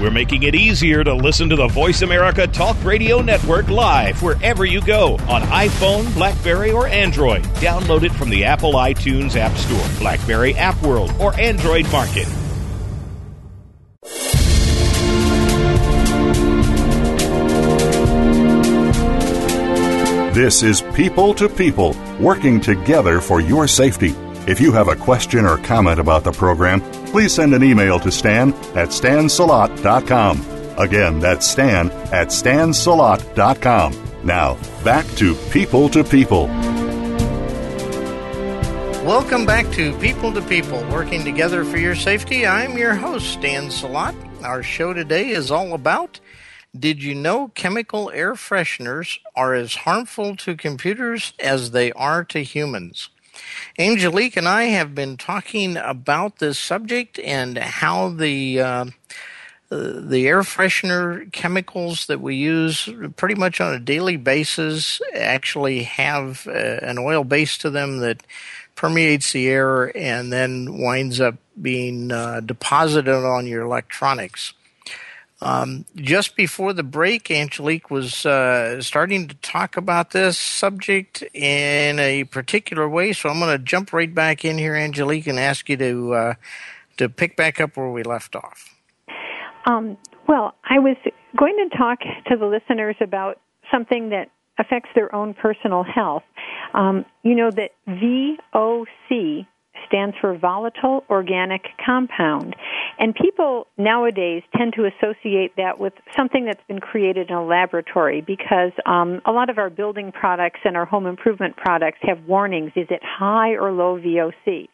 We're 0.00 0.10
making 0.10 0.44
it 0.44 0.54
easier 0.54 1.04
to 1.04 1.12
listen 1.12 1.50
to 1.50 1.56
the 1.56 1.68
Voice 1.68 2.00
America 2.00 2.46
Talk 2.46 2.82
Radio 2.82 3.20
Network 3.20 3.68
live 3.68 4.22
wherever 4.22 4.64
you 4.64 4.80
go 4.80 5.16
on 5.28 5.42
iPhone, 5.42 6.14
Blackberry, 6.14 6.72
or 6.72 6.86
Android. 6.86 7.42
Download 7.60 8.02
it 8.02 8.12
from 8.12 8.30
the 8.30 8.44
Apple 8.44 8.72
iTunes 8.72 9.36
App 9.36 9.54
Store, 9.58 9.98
Blackberry 9.98 10.54
App 10.54 10.80
World, 10.82 11.12
or 11.20 11.38
Android 11.38 11.84
Market. 11.92 12.26
This 20.32 20.62
is 20.62 20.80
People 20.94 21.34
to 21.34 21.46
People, 21.46 21.94
working 22.18 22.58
together 22.58 23.20
for 23.20 23.42
your 23.42 23.68
safety. 23.68 24.14
If 24.48 24.58
you 24.58 24.72
have 24.72 24.88
a 24.88 24.96
question 24.96 25.44
or 25.44 25.58
comment 25.58 26.00
about 26.00 26.24
the 26.24 26.32
program, 26.32 26.80
please 27.06 27.34
send 27.34 27.52
an 27.52 27.62
email 27.62 28.00
to 28.00 28.10
stan 28.10 28.54
at 28.74 28.88
stansalot.com. 28.88 30.44
Again, 30.78 31.20
that's 31.20 31.46
stan 31.46 31.90
at 32.10 32.28
stansalot.com. 32.28 33.94
Now, 34.24 34.56
back 34.82 35.04
to 35.16 35.34
People 35.50 35.90
to 35.90 36.02
People. 36.02 36.46
Welcome 39.04 39.44
back 39.44 39.70
to 39.72 39.96
People 39.98 40.32
to 40.32 40.40
People, 40.42 40.82
working 40.90 41.22
together 41.22 41.64
for 41.64 41.76
your 41.76 41.94
safety. 41.94 42.46
I'm 42.46 42.78
your 42.78 42.94
host, 42.94 43.32
Stan 43.34 43.64
Salot. 43.68 44.14
Our 44.42 44.62
show 44.62 44.94
today 44.94 45.28
is 45.30 45.50
all 45.50 45.74
about 45.74 46.18
Did 46.78 47.02
you 47.02 47.14
know 47.14 47.48
chemical 47.48 48.10
air 48.14 48.34
fresheners 48.34 49.18
are 49.36 49.54
as 49.54 49.74
harmful 49.74 50.34
to 50.36 50.56
computers 50.56 51.34
as 51.40 51.72
they 51.72 51.92
are 51.92 52.24
to 52.24 52.42
humans? 52.42 53.10
Angelique 53.78 54.36
and 54.36 54.48
I 54.48 54.64
have 54.64 54.94
been 54.94 55.16
talking 55.16 55.76
about 55.76 56.36
this 56.36 56.58
subject 56.58 57.18
and 57.18 57.58
how 57.58 58.08
the 58.08 58.60
uh, 58.60 58.84
the 59.70 60.26
air 60.26 60.42
freshener 60.42 61.30
chemicals 61.32 62.06
that 62.06 62.20
we 62.20 62.34
use 62.34 62.88
pretty 63.16 63.36
much 63.36 63.60
on 63.60 63.72
a 63.72 63.78
daily 63.78 64.16
basis 64.16 65.00
actually 65.14 65.84
have 65.84 66.46
uh, 66.48 66.50
an 66.50 66.98
oil 66.98 67.22
base 67.22 67.56
to 67.58 67.70
them 67.70 67.98
that 67.98 68.22
permeates 68.74 69.32
the 69.32 69.48
air 69.48 69.96
and 69.96 70.32
then 70.32 70.78
winds 70.78 71.20
up 71.20 71.36
being 71.60 72.10
uh, 72.10 72.40
deposited 72.40 73.24
on 73.24 73.46
your 73.46 73.62
electronics. 73.62 74.54
Um, 75.42 75.86
just 75.96 76.36
before 76.36 76.74
the 76.74 76.82
break, 76.82 77.30
Angelique 77.30 77.90
was 77.90 78.26
uh, 78.26 78.82
starting 78.82 79.26
to 79.28 79.34
talk 79.36 79.76
about 79.76 80.10
this 80.10 80.38
subject 80.38 81.22
in 81.32 81.98
a 81.98 82.24
particular 82.24 82.86
way, 82.88 83.14
so 83.14 83.30
I'm 83.30 83.38
going 83.38 83.56
to 83.56 83.64
jump 83.64 83.92
right 83.92 84.14
back 84.14 84.44
in 84.44 84.58
here, 84.58 84.74
Angelique, 84.74 85.26
and 85.26 85.38
ask 85.38 85.68
you 85.68 85.78
to 85.78 86.14
uh, 86.14 86.34
to 86.98 87.08
pick 87.08 87.36
back 87.36 87.60
up 87.60 87.76
where 87.76 87.88
we 87.88 88.02
left 88.02 88.36
off. 88.36 88.74
Um, 89.66 89.96
well, 90.28 90.54
I 90.68 90.78
was 90.78 90.96
going 91.36 91.56
to 91.70 91.76
talk 91.76 92.00
to 92.26 92.36
the 92.36 92.46
listeners 92.46 92.96
about 93.00 93.40
something 93.70 94.10
that 94.10 94.30
affects 94.58 94.90
their 94.94 95.14
own 95.14 95.32
personal 95.32 95.82
health. 95.82 96.22
Um, 96.74 97.06
you 97.22 97.34
know 97.34 97.50
that 97.50 97.70
VOC 97.88 99.46
stands 99.86 100.16
for 100.20 100.36
volatile 100.36 101.04
organic 101.10 101.62
compound. 101.84 102.56
And 102.98 103.14
people 103.14 103.66
nowadays 103.78 104.42
tend 104.56 104.74
to 104.74 104.86
associate 104.86 105.56
that 105.56 105.78
with 105.78 105.92
something 106.16 106.44
that's 106.44 106.62
been 106.68 106.80
created 106.80 107.30
in 107.30 107.36
a 107.36 107.44
laboratory 107.44 108.20
because 108.20 108.72
um, 108.86 109.20
a 109.24 109.32
lot 109.32 109.50
of 109.50 109.58
our 109.58 109.70
building 109.70 110.12
products 110.12 110.60
and 110.64 110.76
our 110.76 110.84
home 110.84 111.06
improvement 111.06 111.56
products 111.56 111.98
have 112.02 112.24
warnings 112.26 112.72
is 112.76 112.86
it 112.90 113.00
high 113.02 113.52
or 113.52 113.72
low 113.72 113.98
VOC? 113.98 114.68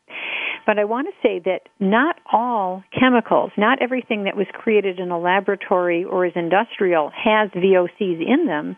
But 0.67 0.81
I 0.81 0.85
want 0.85 1.07
to 1.07 1.13
say 1.23 1.41
that 1.45 1.69
not 1.79 2.17
all 2.33 2.83
chemicals, 2.99 3.53
not 3.57 3.81
everything 3.81 4.25
that 4.25 4.37
was 4.37 4.49
created 4.53 4.99
in 4.99 5.11
a 5.11 5.19
laboratory 5.19 6.05
or 6.05 6.27
is 6.27 6.33
industrial 6.35 7.11
has 7.15 7.51
VOCs 7.51 8.21
in 8.27 8.47
them. 8.47 8.77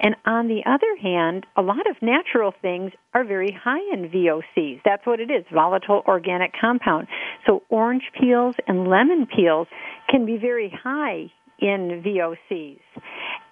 And 0.00 0.14
on 0.24 0.48
the 0.48 0.62
other 0.64 0.96
hand, 1.00 1.44
a 1.56 1.62
lot 1.62 1.88
of 1.90 1.96
natural 2.00 2.52
things 2.62 2.92
are 3.14 3.24
very 3.24 3.56
high 3.64 3.80
in 3.92 4.08
VOCs. 4.08 4.80
That's 4.84 5.04
what 5.04 5.20
it 5.20 5.30
is, 5.30 5.44
volatile 5.52 6.02
organic 6.06 6.52
compound. 6.60 7.08
So 7.46 7.62
orange 7.68 8.04
peels 8.18 8.54
and 8.66 8.88
lemon 8.88 9.26
peels 9.34 9.66
can 10.08 10.24
be 10.24 10.36
very 10.36 10.72
high 10.82 11.32
in 11.60 12.02
VOCs. 12.04 12.78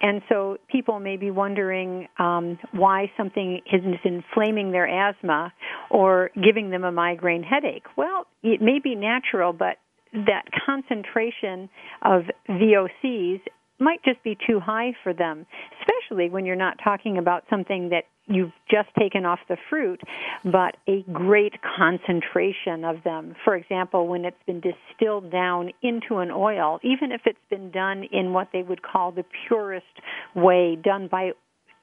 And 0.00 0.22
so 0.28 0.58
people 0.70 1.00
may 1.00 1.16
be 1.16 1.30
wondering 1.30 2.06
um, 2.18 2.58
why 2.72 3.10
something 3.16 3.60
is 3.72 3.80
inflaming 4.04 4.70
their 4.70 4.86
asthma 4.86 5.52
or 5.90 6.30
giving 6.34 6.70
them 6.70 6.84
a 6.84 6.92
migraine 6.92 7.42
headache. 7.42 7.86
Well, 7.96 8.26
it 8.42 8.60
may 8.60 8.78
be 8.78 8.94
natural, 8.94 9.52
but 9.52 9.78
that 10.12 10.44
concentration 10.64 11.68
of 12.02 12.22
VOCs 12.48 13.40
might 13.78 14.02
just 14.04 14.22
be 14.22 14.36
too 14.46 14.60
high 14.60 14.92
for 15.02 15.12
them, 15.12 15.46
especially 15.80 16.30
when 16.30 16.46
you're 16.46 16.56
not 16.56 16.78
talking 16.82 17.18
about 17.18 17.44
something 17.50 17.90
that 17.90 18.04
you've 18.26 18.52
just 18.70 18.88
taken 18.98 19.24
off 19.24 19.38
the 19.48 19.56
fruit, 19.70 20.00
but 20.44 20.76
a 20.88 21.02
great 21.12 21.52
concentration 21.76 22.84
of 22.84 22.96
them. 23.04 23.34
For 23.44 23.54
example, 23.54 24.08
when 24.08 24.24
it's 24.24 24.36
been 24.46 24.60
distilled 24.60 25.30
down 25.30 25.70
into 25.82 26.18
an 26.18 26.30
oil, 26.30 26.80
even 26.82 27.12
if 27.12 27.22
it's 27.24 27.38
been 27.50 27.70
done 27.70 28.04
in 28.10 28.32
what 28.32 28.48
they 28.52 28.62
would 28.62 28.82
call 28.82 29.12
the 29.12 29.24
purest 29.46 29.86
way, 30.34 30.76
done 30.82 31.08
by 31.10 31.32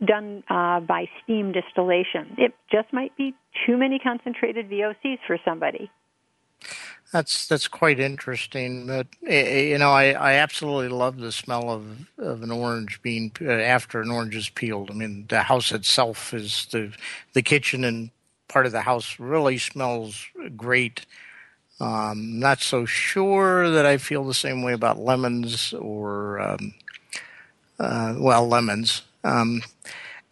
done 0.05 0.43
uh, 0.49 0.81
by 0.81 1.05
steam 1.23 1.53
distillation, 1.53 2.35
it 2.37 2.53
just 2.71 2.91
might 2.91 3.15
be 3.15 3.33
too 3.65 3.77
many 3.77 3.99
concentrated 3.99 4.69
VOCs 4.69 5.19
for 5.25 5.37
somebody. 5.45 5.89
That's 7.13 7.47
that's 7.47 7.67
quite 7.67 7.99
interesting. 7.99 8.87
But 8.87 9.05
eh, 9.27 9.35
eh, 9.45 9.61
you 9.69 9.77
know, 9.77 9.91
I, 9.91 10.13
I 10.13 10.33
absolutely 10.33 10.89
love 10.89 11.17
the 11.19 11.31
smell 11.31 11.69
of, 11.69 12.07
of 12.17 12.41
an 12.41 12.49
orange 12.49 12.99
being 13.03 13.31
uh, 13.39 13.51
after 13.51 14.01
an 14.01 14.09
orange 14.09 14.35
is 14.35 14.49
peeled. 14.49 14.89
I 14.89 14.95
mean, 14.95 15.27
the 15.29 15.43
house 15.43 15.71
itself 15.71 16.33
is 16.33 16.67
the 16.71 16.91
the 17.33 17.43
kitchen 17.43 17.83
and 17.83 18.09
part 18.47 18.65
of 18.65 18.71
the 18.71 18.81
house 18.81 19.19
really 19.19 19.59
smells 19.59 20.25
great. 20.57 21.05
Um, 21.79 22.39
not 22.39 22.61
so 22.61 22.85
sure 22.85 23.69
that 23.69 23.85
I 23.85 23.97
feel 23.97 24.23
the 24.25 24.33
same 24.33 24.63
way 24.63 24.73
about 24.73 24.97
lemons 24.97 25.73
or 25.73 26.39
um, 26.39 26.73
uh, 27.79 28.15
well, 28.17 28.47
lemons. 28.47 29.03
Um, 29.23 29.61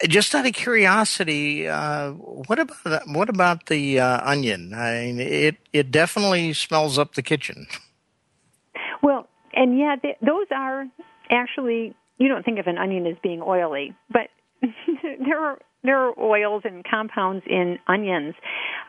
just 0.08 0.34
out 0.36 0.46
of 0.46 0.54
curiosity, 0.54 1.68
uh, 1.68 2.12
what 2.12 2.60
about 2.60 3.08
what 3.08 3.30
about 3.30 3.68
the 3.68 4.00
uh, 4.00 4.30
onion? 4.30 4.74
I 4.74 5.06
mean, 5.06 5.20
it 5.20 5.58
it 5.74 5.92
definitely 5.92 6.54
smells 6.54 6.98
up 6.98 7.16
the 7.16 7.22
kitchen. 7.22 7.68
Well, 9.02 9.28
and 9.54 9.78
yeah, 9.78 9.96
those 10.22 10.48
are 10.56 10.86
actually 11.30 11.96
you 12.18 12.28
don't 12.28 12.44
think 12.44 12.60
of 12.60 12.68
an 12.68 12.78
onion 12.78 13.08
as 13.08 13.16
being 13.24 13.42
oily, 13.42 13.96
but 14.12 14.30
there 15.26 15.40
are 15.40 15.60
there 15.84 15.98
are 15.98 16.14
oils 16.20 16.62
and 16.64 16.86
compounds 16.86 17.44
in 17.48 17.80
onions, 17.88 18.36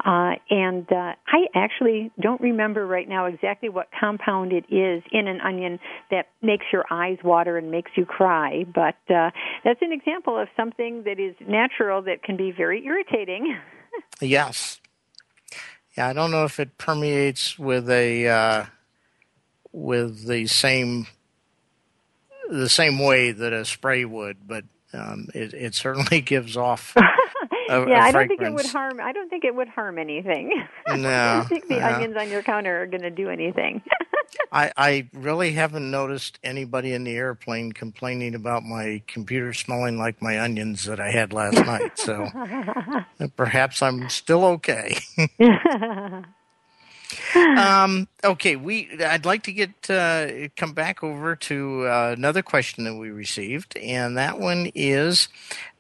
uh, 0.04 0.32
and 0.50 0.86
uh, 0.92 1.14
I 1.26 1.46
actually 1.54 2.10
don't 2.20 2.40
remember 2.42 2.86
right 2.86 3.08
now 3.08 3.24
exactly 3.24 3.70
what 3.70 3.88
compound 3.98 4.52
it 4.52 4.66
is 4.68 5.02
in 5.10 5.26
an 5.26 5.40
onion 5.40 5.78
that 6.10 6.28
makes 6.42 6.66
your 6.70 6.84
eyes 6.90 7.16
water 7.24 7.56
and 7.56 7.70
makes 7.70 7.92
you 7.96 8.04
cry. 8.04 8.64
But 8.64 8.96
uh, 9.08 9.30
that's 9.64 9.80
an 9.80 9.92
example 9.92 10.38
of 10.38 10.48
something 10.54 11.04
that 11.04 11.18
is 11.18 11.34
natural 11.40 12.02
that 12.02 12.22
can 12.22 12.36
be 12.36 12.52
very 12.52 12.84
irritating. 12.84 13.56
yes. 14.20 14.78
Yeah, 15.96 16.08
I 16.08 16.12
don't 16.12 16.30
know 16.30 16.44
if 16.44 16.60
it 16.60 16.76
permeates 16.76 17.58
with 17.58 17.88
a 17.88 18.28
uh, 18.28 18.64
with 19.72 20.26
the 20.26 20.46
same 20.46 21.06
the 22.50 22.68
same 22.68 22.98
way 22.98 23.32
that 23.32 23.54
a 23.54 23.64
spray 23.64 24.04
would, 24.04 24.46
but 24.46 24.64
um, 24.94 25.28
it, 25.34 25.54
it, 25.54 25.74
certainly 25.74 26.20
gives 26.22 26.56
off. 26.56 26.94
A, 27.68 27.88
yeah, 27.88 28.04
I 28.04 28.10
don't 28.10 28.28
think 28.28 28.42
it 28.42 28.52
would 28.52 28.66
harm. 28.66 29.00
I 29.00 29.12
don't 29.12 29.30
think 29.30 29.44
it 29.44 29.54
would 29.54 29.68
harm 29.68 29.98
anything. 29.98 30.50
No, 30.88 31.08
I 31.08 31.34
don't 31.36 31.48
think 31.48 31.68
the 31.68 31.78
no. 31.78 31.86
onions 31.86 32.16
on 32.16 32.28
your 32.28 32.42
counter 32.42 32.82
are 32.82 32.86
going 32.86 33.02
to 33.02 33.10
do 33.10 33.30
anything. 33.30 33.80
I, 34.50 34.72
I 34.76 35.08
really 35.14 35.52
haven't 35.52 35.90
noticed 35.90 36.38
anybody 36.44 36.92
in 36.92 37.04
the 37.04 37.12
airplane 37.12 37.72
complaining 37.72 38.34
about 38.34 38.62
my 38.64 39.00
computer 39.06 39.54
smelling 39.54 39.96
like 39.96 40.20
my 40.20 40.40
onions 40.40 40.84
that 40.84 41.00
I 41.00 41.10
had 41.10 41.32
last 41.32 41.64
night. 41.64 41.98
So 41.98 42.28
perhaps 43.36 43.80
I'm 43.80 44.10
still 44.10 44.44
okay. 44.44 44.98
um, 47.34 48.08
okay, 48.24 48.56
we. 48.56 48.88
I'd 49.02 49.24
like 49.24 49.42
to 49.44 49.52
get 49.52 49.90
uh, 49.90 50.48
come 50.56 50.72
back 50.72 51.02
over 51.02 51.36
to 51.36 51.86
uh, 51.86 52.14
another 52.16 52.42
question 52.42 52.84
that 52.84 52.94
we 52.94 53.10
received, 53.10 53.76
and 53.76 54.16
that 54.16 54.38
one 54.38 54.70
is: 54.74 55.28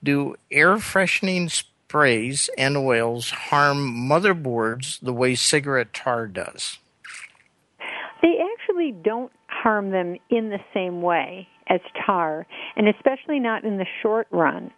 Do 0.02 0.36
air 0.50 0.78
freshening 0.78 1.48
sprays 1.48 2.48
and 2.56 2.76
oils 2.76 3.30
harm 3.30 4.08
motherboards 4.08 4.98
the 5.00 5.12
way 5.12 5.34
cigarette 5.34 5.92
tar 5.92 6.26
does? 6.26 6.78
They 8.22 8.38
actually 8.54 8.92
don't 8.92 9.32
harm 9.48 9.90
them 9.90 10.16
in 10.30 10.50
the 10.50 10.60
same 10.72 11.02
way 11.02 11.48
as 11.68 11.80
tar, 12.06 12.46
and 12.76 12.88
especially 12.88 13.38
not 13.38 13.64
in 13.64 13.78
the 13.78 13.86
short 14.02 14.26
run. 14.30 14.70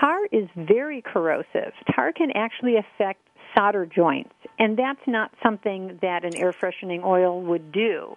Tar 0.00 0.26
is 0.32 0.48
very 0.56 1.02
corrosive. 1.02 1.72
Tar 1.94 2.12
can 2.12 2.30
actually 2.34 2.76
affect 2.76 3.20
solder 3.56 3.86
joints, 3.86 4.34
and 4.58 4.76
that's 4.78 5.00
not 5.06 5.30
something 5.42 5.98
that 6.02 6.24
an 6.24 6.36
air 6.36 6.52
freshening 6.52 7.02
oil 7.04 7.40
would 7.42 7.72
do. 7.72 8.16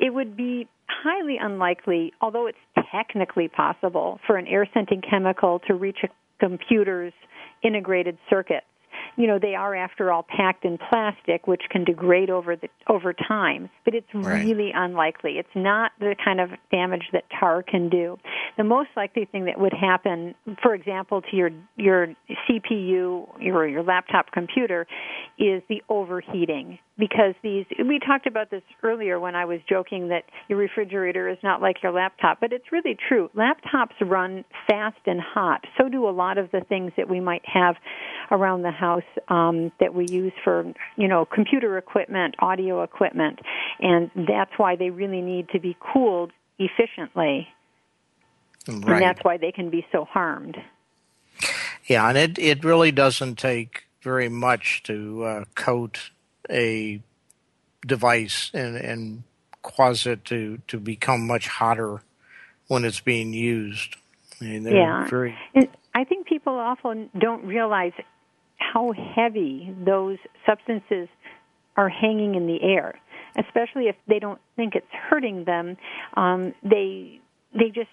It 0.00 0.14
would 0.14 0.36
be 0.36 0.68
highly 0.86 1.36
unlikely, 1.40 2.12
although 2.20 2.46
it's 2.46 2.58
technically 2.92 3.48
possible, 3.48 4.20
for 4.26 4.36
an 4.36 4.46
air 4.46 4.68
scenting 4.72 5.02
chemical 5.02 5.60
to 5.66 5.74
reach 5.74 5.98
a 6.04 6.08
computer's 6.40 7.12
integrated 7.62 8.16
circuits 8.30 8.66
you 9.16 9.26
know 9.26 9.38
they 9.38 9.54
are 9.54 9.74
after 9.74 10.12
all 10.12 10.24
packed 10.24 10.64
in 10.64 10.78
plastic 10.90 11.46
which 11.46 11.62
can 11.70 11.84
degrade 11.84 12.30
over 12.30 12.56
the 12.56 12.68
over 12.88 13.12
time. 13.12 13.70
But 13.84 13.94
it's 13.94 14.06
right. 14.14 14.44
really 14.44 14.72
unlikely. 14.74 15.32
It's 15.38 15.48
not 15.54 15.92
the 15.98 16.14
kind 16.22 16.40
of 16.40 16.50
damage 16.70 17.04
that 17.12 17.24
tar 17.38 17.62
can 17.62 17.88
do. 17.88 18.18
The 18.56 18.64
most 18.64 18.90
likely 18.96 19.24
thing 19.24 19.44
that 19.46 19.58
would 19.58 19.72
happen 19.72 20.34
for 20.62 20.74
example 20.74 21.22
to 21.22 21.36
your 21.36 21.50
your 21.76 22.08
CPU 22.48 23.28
or 23.52 23.66
your 23.66 23.82
laptop 23.82 24.32
computer 24.32 24.86
is 25.38 25.62
the 25.68 25.82
overheating 25.88 26.78
because 26.98 27.34
these 27.42 27.64
we 27.78 28.00
talked 28.00 28.26
about 28.26 28.50
this 28.50 28.62
earlier 28.82 29.20
when 29.20 29.34
I 29.34 29.44
was 29.44 29.60
joking 29.68 30.08
that 30.08 30.24
your 30.48 30.58
refrigerator 30.58 31.28
is 31.28 31.38
not 31.42 31.62
like 31.62 31.82
your 31.82 31.92
laptop, 31.92 32.40
but 32.40 32.52
it's 32.52 32.72
really 32.72 32.96
true. 33.08 33.30
Laptops 33.36 33.94
run 34.00 34.44
fast 34.68 34.98
and 35.06 35.20
hot. 35.20 35.64
So 35.78 35.88
do 35.88 36.08
a 36.08 36.10
lot 36.10 36.38
of 36.38 36.50
the 36.50 36.60
things 36.68 36.92
that 36.96 37.08
we 37.08 37.20
might 37.20 37.44
have 37.46 37.76
around 38.30 38.62
the 38.62 38.72
house 38.72 39.02
um, 39.28 39.70
that 39.80 39.94
we 39.94 40.06
use 40.08 40.32
for 40.42 40.72
you 40.96 41.08
know 41.08 41.24
computer 41.24 41.78
equipment, 41.78 42.34
audio 42.40 42.82
equipment, 42.82 43.38
and 43.80 44.10
that's 44.28 44.52
why 44.56 44.76
they 44.76 44.90
really 44.90 45.20
need 45.20 45.48
to 45.50 45.60
be 45.60 45.76
cooled 45.80 46.32
efficiently. 46.58 47.48
Right. 48.66 48.88
And 48.88 49.02
that's 49.02 49.20
why 49.22 49.38
they 49.38 49.52
can 49.52 49.70
be 49.70 49.86
so 49.92 50.04
harmed. 50.04 50.56
Yeah, 51.86 52.08
and 52.08 52.18
it 52.18 52.38
it 52.38 52.64
really 52.64 52.90
doesn't 52.90 53.36
take 53.36 53.84
very 54.02 54.28
much 54.28 54.82
to 54.84 55.24
uh, 55.24 55.44
coat 55.54 56.10
a 56.50 57.00
device 57.86 58.50
and, 58.54 58.76
and 58.76 59.22
cause 59.62 60.06
it 60.06 60.24
to, 60.26 60.58
to 60.68 60.78
become 60.78 61.26
much 61.26 61.46
hotter 61.46 62.02
when 62.68 62.84
it's 62.84 63.00
being 63.00 63.32
used. 63.32 63.96
I 64.40 64.44
mean, 64.44 64.62
yeah. 64.64 65.08
Very... 65.08 65.36
And 65.54 65.68
I 65.94 66.04
think 66.04 66.26
people 66.26 66.54
often 66.54 67.10
don't 67.18 67.44
realize 67.44 67.92
how 68.58 68.92
heavy 68.92 69.74
those 69.84 70.18
substances 70.46 71.08
are 71.76 71.88
hanging 71.88 72.34
in 72.34 72.46
the 72.46 72.62
air, 72.62 72.98
especially 73.38 73.84
if 73.84 73.96
they 74.06 74.18
don't 74.18 74.40
think 74.56 74.74
it's 74.74 74.86
hurting 74.92 75.44
them. 75.44 75.76
Um, 76.14 76.54
they 76.62 77.20
they 77.54 77.68
just 77.68 77.88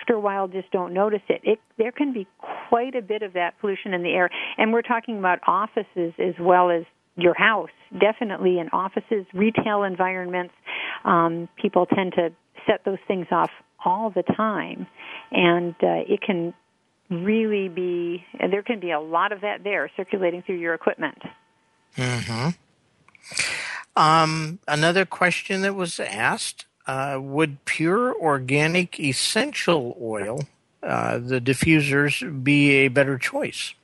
after 0.00 0.14
a 0.14 0.20
while 0.20 0.46
just 0.46 0.70
don't 0.70 0.92
notice 0.92 1.22
it. 1.28 1.40
it. 1.42 1.58
There 1.78 1.92
can 1.92 2.12
be 2.12 2.26
quite 2.68 2.94
a 2.94 3.02
bit 3.02 3.22
of 3.22 3.32
that 3.32 3.58
pollution 3.60 3.94
in 3.94 4.02
the 4.02 4.10
air, 4.10 4.30
and 4.58 4.72
we're 4.72 4.82
talking 4.82 5.18
about 5.18 5.40
offices 5.46 6.12
as 6.18 6.34
well 6.38 6.70
as 6.70 6.84
your 7.16 7.34
house. 7.34 7.70
Definitely 7.98 8.58
in 8.58 8.68
offices, 8.70 9.26
retail 9.34 9.82
environments, 9.82 10.54
um, 11.04 11.48
people 11.60 11.86
tend 11.86 12.12
to 12.14 12.30
set 12.66 12.84
those 12.84 12.98
things 13.08 13.26
off 13.30 13.50
all 13.84 14.10
the 14.10 14.22
time, 14.22 14.86
and 15.32 15.74
uh, 15.82 16.04
it 16.06 16.20
can 16.20 16.54
really 17.10 17.68
be. 17.68 18.24
There 18.38 18.62
can 18.62 18.80
be 18.80 18.90
a 18.90 19.00
lot 19.00 19.32
of 19.32 19.40
that 19.40 19.64
there 19.64 19.90
circulating 19.96 20.42
through 20.42 20.58
your 20.58 20.74
equipment. 20.74 21.18
Hmm. 21.96 22.48
Um, 23.96 24.58
another 24.68 25.04
question 25.04 25.62
that 25.62 25.74
was 25.74 25.98
asked: 25.98 26.66
uh, 26.86 27.18
Would 27.20 27.64
pure 27.64 28.14
organic 28.14 29.00
essential 29.00 29.96
oil, 30.00 30.42
uh, 30.82 31.18
the 31.18 31.40
diffusers, 31.40 32.44
be 32.44 32.70
a 32.70 32.88
better 32.88 33.18
choice? 33.18 33.74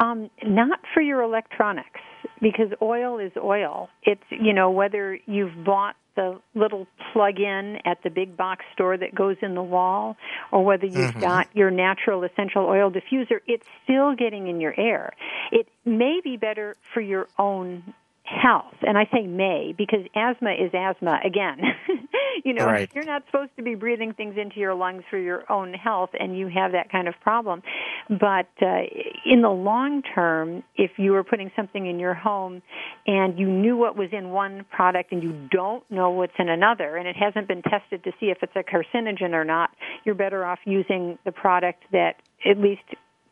Um, 0.00 0.30
not 0.42 0.80
for 0.94 1.02
your 1.02 1.22
electronics 1.22 2.00
because 2.40 2.68
oil 2.80 3.18
is 3.18 3.32
oil. 3.36 3.90
It's, 4.02 4.22
you 4.30 4.54
know, 4.54 4.70
whether 4.70 5.18
you've 5.26 5.64
bought 5.64 5.94
the 6.16 6.40
little 6.54 6.86
plug-in 7.12 7.78
at 7.84 8.02
the 8.02 8.10
big 8.10 8.36
box 8.36 8.64
store 8.72 8.96
that 8.96 9.14
goes 9.14 9.36
in 9.42 9.54
the 9.54 9.62
wall 9.62 10.16
or 10.50 10.64
whether 10.64 10.86
you've 10.86 11.12
mm-hmm. 11.12 11.20
got 11.20 11.48
your 11.54 11.70
natural 11.70 12.24
essential 12.24 12.64
oil 12.64 12.90
diffuser, 12.90 13.40
it's 13.46 13.66
still 13.84 14.14
getting 14.14 14.48
in 14.48 14.60
your 14.60 14.78
air. 14.78 15.12
It 15.52 15.68
may 15.84 16.20
be 16.24 16.36
better 16.36 16.76
for 16.92 17.00
your 17.00 17.28
own 17.38 17.94
health. 18.30 18.74
And 18.82 18.96
I 18.96 19.08
say 19.12 19.26
may 19.26 19.74
because 19.76 20.00
asthma 20.14 20.52
is 20.52 20.70
asthma 20.72 21.18
again. 21.24 21.60
you 22.44 22.54
know, 22.54 22.66
right. 22.66 22.88
you're 22.94 23.04
not 23.04 23.24
supposed 23.26 23.50
to 23.56 23.62
be 23.62 23.74
breathing 23.74 24.14
things 24.14 24.36
into 24.36 24.60
your 24.60 24.74
lungs 24.74 25.02
for 25.10 25.18
your 25.18 25.50
own 25.50 25.74
health 25.74 26.10
and 26.18 26.38
you 26.38 26.46
have 26.48 26.72
that 26.72 26.90
kind 26.90 27.08
of 27.08 27.14
problem. 27.22 27.62
But 28.08 28.48
uh, 28.62 28.82
in 29.26 29.42
the 29.42 29.50
long 29.50 30.02
term, 30.02 30.62
if 30.76 30.92
you 30.96 31.12
were 31.12 31.24
putting 31.24 31.50
something 31.56 31.86
in 31.86 31.98
your 31.98 32.14
home 32.14 32.62
and 33.06 33.38
you 33.38 33.48
knew 33.48 33.76
what 33.76 33.96
was 33.96 34.10
in 34.12 34.30
one 34.30 34.64
product 34.70 35.12
and 35.12 35.22
you 35.22 35.48
don't 35.50 35.88
know 35.90 36.10
what's 36.10 36.34
in 36.38 36.48
another 36.48 36.96
and 36.96 37.08
it 37.08 37.16
hasn't 37.16 37.48
been 37.48 37.62
tested 37.62 38.04
to 38.04 38.12
see 38.20 38.26
if 38.26 38.38
it's 38.42 38.54
a 38.54 38.62
carcinogen 38.62 39.32
or 39.32 39.44
not, 39.44 39.70
you're 40.04 40.14
better 40.14 40.44
off 40.44 40.60
using 40.64 41.18
the 41.24 41.32
product 41.32 41.82
that 41.92 42.16
at 42.48 42.58
least 42.58 42.82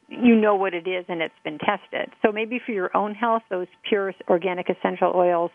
you 0.09 0.35
know 0.35 0.55
what 0.55 0.75
it 0.75 0.87
is 0.87 1.05
and 1.09 1.21
it's 1.21 1.35
been 1.45 1.59
tested. 1.59 2.11
So 2.23 2.33
maybe 2.33 2.61
for 2.65 2.73
your 2.73 2.97
own 2.97 3.15
health, 3.15 3.43
those 3.51 3.67
pure 3.89 4.15
organic 4.29 4.69
essential 4.71 5.13
oils 5.15 5.51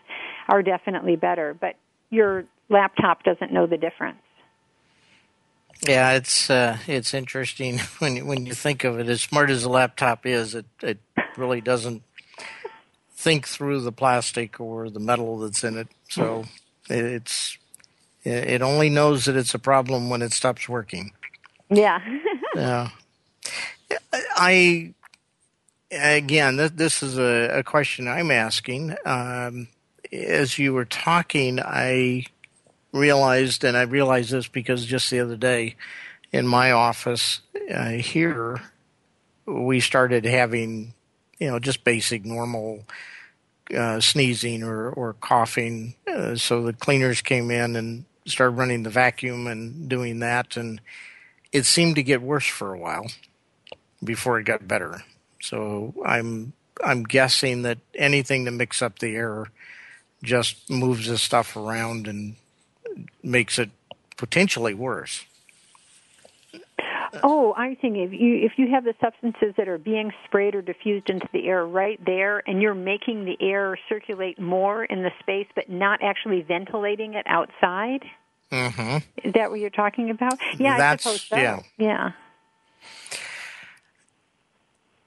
are 0.48 0.62
definitely 0.62 1.16
better, 1.16 1.56
but 1.58 1.74
your 2.10 2.44
laptop 2.68 3.24
doesn't 3.24 3.52
know 3.52 3.66
the 3.66 3.76
difference. 3.76 4.18
Yeah, 5.86 6.12
it's 6.12 6.48
uh, 6.48 6.78
it's 6.86 7.14
interesting 7.14 7.78
when 7.98 8.16
you, 8.16 8.24
when 8.24 8.46
you 8.46 8.54
think 8.54 8.84
of 8.84 8.98
it. 8.98 9.08
As 9.08 9.22
smart 9.22 9.50
as 9.50 9.64
a 9.64 9.68
laptop 9.68 10.24
is, 10.24 10.54
it 10.54 10.66
it 10.80 10.98
really 11.36 11.60
doesn't 11.60 12.02
think 13.16 13.48
through 13.48 13.80
the 13.80 13.92
plastic 13.92 14.60
or 14.60 14.88
the 14.88 15.00
metal 15.00 15.38
that's 15.38 15.64
in 15.64 15.76
it. 15.76 15.88
So 16.08 16.44
it's 16.88 17.58
it 18.22 18.62
only 18.62 18.88
knows 18.88 19.24
that 19.24 19.36
it's 19.36 19.54
a 19.54 19.58
problem 19.58 20.08
when 20.08 20.22
it 20.22 20.32
stops 20.32 20.68
working. 20.68 21.12
Yeah. 21.70 22.00
yeah. 22.54 22.88
I 24.34 24.94
again, 25.90 26.56
this 26.74 27.02
is 27.02 27.18
a, 27.18 27.58
a 27.58 27.62
question 27.62 28.08
I'm 28.08 28.30
asking. 28.30 28.96
Um, 29.04 29.68
as 30.12 30.58
you 30.58 30.72
were 30.72 30.84
talking, 30.84 31.60
I 31.60 32.24
realized, 32.92 33.64
and 33.64 33.76
I 33.76 33.82
realized 33.82 34.30
this 34.30 34.48
because 34.48 34.86
just 34.86 35.10
the 35.10 35.20
other 35.20 35.36
day 35.36 35.76
in 36.32 36.46
my 36.46 36.72
office 36.72 37.40
uh, 37.72 37.90
here, 37.90 38.60
we 39.46 39.80
started 39.80 40.24
having, 40.24 40.94
you 41.38 41.48
know, 41.48 41.58
just 41.58 41.84
basic 41.84 42.24
normal 42.24 42.84
uh, 43.74 44.00
sneezing 44.00 44.62
or, 44.62 44.90
or 44.90 45.14
coughing. 45.14 45.94
Uh, 46.06 46.36
so 46.36 46.62
the 46.62 46.72
cleaners 46.72 47.20
came 47.20 47.50
in 47.50 47.76
and 47.76 48.04
started 48.26 48.56
running 48.56 48.82
the 48.82 48.90
vacuum 48.90 49.46
and 49.46 49.88
doing 49.88 50.20
that, 50.20 50.56
and 50.56 50.80
it 51.52 51.64
seemed 51.66 51.96
to 51.96 52.02
get 52.02 52.22
worse 52.22 52.46
for 52.46 52.72
a 52.72 52.78
while 52.78 53.06
before 54.04 54.38
it 54.38 54.44
got 54.44 54.66
better. 54.66 55.02
So 55.40 55.94
I'm 56.04 56.52
I'm 56.82 57.04
guessing 57.04 57.62
that 57.62 57.78
anything 57.94 58.44
to 58.46 58.50
mix 58.50 58.82
up 58.82 58.98
the 58.98 59.14
air 59.14 59.46
just 60.22 60.70
moves 60.70 61.06
the 61.06 61.18
stuff 61.18 61.56
around 61.56 62.08
and 62.08 62.36
makes 63.22 63.58
it 63.58 63.70
potentially 64.16 64.74
worse. 64.74 65.26
Oh, 67.22 67.54
I 67.56 67.76
think 67.76 67.96
if 67.96 68.12
you 68.12 68.38
if 68.38 68.52
you 68.56 68.70
have 68.72 68.82
the 68.82 68.94
substances 69.00 69.54
that 69.56 69.68
are 69.68 69.78
being 69.78 70.12
sprayed 70.24 70.56
or 70.56 70.62
diffused 70.62 71.10
into 71.10 71.28
the 71.32 71.46
air 71.46 71.64
right 71.64 72.00
there, 72.04 72.42
and 72.48 72.60
you're 72.60 72.74
making 72.74 73.24
the 73.24 73.36
air 73.40 73.78
circulate 73.88 74.40
more 74.40 74.84
in 74.84 75.02
the 75.02 75.12
space, 75.20 75.46
but 75.54 75.68
not 75.68 76.02
actually 76.02 76.42
ventilating 76.42 77.14
it 77.14 77.24
outside. 77.28 78.04
Mm-hmm. 78.50 78.98
Is 79.22 79.34
that 79.34 79.50
what 79.50 79.60
you're 79.60 79.70
talking 79.70 80.10
about? 80.10 80.38
Yeah, 80.58 80.76
That's, 80.76 81.06
I 81.06 81.10
suppose 81.10 81.28
so. 81.28 81.36
Yeah. 81.36 81.60
Yeah 81.78 82.12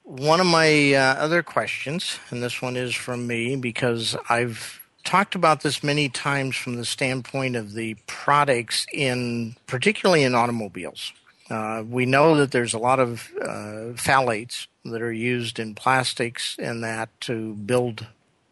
one 0.08 0.40
of 0.40 0.46
my 0.46 0.94
uh, 0.94 1.16
other 1.16 1.42
questions, 1.42 2.18
and 2.30 2.42
this 2.42 2.62
one 2.62 2.76
is 2.76 2.94
from 2.94 3.26
me 3.26 3.56
because 3.56 4.16
I've 4.30 4.80
talked 5.04 5.34
about 5.34 5.60
this 5.60 5.82
many 5.82 6.08
times 6.08 6.56
from 6.56 6.76
the 6.76 6.86
standpoint 6.86 7.56
of 7.56 7.74
the 7.74 7.94
products 8.06 8.86
in, 8.90 9.54
particularly 9.66 10.24
in 10.24 10.34
automobiles. 10.34 11.12
Uh, 11.50 11.84
we 11.86 12.06
know 12.06 12.36
that 12.36 12.52
there's 12.52 12.72
a 12.72 12.78
lot 12.78 13.00
of 13.00 13.30
uh, 13.40 13.92
phthalates 13.96 14.66
that 14.86 15.02
are 15.02 15.12
used 15.12 15.58
in 15.58 15.74
plastics 15.74 16.56
and 16.58 16.82
that 16.82 17.10
to 17.20 17.54
build 17.54 18.06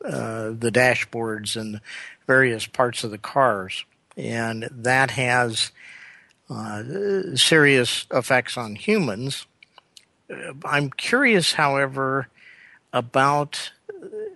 uh, 0.04 0.50
the 0.50 0.70
dashboards 0.70 1.56
and 1.56 1.80
various 2.26 2.66
parts 2.66 3.02
of 3.02 3.10
the 3.10 3.18
cars, 3.18 3.86
and 4.14 4.68
that 4.70 5.12
has 5.12 5.72
uh, 6.50 6.82
serious 7.34 8.04
effects 8.12 8.58
on 8.58 8.74
humans. 8.74 9.46
Uh, 10.30 10.52
I'm 10.64 10.90
curious, 10.90 11.52
however, 11.54 12.28
about 12.92 13.72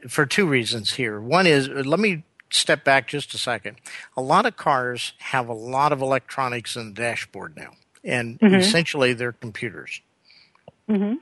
for 0.09 0.27
two 0.27 0.47
reasons 0.47 0.95
here. 0.95 1.21
One 1.21 1.47
is 1.47 1.69
let 1.69 2.01
me 2.01 2.25
step 2.51 2.85
back 2.85 3.09
just 3.09 3.35
a 3.35 3.39
second. 3.39 3.77
A 4.17 4.23
lot 4.23 4.47
of 4.47 4.57
cars 4.57 5.13
have 5.19 5.49
a 5.49 5.55
lot 5.55 5.93
of 5.93 6.03
electronics 6.03 6.77
in 6.77 6.89
the 6.89 7.01
dashboard 7.01 7.57
now, 7.57 7.73
and 8.05 8.39
mm-hmm. 8.39 8.55
essentially 8.55 9.13
they're 9.13 9.33
computers. 9.33 10.01
Mm-hmm. 10.89 11.15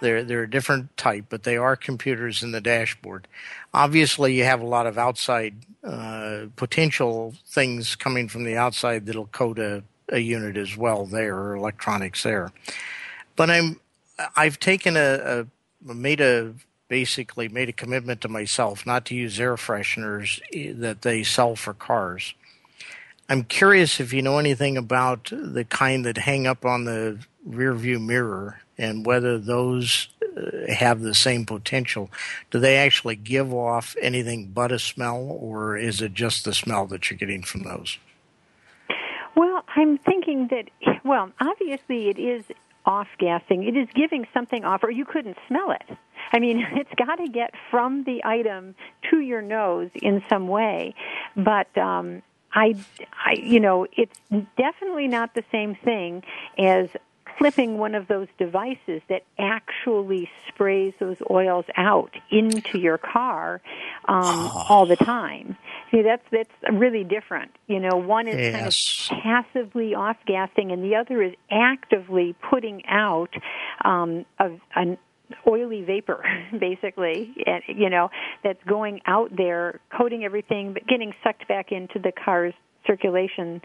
They're 0.00 0.22
they're 0.22 0.44
a 0.44 0.50
different 0.50 0.96
type, 0.96 1.26
but 1.28 1.42
they 1.42 1.56
are 1.56 1.74
computers 1.76 2.42
in 2.42 2.52
the 2.52 2.60
dashboard. 2.60 3.26
Obviously, 3.74 4.34
you 4.34 4.44
have 4.44 4.60
a 4.60 4.66
lot 4.66 4.86
of 4.86 4.96
outside 4.96 5.54
uh, 5.82 6.46
potential 6.56 7.34
things 7.46 7.96
coming 7.96 8.28
from 8.28 8.44
the 8.44 8.56
outside 8.56 9.06
that'll 9.06 9.26
code 9.26 9.58
a, 9.58 9.82
a 10.10 10.20
unit 10.20 10.56
as 10.56 10.76
well 10.76 11.04
there, 11.04 11.36
or 11.36 11.56
electronics 11.56 12.22
there. 12.22 12.52
But 13.34 13.50
I'm 13.50 13.80
I've 14.36 14.58
taken 14.58 14.96
a, 14.96 15.46
a 15.84 15.94
made 15.94 16.20
a 16.20 16.54
basically 16.88 17.48
made 17.48 17.68
a 17.68 17.72
commitment 17.72 18.20
to 18.22 18.28
myself 18.28 18.86
not 18.86 19.04
to 19.04 19.14
use 19.14 19.38
air 19.38 19.56
fresheners 19.56 20.40
eh, 20.52 20.72
that 20.74 21.02
they 21.02 21.22
sell 21.22 21.54
for 21.54 21.74
cars. 21.74 22.34
I'm 23.28 23.44
curious 23.44 24.00
if 24.00 24.12
you 24.12 24.22
know 24.22 24.38
anything 24.38 24.78
about 24.78 25.30
the 25.30 25.64
kind 25.64 26.06
that 26.06 26.16
hang 26.16 26.46
up 26.46 26.64
on 26.64 26.84
the 26.84 27.18
rear 27.44 27.74
view 27.74 27.98
mirror 27.98 28.60
and 28.78 29.04
whether 29.04 29.38
those 29.38 30.08
uh, 30.36 30.72
have 30.72 31.00
the 31.00 31.14
same 31.14 31.44
potential. 31.44 32.10
Do 32.50 32.58
they 32.58 32.76
actually 32.76 33.16
give 33.16 33.52
off 33.52 33.94
anything 34.00 34.46
but 34.46 34.72
a 34.72 34.78
smell, 34.78 35.36
or 35.40 35.76
is 35.76 36.00
it 36.00 36.14
just 36.14 36.44
the 36.44 36.54
smell 36.54 36.86
that 36.86 37.10
you're 37.10 37.18
getting 37.18 37.42
from 37.42 37.64
those? 37.64 37.98
Well, 39.36 39.62
I'm 39.76 39.98
thinking 39.98 40.48
that, 40.48 40.70
well, 41.04 41.30
obviously 41.40 42.08
it 42.08 42.18
is 42.18 42.44
off 42.88 43.08
gassing. 43.18 43.64
It 43.64 43.76
is 43.76 43.86
giving 43.94 44.26
something 44.32 44.64
off, 44.64 44.82
or 44.82 44.90
you 44.90 45.04
couldn't 45.04 45.36
smell 45.46 45.70
it. 45.72 45.98
I 46.32 46.38
mean, 46.38 46.66
it's 46.72 46.90
got 46.96 47.16
to 47.16 47.28
get 47.28 47.52
from 47.70 48.04
the 48.04 48.24
item 48.24 48.74
to 49.10 49.20
your 49.20 49.42
nose 49.42 49.90
in 49.94 50.24
some 50.28 50.48
way. 50.48 50.94
But 51.36 51.76
um, 51.76 52.22
I, 52.52 52.74
I, 53.12 53.34
you 53.34 53.60
know, 53.60 53.86
it's 53.92 54.18
definitely 54.56 55.06
not 55.06 55.34
the 55.34 55.44
same 55.52 55.74
thing 55.74 56.24
as 56.56 56.88
clipping 57.38 57.78
one 57.78 57.94
of 57.94 58.08
those 58.08 58.26
devices 58.36 59.00
that 59.08 59.22
actually 59.38 60.28
sprays 60.48 60.92
those 60.98 61.16
oils 61.30 61.64
out 61.76 62.10
into 62.30 62.78
your 62.78 62.98
car 62.98 63.60
um, 64.06 64.22
oh. 64.24 64.66
all 64.68 64.86
the 64.86 64.96
time. 64.96 65.56
See, 65.90 66.02
that's 66.02 66.24
that's 66.30 66.50
really 66.72 67.04
different. 67.04 67.52
You 67.66 67.80
know, 67.80 67.96
one 67.96 68.26
is 68.26 68.36
yes. 68.36 69.08
kind 69.08 69.18
of 69.18 69.24
passively 69.24 69.94
off 69.94 70.16
gassing, 70.26 70.72
and 70.72 70.82
the 70.82 70.96
other 70.96 71.22
is 71.22 71.34
actively 71.50 72.34
putting 72.50 72.84
out 72.86 73.30
um, 73.84 74.26
a, 74.38 74.50
an 74.74 74.98
oily 75.46 75.82
vapor 75.82 76.24
basically 76.58 77.34
and 77.46 77.62
you 77.66 77.90
know 77.90 78.10
that's 78.42 78.62
going 78.64 79.00
out 79.04 79.30
there 79.36 79.78
coating 79.94 80.24
everything 80.24 80.72
but 80.72 80.86
getting 80.86 81.12
sucked 81.22 81.46
back 81.46 81.70
into 81.70 81.98
the 81.98 82.12
car's 82.12 82.54
circulation 82.86 83.60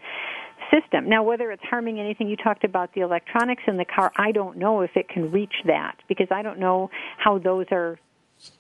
system. 0.73 1.09
Now 1.09 1.23
whether 1.23 1.51
it's 1.51 1.63
harming 1.63 1.99
anything 1.99 2.27
you 2.29 2.37
talked 2.37 2.63
about 2.63 2.93
the 2.93 3.01
electronics 3.01 3.63
in 3.67 3.77
the 3.77 3.85
car. 3.85 4.11
I 4.15 4.31
don't 4.31 4.57
know 4.57 4.81
if 4.81 4.91
it 4.95 5.09
can 5.09 5.31
reach 5.31 5.53
that 5.65 5.97
because 6.07 6.27
i 6.31 6.41
don't 6.41 6.59
know 6.59 6.89
how 7.17 7.37
those 7.37 7.65
are 7.71 7.99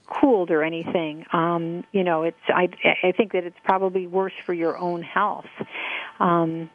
cooled 0.07 0.51
or 0.51 0.63
anything. 0.63 1.25
Um 1.33 1.83
you 1.91 2.03
know 2.03 2.23
it's 2.23 2.37
i 2.49 2.69
i 3.03 3.11
think 3.11 3.33
that 3.33 3.43
it's 3.43 3.57
probably 3.63 4.07
worse 4.07 4.33
for 4.45 4.53
your 4.53 4.77
own 4.77 5.01
health. 5.01 5.49
Um 6.19 6.69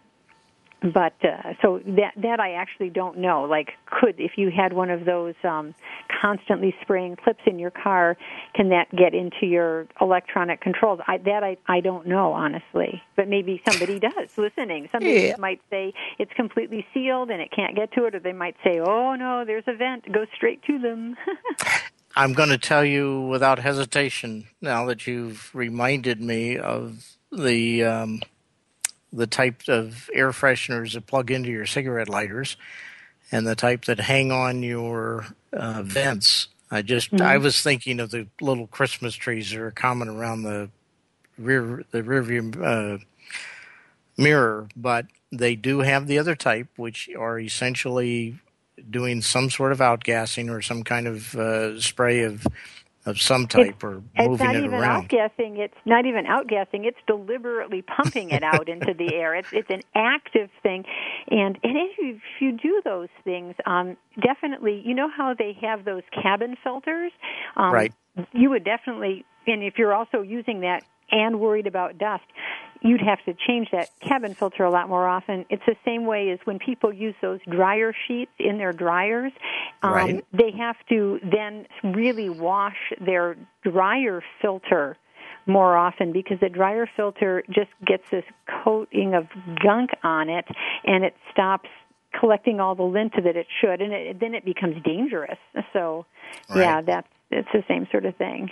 but 0.81 1.15
uh, 1.25 1.55
so 1.61 1.81
that 1.85 2.13
that 2.17 2.39
I 2.39 2.53
actually 2.53 2.91
don't 2.91 3.19
know. 3.19 3.43
Like, 3.43 3.71
could 3.87 4.15
if 4.19 4.33
you 4.37 4.51
had 4.51 4.73
one 4.73 4.91
of 4.91 5.05
those 5.05 5.35
um, 5.43 5.75
constantly 6.21 6.75
spraying 6.83 7.17
clips 7.17 7.41
in 7.47 7.59
your 7.59 7.71
car, 7.71 8.17
can 8.55 8.69
that 8.69 8.91
get 8.97 9.13
into 9.13 9.47
your 9.47 9.87
electronic 10.01 10.61
controls? 10.61 11.01
I, 11.07 11.19
that 11.19 11.43
I 11.43 11.57
I 11.67 11.81
don't 11.81 12.07
know 12.07 12.33
honestly, 12.33 13.03
but 13.17 13.29
maybe 13.29 13.61
somebody 13.69 13.99
does 13.99 14.37
listening. 14.37 14.89
Somebody 14.93 15.29
yeah. 15.29 15.37
might 15.39 15.61
say 15.69 15.93
it's 16.19 16.33
completely 16.35 16.87
sealed 16.95 17.31
and 17.31 17.41
it 17.41 17.51
can't 17.51 17.75
get 17.75 17.93
to 17.95 18.05
it, 18.05 18.15
or 18.15 18.21
they 18.21 18.33
might 18.33 18.57
say, 18.63 18.79
oh 18.79 19.17
no, 19.17 19.45
there's 19.45 19.65
a 19.67 19.75
vent, 19.75 20.11
go 20.13 20.27
straight 20.37 20.63
to 20.65 20.79
them. 20.79 21.17
I'm 22.17 22.33
going 22.33 22.49
to 22.49 22.59
tell 22.59 22.85
you 22.85 23.23
without 23.23 23.59
hesitation 23.59 24.49
now 24.61 24.87
that 24.87 25.07
you've 25.07 25.55
reminded 25.55 26.21
me 26.21 26.57
of 26.57 27.17
the. 27.33 27.85
Um, 27.85 28.21
the 29.13 29.27
type 29.27 29.63
of 29.69 30.11
air 30.13 30.31
fresheners 30.31 30.93
that 30.95 31.07
plug 31.07 31.31
into 31.31 31.51
your 31.51 31.67
cigarette 31.67 32.09
lighters 32.09 32.57
and 33.31 33.47
the 33.47 33.55
type 33.55 33.85
that 33.87 34.01
hang 34.01 34.33
on 34.33 34.63
your 34.63 35.27
uh, 35.53 35.83
vents. 35.83 36.49
I 36.71 36.83
just 36.83 37.11
mm-hmm. 37.11 37.25
I 37.25 37.39
was 37.39 37.63
thinking 37.63 38.01
of 38.01 38.11
the 38.11 38.27
little 38.41 38.67
Christmas 38.67 39.15
trees 39.15 39.51
that 39.51 39.61
are 39.61 39.71
common 39.71 40.09
around 40.09 40.43
the 40.43 40.71
rear 41.39 41.85
the 41.91 42.03
rear 42.03 42.23
view 42.23 42.53
uh, 42.63 42.99
mirror, 44.17 44.69
but 44.77 45.07
they 45.33 45.55
do 45.55 45.81
have 45.81 46.07
the 46.07 46.19
other 46.19 46.35
type, 46.35 46.69
which 46.77 47.09
are 47.19 47.39
essentially 47.39 48.39
doing 48.91 49.23
some 49.23 49.51
sort 49.51 49.73
of 49.73 49.79
outgassing 49.79 50.51
or 50.51 50.63
some 50.63 50.85
kind 50.85 51.07
of 51.07 51.35
uh, 51.35 51.81
spray 51.81 52.23
of 52.23 52.47
of 53.07 53.21
some 53.21 53.47
type 53.47 53.67
it's, 53.67 53.85
or 53.85 54.03
moving 54.19 54.33
it's 54.33 54.43
not 54.43 54.57
it 54.57 54.65
even 54.65 54.75
around. 54.75 55.09
Outgassing. 55.09 55.59
It's 55.59 55.75
not 55.85 56.07
even 56.07 56.27
outgassing. 56.27 56.85
It's 56.85 56.99
deliberately 57.07 57.83
pumping 57.83 58.31
it 58.31 58.43
out 58.43 58.69
into 58.69 58.93
the 58.95 59.15
air. 59.15 59.35
It's 59.35 59.53
it's 59.53 59.71
an 59.71 59.83
active 59.95 60.51
thing, 60.63 60.85
and 61.31 61.59
and 61.63 61.77
if 61.77 61.99
you, 61.99 62.15
if 62.17 62.41
you 62.41 62.53
do 62.53 62.83
those 62.85 63.09
things, 63.25 63.55
um, 63.67 63.97
definitely, 64.21 64.83
you 64.85 64.95
know 64.95 65.09
how 65.09 65.35
they 65.39 65.57
have 65.61 65.85
those 65.85 66.03
cabin 66.23 66.57
filters. 66.63 67.13
Um, 67.57 67.73
right. 67.73 67.93
You 68.33 68.51
would 68.51 68.65
definitely, 68.65 69.25
and 69.47 69.63
if 69.63 69.79
you're 69.79 69.95
also 69.95 70.23
using 70.23 70.61
that 70.61 70.83
and 71.11 71.41
worried 71.41 71.67
about 71.67 71.99
dust, 71.99 72.25
you'd 72.81 73.01
have 73.01 73.23
to 73.25 73.35
change 73.47 73.69
that 73.73 73.91
cabin 74.01 74.35
filter 74.35 74.65
a 74.65 74.71
lot 74.71 74.89
more 74.89 75.07
often. 75.07 75.45
It's 75.51 75.63
the 75.67 75.77
same 75.85 76.07
way 76.07 76.31
as 76.31 76.39
when 76.45 76.59
people 76.59 76.93
use 76.93 77.15
those 77.21 77.41
dryer 77.51 77.93
sheets 78.07 78.31
in 78.39 78.59
their 78.59 78.73
dryers. 78.73 79.33
Um, 79.83 79.93
right. 79.93 80.25
They 80.33 80.53
have 80.59 80.77
to 80.89 81.19
then 81.23 81.67
really 81.83 82.29
wash 82.29 82.77
their 83.01 83.37
dryer 83.65 84.23
filter 84.41 84.97
more 85.47 85.77
often 85.77 86.13
because 86.13 86.39
the 86.41 86.49
dryer 86.49 86.89
filter 86.95 87.43
just 87.49 87.71
gets 87.85 88.05
this 88.11 88.25
coating 88.63 89.15
of 89.15 89.27
gunk 89.63 89.91
on 90.03 90.29
it 90.29 90.45
and 90.85 91.05
it 91.05 91.15
stops 91.33 91.69
collecting 92.19 92.61
all 92.61 92.75
the 92.75 92.83
lint 92.83 93.15
that 93.15 93.37
it 93.37 93.47
should 93.61 93.81
and 93.81 93.93
it, 93.93 94.21
then 94.21 94.35
it 94.35 94.45
becomes 94.45 94.77
dangerous. 94.85 95.39
So, 95.73 96.07
right. 96.49 96.61
yeah, 96.61 96.81
that's 96.83 97.09
it's 97.31 97.49
the 97.53 97.65
same 97.69 97.87
sort 97.91 98.07
of 98.07 98.17
thing. 98.17 98.51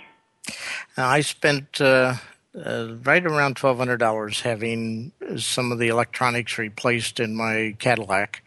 I 0.95 1.21
spent 1.21 1.81
uh, 1.81 2.15
uh, 2.55 2.95
right 3.03 3.25
around 3.25 3.57
twelve 3.57 3.77
hundred 3.77 3.97
dollars 3.97 4.41
having 4.41 5.11
some 5.37 5.71
of 5.71 5.79
the 5.79 5.87
electronics 5.87 6.57
replaced 6.57 7.19
in 7.19 7.35
my 7.35 7.75
Cadillac 7.79 8.43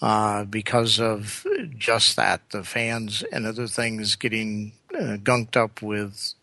uh, 0.00 0.44
because 0.44 1.00
of 1.00 1.46
just 1.78 2.16
that 2.16 2.40
the 2.50 2.64
fans 2.64 3.22
and 3.32 3.46
other 3.46 3.66
things 3.66 4.16
getting 4.16 4.72
uh, 4.94 5.16
gunked 5.16 5.56
up 5.56 5.80
with 5.80 6.34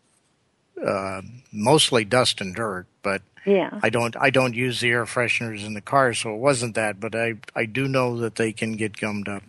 uh, 0.85 1.21
mostly 1.51 2.05
dust 2.05 2.41
and 2.41 2.55
dirt. 2.55 2.85
But 3.01 3.21
yeah. 3.45 3.79
I 3.83 3.89
don't 3.89 4.15
I 4.17 4.29
don't 4.29 4.55
use 4.55 4.79
the 4.79 4.89
air 4.89 5.05
fresheners 5.05 5.65
in 5.65 5.73
the 5.73 5.81
car, 5.81 6.13
so 6.13 6.33
it 6.33 6.39
wasn't 6.39 6.75
that. 6.75 6.99
But 6.99 7.15
I 7.15 7.35
I 7.55 7.65
do 7.65 7.87
know 7.87 8.17
that 8.17 8.35
they 8.35 8.51
can 8.51 8.73
get 8.73 8.97
gummed 8.97 9.27
up. 9.27 9.43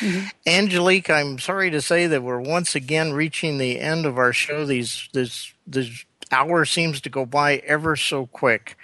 Mm-hmm. 0.00 0.26
Angelique, 0.46 1.10
I'm 1.10 1.38
sorry 1.38 1.70
to 1.70 1.80
say 1.80 2.06
that 2.06 2.22
we're 2.22 2.40
once 2.40 2.74
again 2.74 3.12
reaching 3.12 3.58
the 3.58 3.80
end 3.80 4.06
of 4.06 4.18
our 4.18 4.32
show. 4.32 4.64
These 4.64 5.08
this 5.12 5.52
this 5.66 6.04
hour 6.32 6.64
seems 6.64 7.00
to 7.02 7.10
go 7.10 7.26
by 7.26 7.56
ever 7.58 7.96
so 7.96 8.26
quick. 8.26 8.76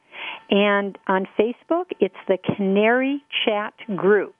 And 0.50 0.98
on 1.09 1.26
Facebook, 1.38 1.86
it's 2.00 2.14
the 2.28 2.36
Canary 2.55 3.24
Chat 3.46 3.72
Group. 3.96 4.34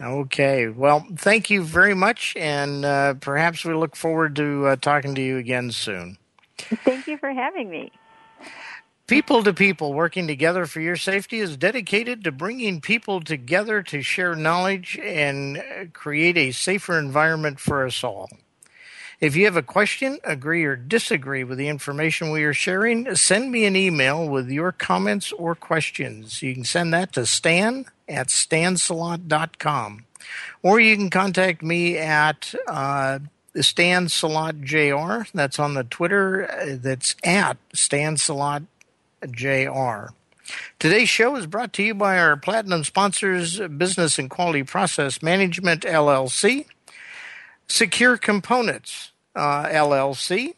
Okay. 0.00 0.68
Well, 0.68 1.04
thank 1.16 1.50
you 1.50 1.64
very 1.64 1.94
much, 1.94 2.36
and 2.36 2.84
uh, 2.84 3.14
perhaps 3.14 3.64
we 3.64 3.74
look 3.74 3.96
forward 3.96 4.36
to 4.36 4.68
uh, 4.68 4.76
talking 4.76 5.16
to 5.16 5.20
you 5.20 5.36
again 5.36 5.72
soon. 5.72 6.16
Thank 6.56 7.08
you 7.08 7.18
for 7.18 7.32
having 7.32 7.68
me. 7.68 7.90
People 9.08 9.42
to 9.42 9.52
People 9.52 9.94
Working 9.94 10.28
Together 10.28 10.64
for 10.66 10.80
Your 10.80 10.94
Safety 10.94 11.40
is 11.40 11.56
dedicated 11.56 12.22
to 12.22 12.30
bringing 12.30 12.80
people 12.80 13.20
together 13.20 13.82
to 13.82 14.00
share 14.00 14.36
knowledge 14.36 14.96
and 15.02 15.58
uh, 15.58 15.86
create 15.92 16.36
a 16.36 16.52
safer 16.52 16.96
environment 16.96 17.58
for 17.58 17.84
us 17.84 18.04
all. 18.04 18.28
If 19.20 19.34
you 19.34 19.46
have 19.46 19.56
a 19.56 19.62
question, 19.62 20.18
agree 20.22 20.64
or 20.64 20.76
disagree 20.76 21.42
with 21.42 21.58
the 21.58 21.68
information 21.68 22.30
we 22.30 22.44
are 22.44 22.54
sharing, 22.54 23.14
send 23.16 23.50
me 23.50 23.64
an 23.64 23.74
email 23.74 24.28
with 24.28 24.48
your 24.48 24.70
comments 24.70 25.32
or 25.32 25.54
questions. 25.56 26.40
You 26.42 26.54
can 26.54 26.64
send 26.64 26.94
that 26.94 27.12
to 27.14 27.26
stan 27.26 27.86
at 28.08 28.28
stansalot.com. 28.28 30.04
Or 30.62 30.78
you 30.78 30.96
can 30.96 31.10
contact 31.10 31.62
me 31.62 31.98
at 31.98 32.54
uh. 32.66 33.18
That's 33.54 33.82
on 35.58 35.74
the 35.74 35.86
Twitter. 35.90 36.78
That's 36.80 37.16
at 37.24 37.56
Stan 37.72 38.16
Salot 38.16 38.66
Jr. 39.28 40.12
Today's 40.78 41.08
show 41.08 41.34
is 41.34 41.46
brought 41.46 41.72
to 41.74 41.82
you 41.82 41.94
by 41.94 42.18
our 42.18 42.36
platinum 42.36 42.84
sponsors, 42.84 43.58
Business 43.58 44.18
and 44.18 44.30
Quality 44.30 44.62
Process 44.62 45.22
Management 45.22 45.82
LLC, 45.82 46.66
Secure 47.68 48.16
Components 48.16 49.12
uh, 49.36 49.64
LLC, 49.66 50.54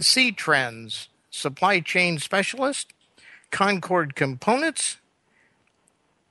C 0.00 0.32
Trends 0.32 1.08
Supply 1.30 1.80
Chain 1.80 2.18
Specialist, 2.18 2.92
Concord 3.50 4.14
Components, 4.14 4.98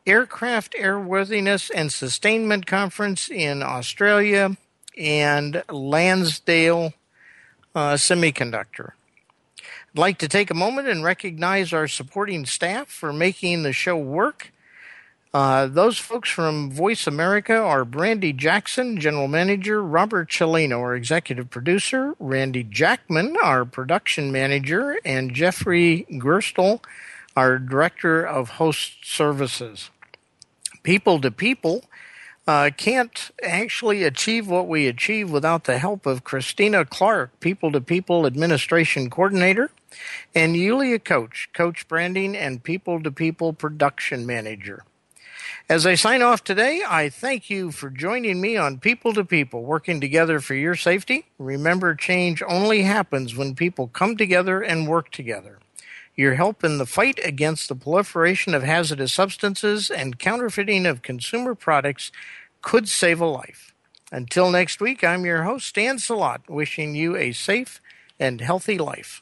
Aircraft 0.06 0.74
Airworthiness 0.74 1.70
and 1.74 1.92
Sustainment 1.92 2.66
Conference 2.66 3.30
in 3.30 3.62
Australia, 3.62 4.56
and 4.98 5.64
Lansdale 5.70 6.94
uh, 7.76 7.94
Semiconductor. 7.94 8.92
I'd 9.60 10.00
like 10.00 10.18
to 10.20 10.28
take 10.28 10.50
a 10.50 10.56
moment 10.56 10.88
and 10.88 11.04
recognize 11.04 11.74
our 11.74 11.88
supporting 11.88 12.46
staff 12.46 12.88
for 12.88 13.12
making 13.12 13.64
the 13.64 13.74
show 13.74 13.98
work. 13.98 14.52
Uh, 15.38 15.68
those 15.68 16.00
folks 16.00 16.32
from 16.32 16.72
Voice 16.72 17.06
America 17.06 17.54
are 17.56 17.86
Brandy 17.86 18.34
Jackson, 18.34 19.00
General 19.00 19.28
Manager, 19.28 19.84
Robert 19.84 20.32
Cellino, 20.32 20.80
our 20.80 20.96
Executive 20.96 21.52
Producer, 21.52 22.16
Randy 22.18 22.64
Jackman, 22.64 23.38
our 23.44 23.64
Production 23.64 24.32
Manager, 24.32 24.98
and 25.06 25.36
Jeffrey 25.36 26.08
Gerstel, 26.14 26.84
our 27.36 27.60
Director 27.60 28.26
of 28.26 28.50
Host 28.50 28.94
Services. 29.04 29.92
People 30.82 31.22
to 31.22 31.30
People 31.30 31.84
uh, 32.48 32.72
can't 32.76 33.30
actually 33.44 34.04
achieve 34.06 34.48
what 34.48 34.68
we 34.68 34.88
achieve 34.88 35.30
without 35.30 35.66
the 35.66 35.78
help 35.78 36.08
of 36.08 36.24
Christina 36.24 36.84
Clark, 36.84 37.40
People 37.42 37.72
to 37.74 37.80
People 37.80 38.26
Administration 38.26 39.12
Coordinator, 39.12 39.70
and 40.34 40.58
Yulia 40.58 40.98
Coach, 40.98 41.50
Coach 41.54 41.88
Branding 41.88 42.36
and 42.36 42.64
People 42.64 43.04
to 43.04 43.12
People 43.12 43.54
Production 43.54 44.26
Manager. 44.26 44.84
As 45.70 45.86
I 45.86 45.96
sign 45.96 46.22
off 46.22 46.46
today, 46.46 46.82
I 46.88 47.10
thank 47.10 47.50
you 47.50 47.72
for 47.72 47.90
joining 47.90 48.40
me 48.40 48.56
on 48.56 48.80
People 48.80 49.14
to 49.14 49.26
People, 49.26 49.66
working 49.66 50.00
together 50.00 50.40
for 50.40 50.56
your 50.56 50.76
safety. 50.76 51.26
Remember, 51.38 51.94
change 51.94 52.42
only 52.48 52.84
happens 52.84 53.36
when 53.36 53.54
people 53.54 53.90
come 53.90 54.16
together 54.16 54.62
and 54.62 54.88
work 54.88 55.12
together. 55.12 55.60
Your 56.16 56.36
help 56.36 56.64
in 56.64 56.78
the 56.78 56.86
fight 56.86 57.20
against 57.22 57.68
the 57.68 57.76
proliferation 57.76 58.56
of 58.56 58.64
hazardous 58.64 59.12
substances 59.12 59.92
and 59.92 60.18
counterfeiting 60.18 60.86
of 60.86 61.02
consumer 61.02 61.54
products 61.54 62.14
could 62.62 62.88
save 62.88 63.20
a 63.20 63.26
life. 63.26 63.74
Until 64.10 64.50
next 64.50 64.80
week, 64.80 65.04
I'm 65.04 65.26
your 65.26 65.44
host, 65.44 65.68
Stan 65.68 65.98
Salot, 65.98 66.48
wishing 66.48 66.96
you 66.96 67.18
a 67.18 67.34
safe 67.34 67.82
and 68.18 68.40
healthy 68.40 68.78
life. 68.78 69.22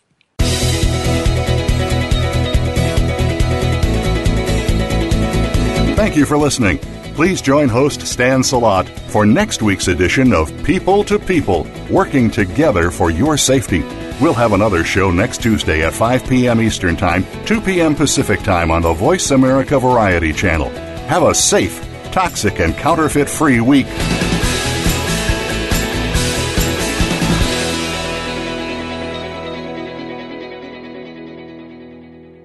Thank 5.96 6.18
you 6.18 6.26
for 6.26 6.38
listening. 6.38 6.78
Please 7.16 7.42
join 7.42 7.70
host 7.70 8.02
Stan 8.02 8.42
Salot 8.42 8.90
for 9.10 9.26
next 9.26 9.62
week's 9.62 9.88
edition 9.88 10.34
of 10.34 10.52
People 10.66 11.06
to 11.06 11.18
People, 11.18 11.66
working 11.90 12.30
together 12.30 12.92
for 12.92 13.10
your 13.10 13.38
safety. 13.38 13.80
We'll 14.20 14.34
have 14.34 14.52
another 14.52 14.84
show 14.84 15.10
next 15.10 15.42
Tuesday 15.42 15.86
at 15.86 15.94
5 15.94 16.28
p.m. 16.28 16.60
Eastern 16.60 16.98
Time, 16.98 17.26
2 17.46 17.62
p.m. 17.62 17.96
Pacific 17.96 18.42
Time 18.42 18.72
on 18.72 18.82
the 18.82 18.94
Voice 18.94 19.32
America 19.32 19.80
Variety 19.80 20.34
Channel. 20.34 20.70
Have 21.08 21.24
a 21.24 21.34
safe, 21.34 21.82
toxic, 22.12 22.60
and 22.60 22.76
counterfeit 22.76 23.30
free 23.30 23.62
week. 23.62 23.88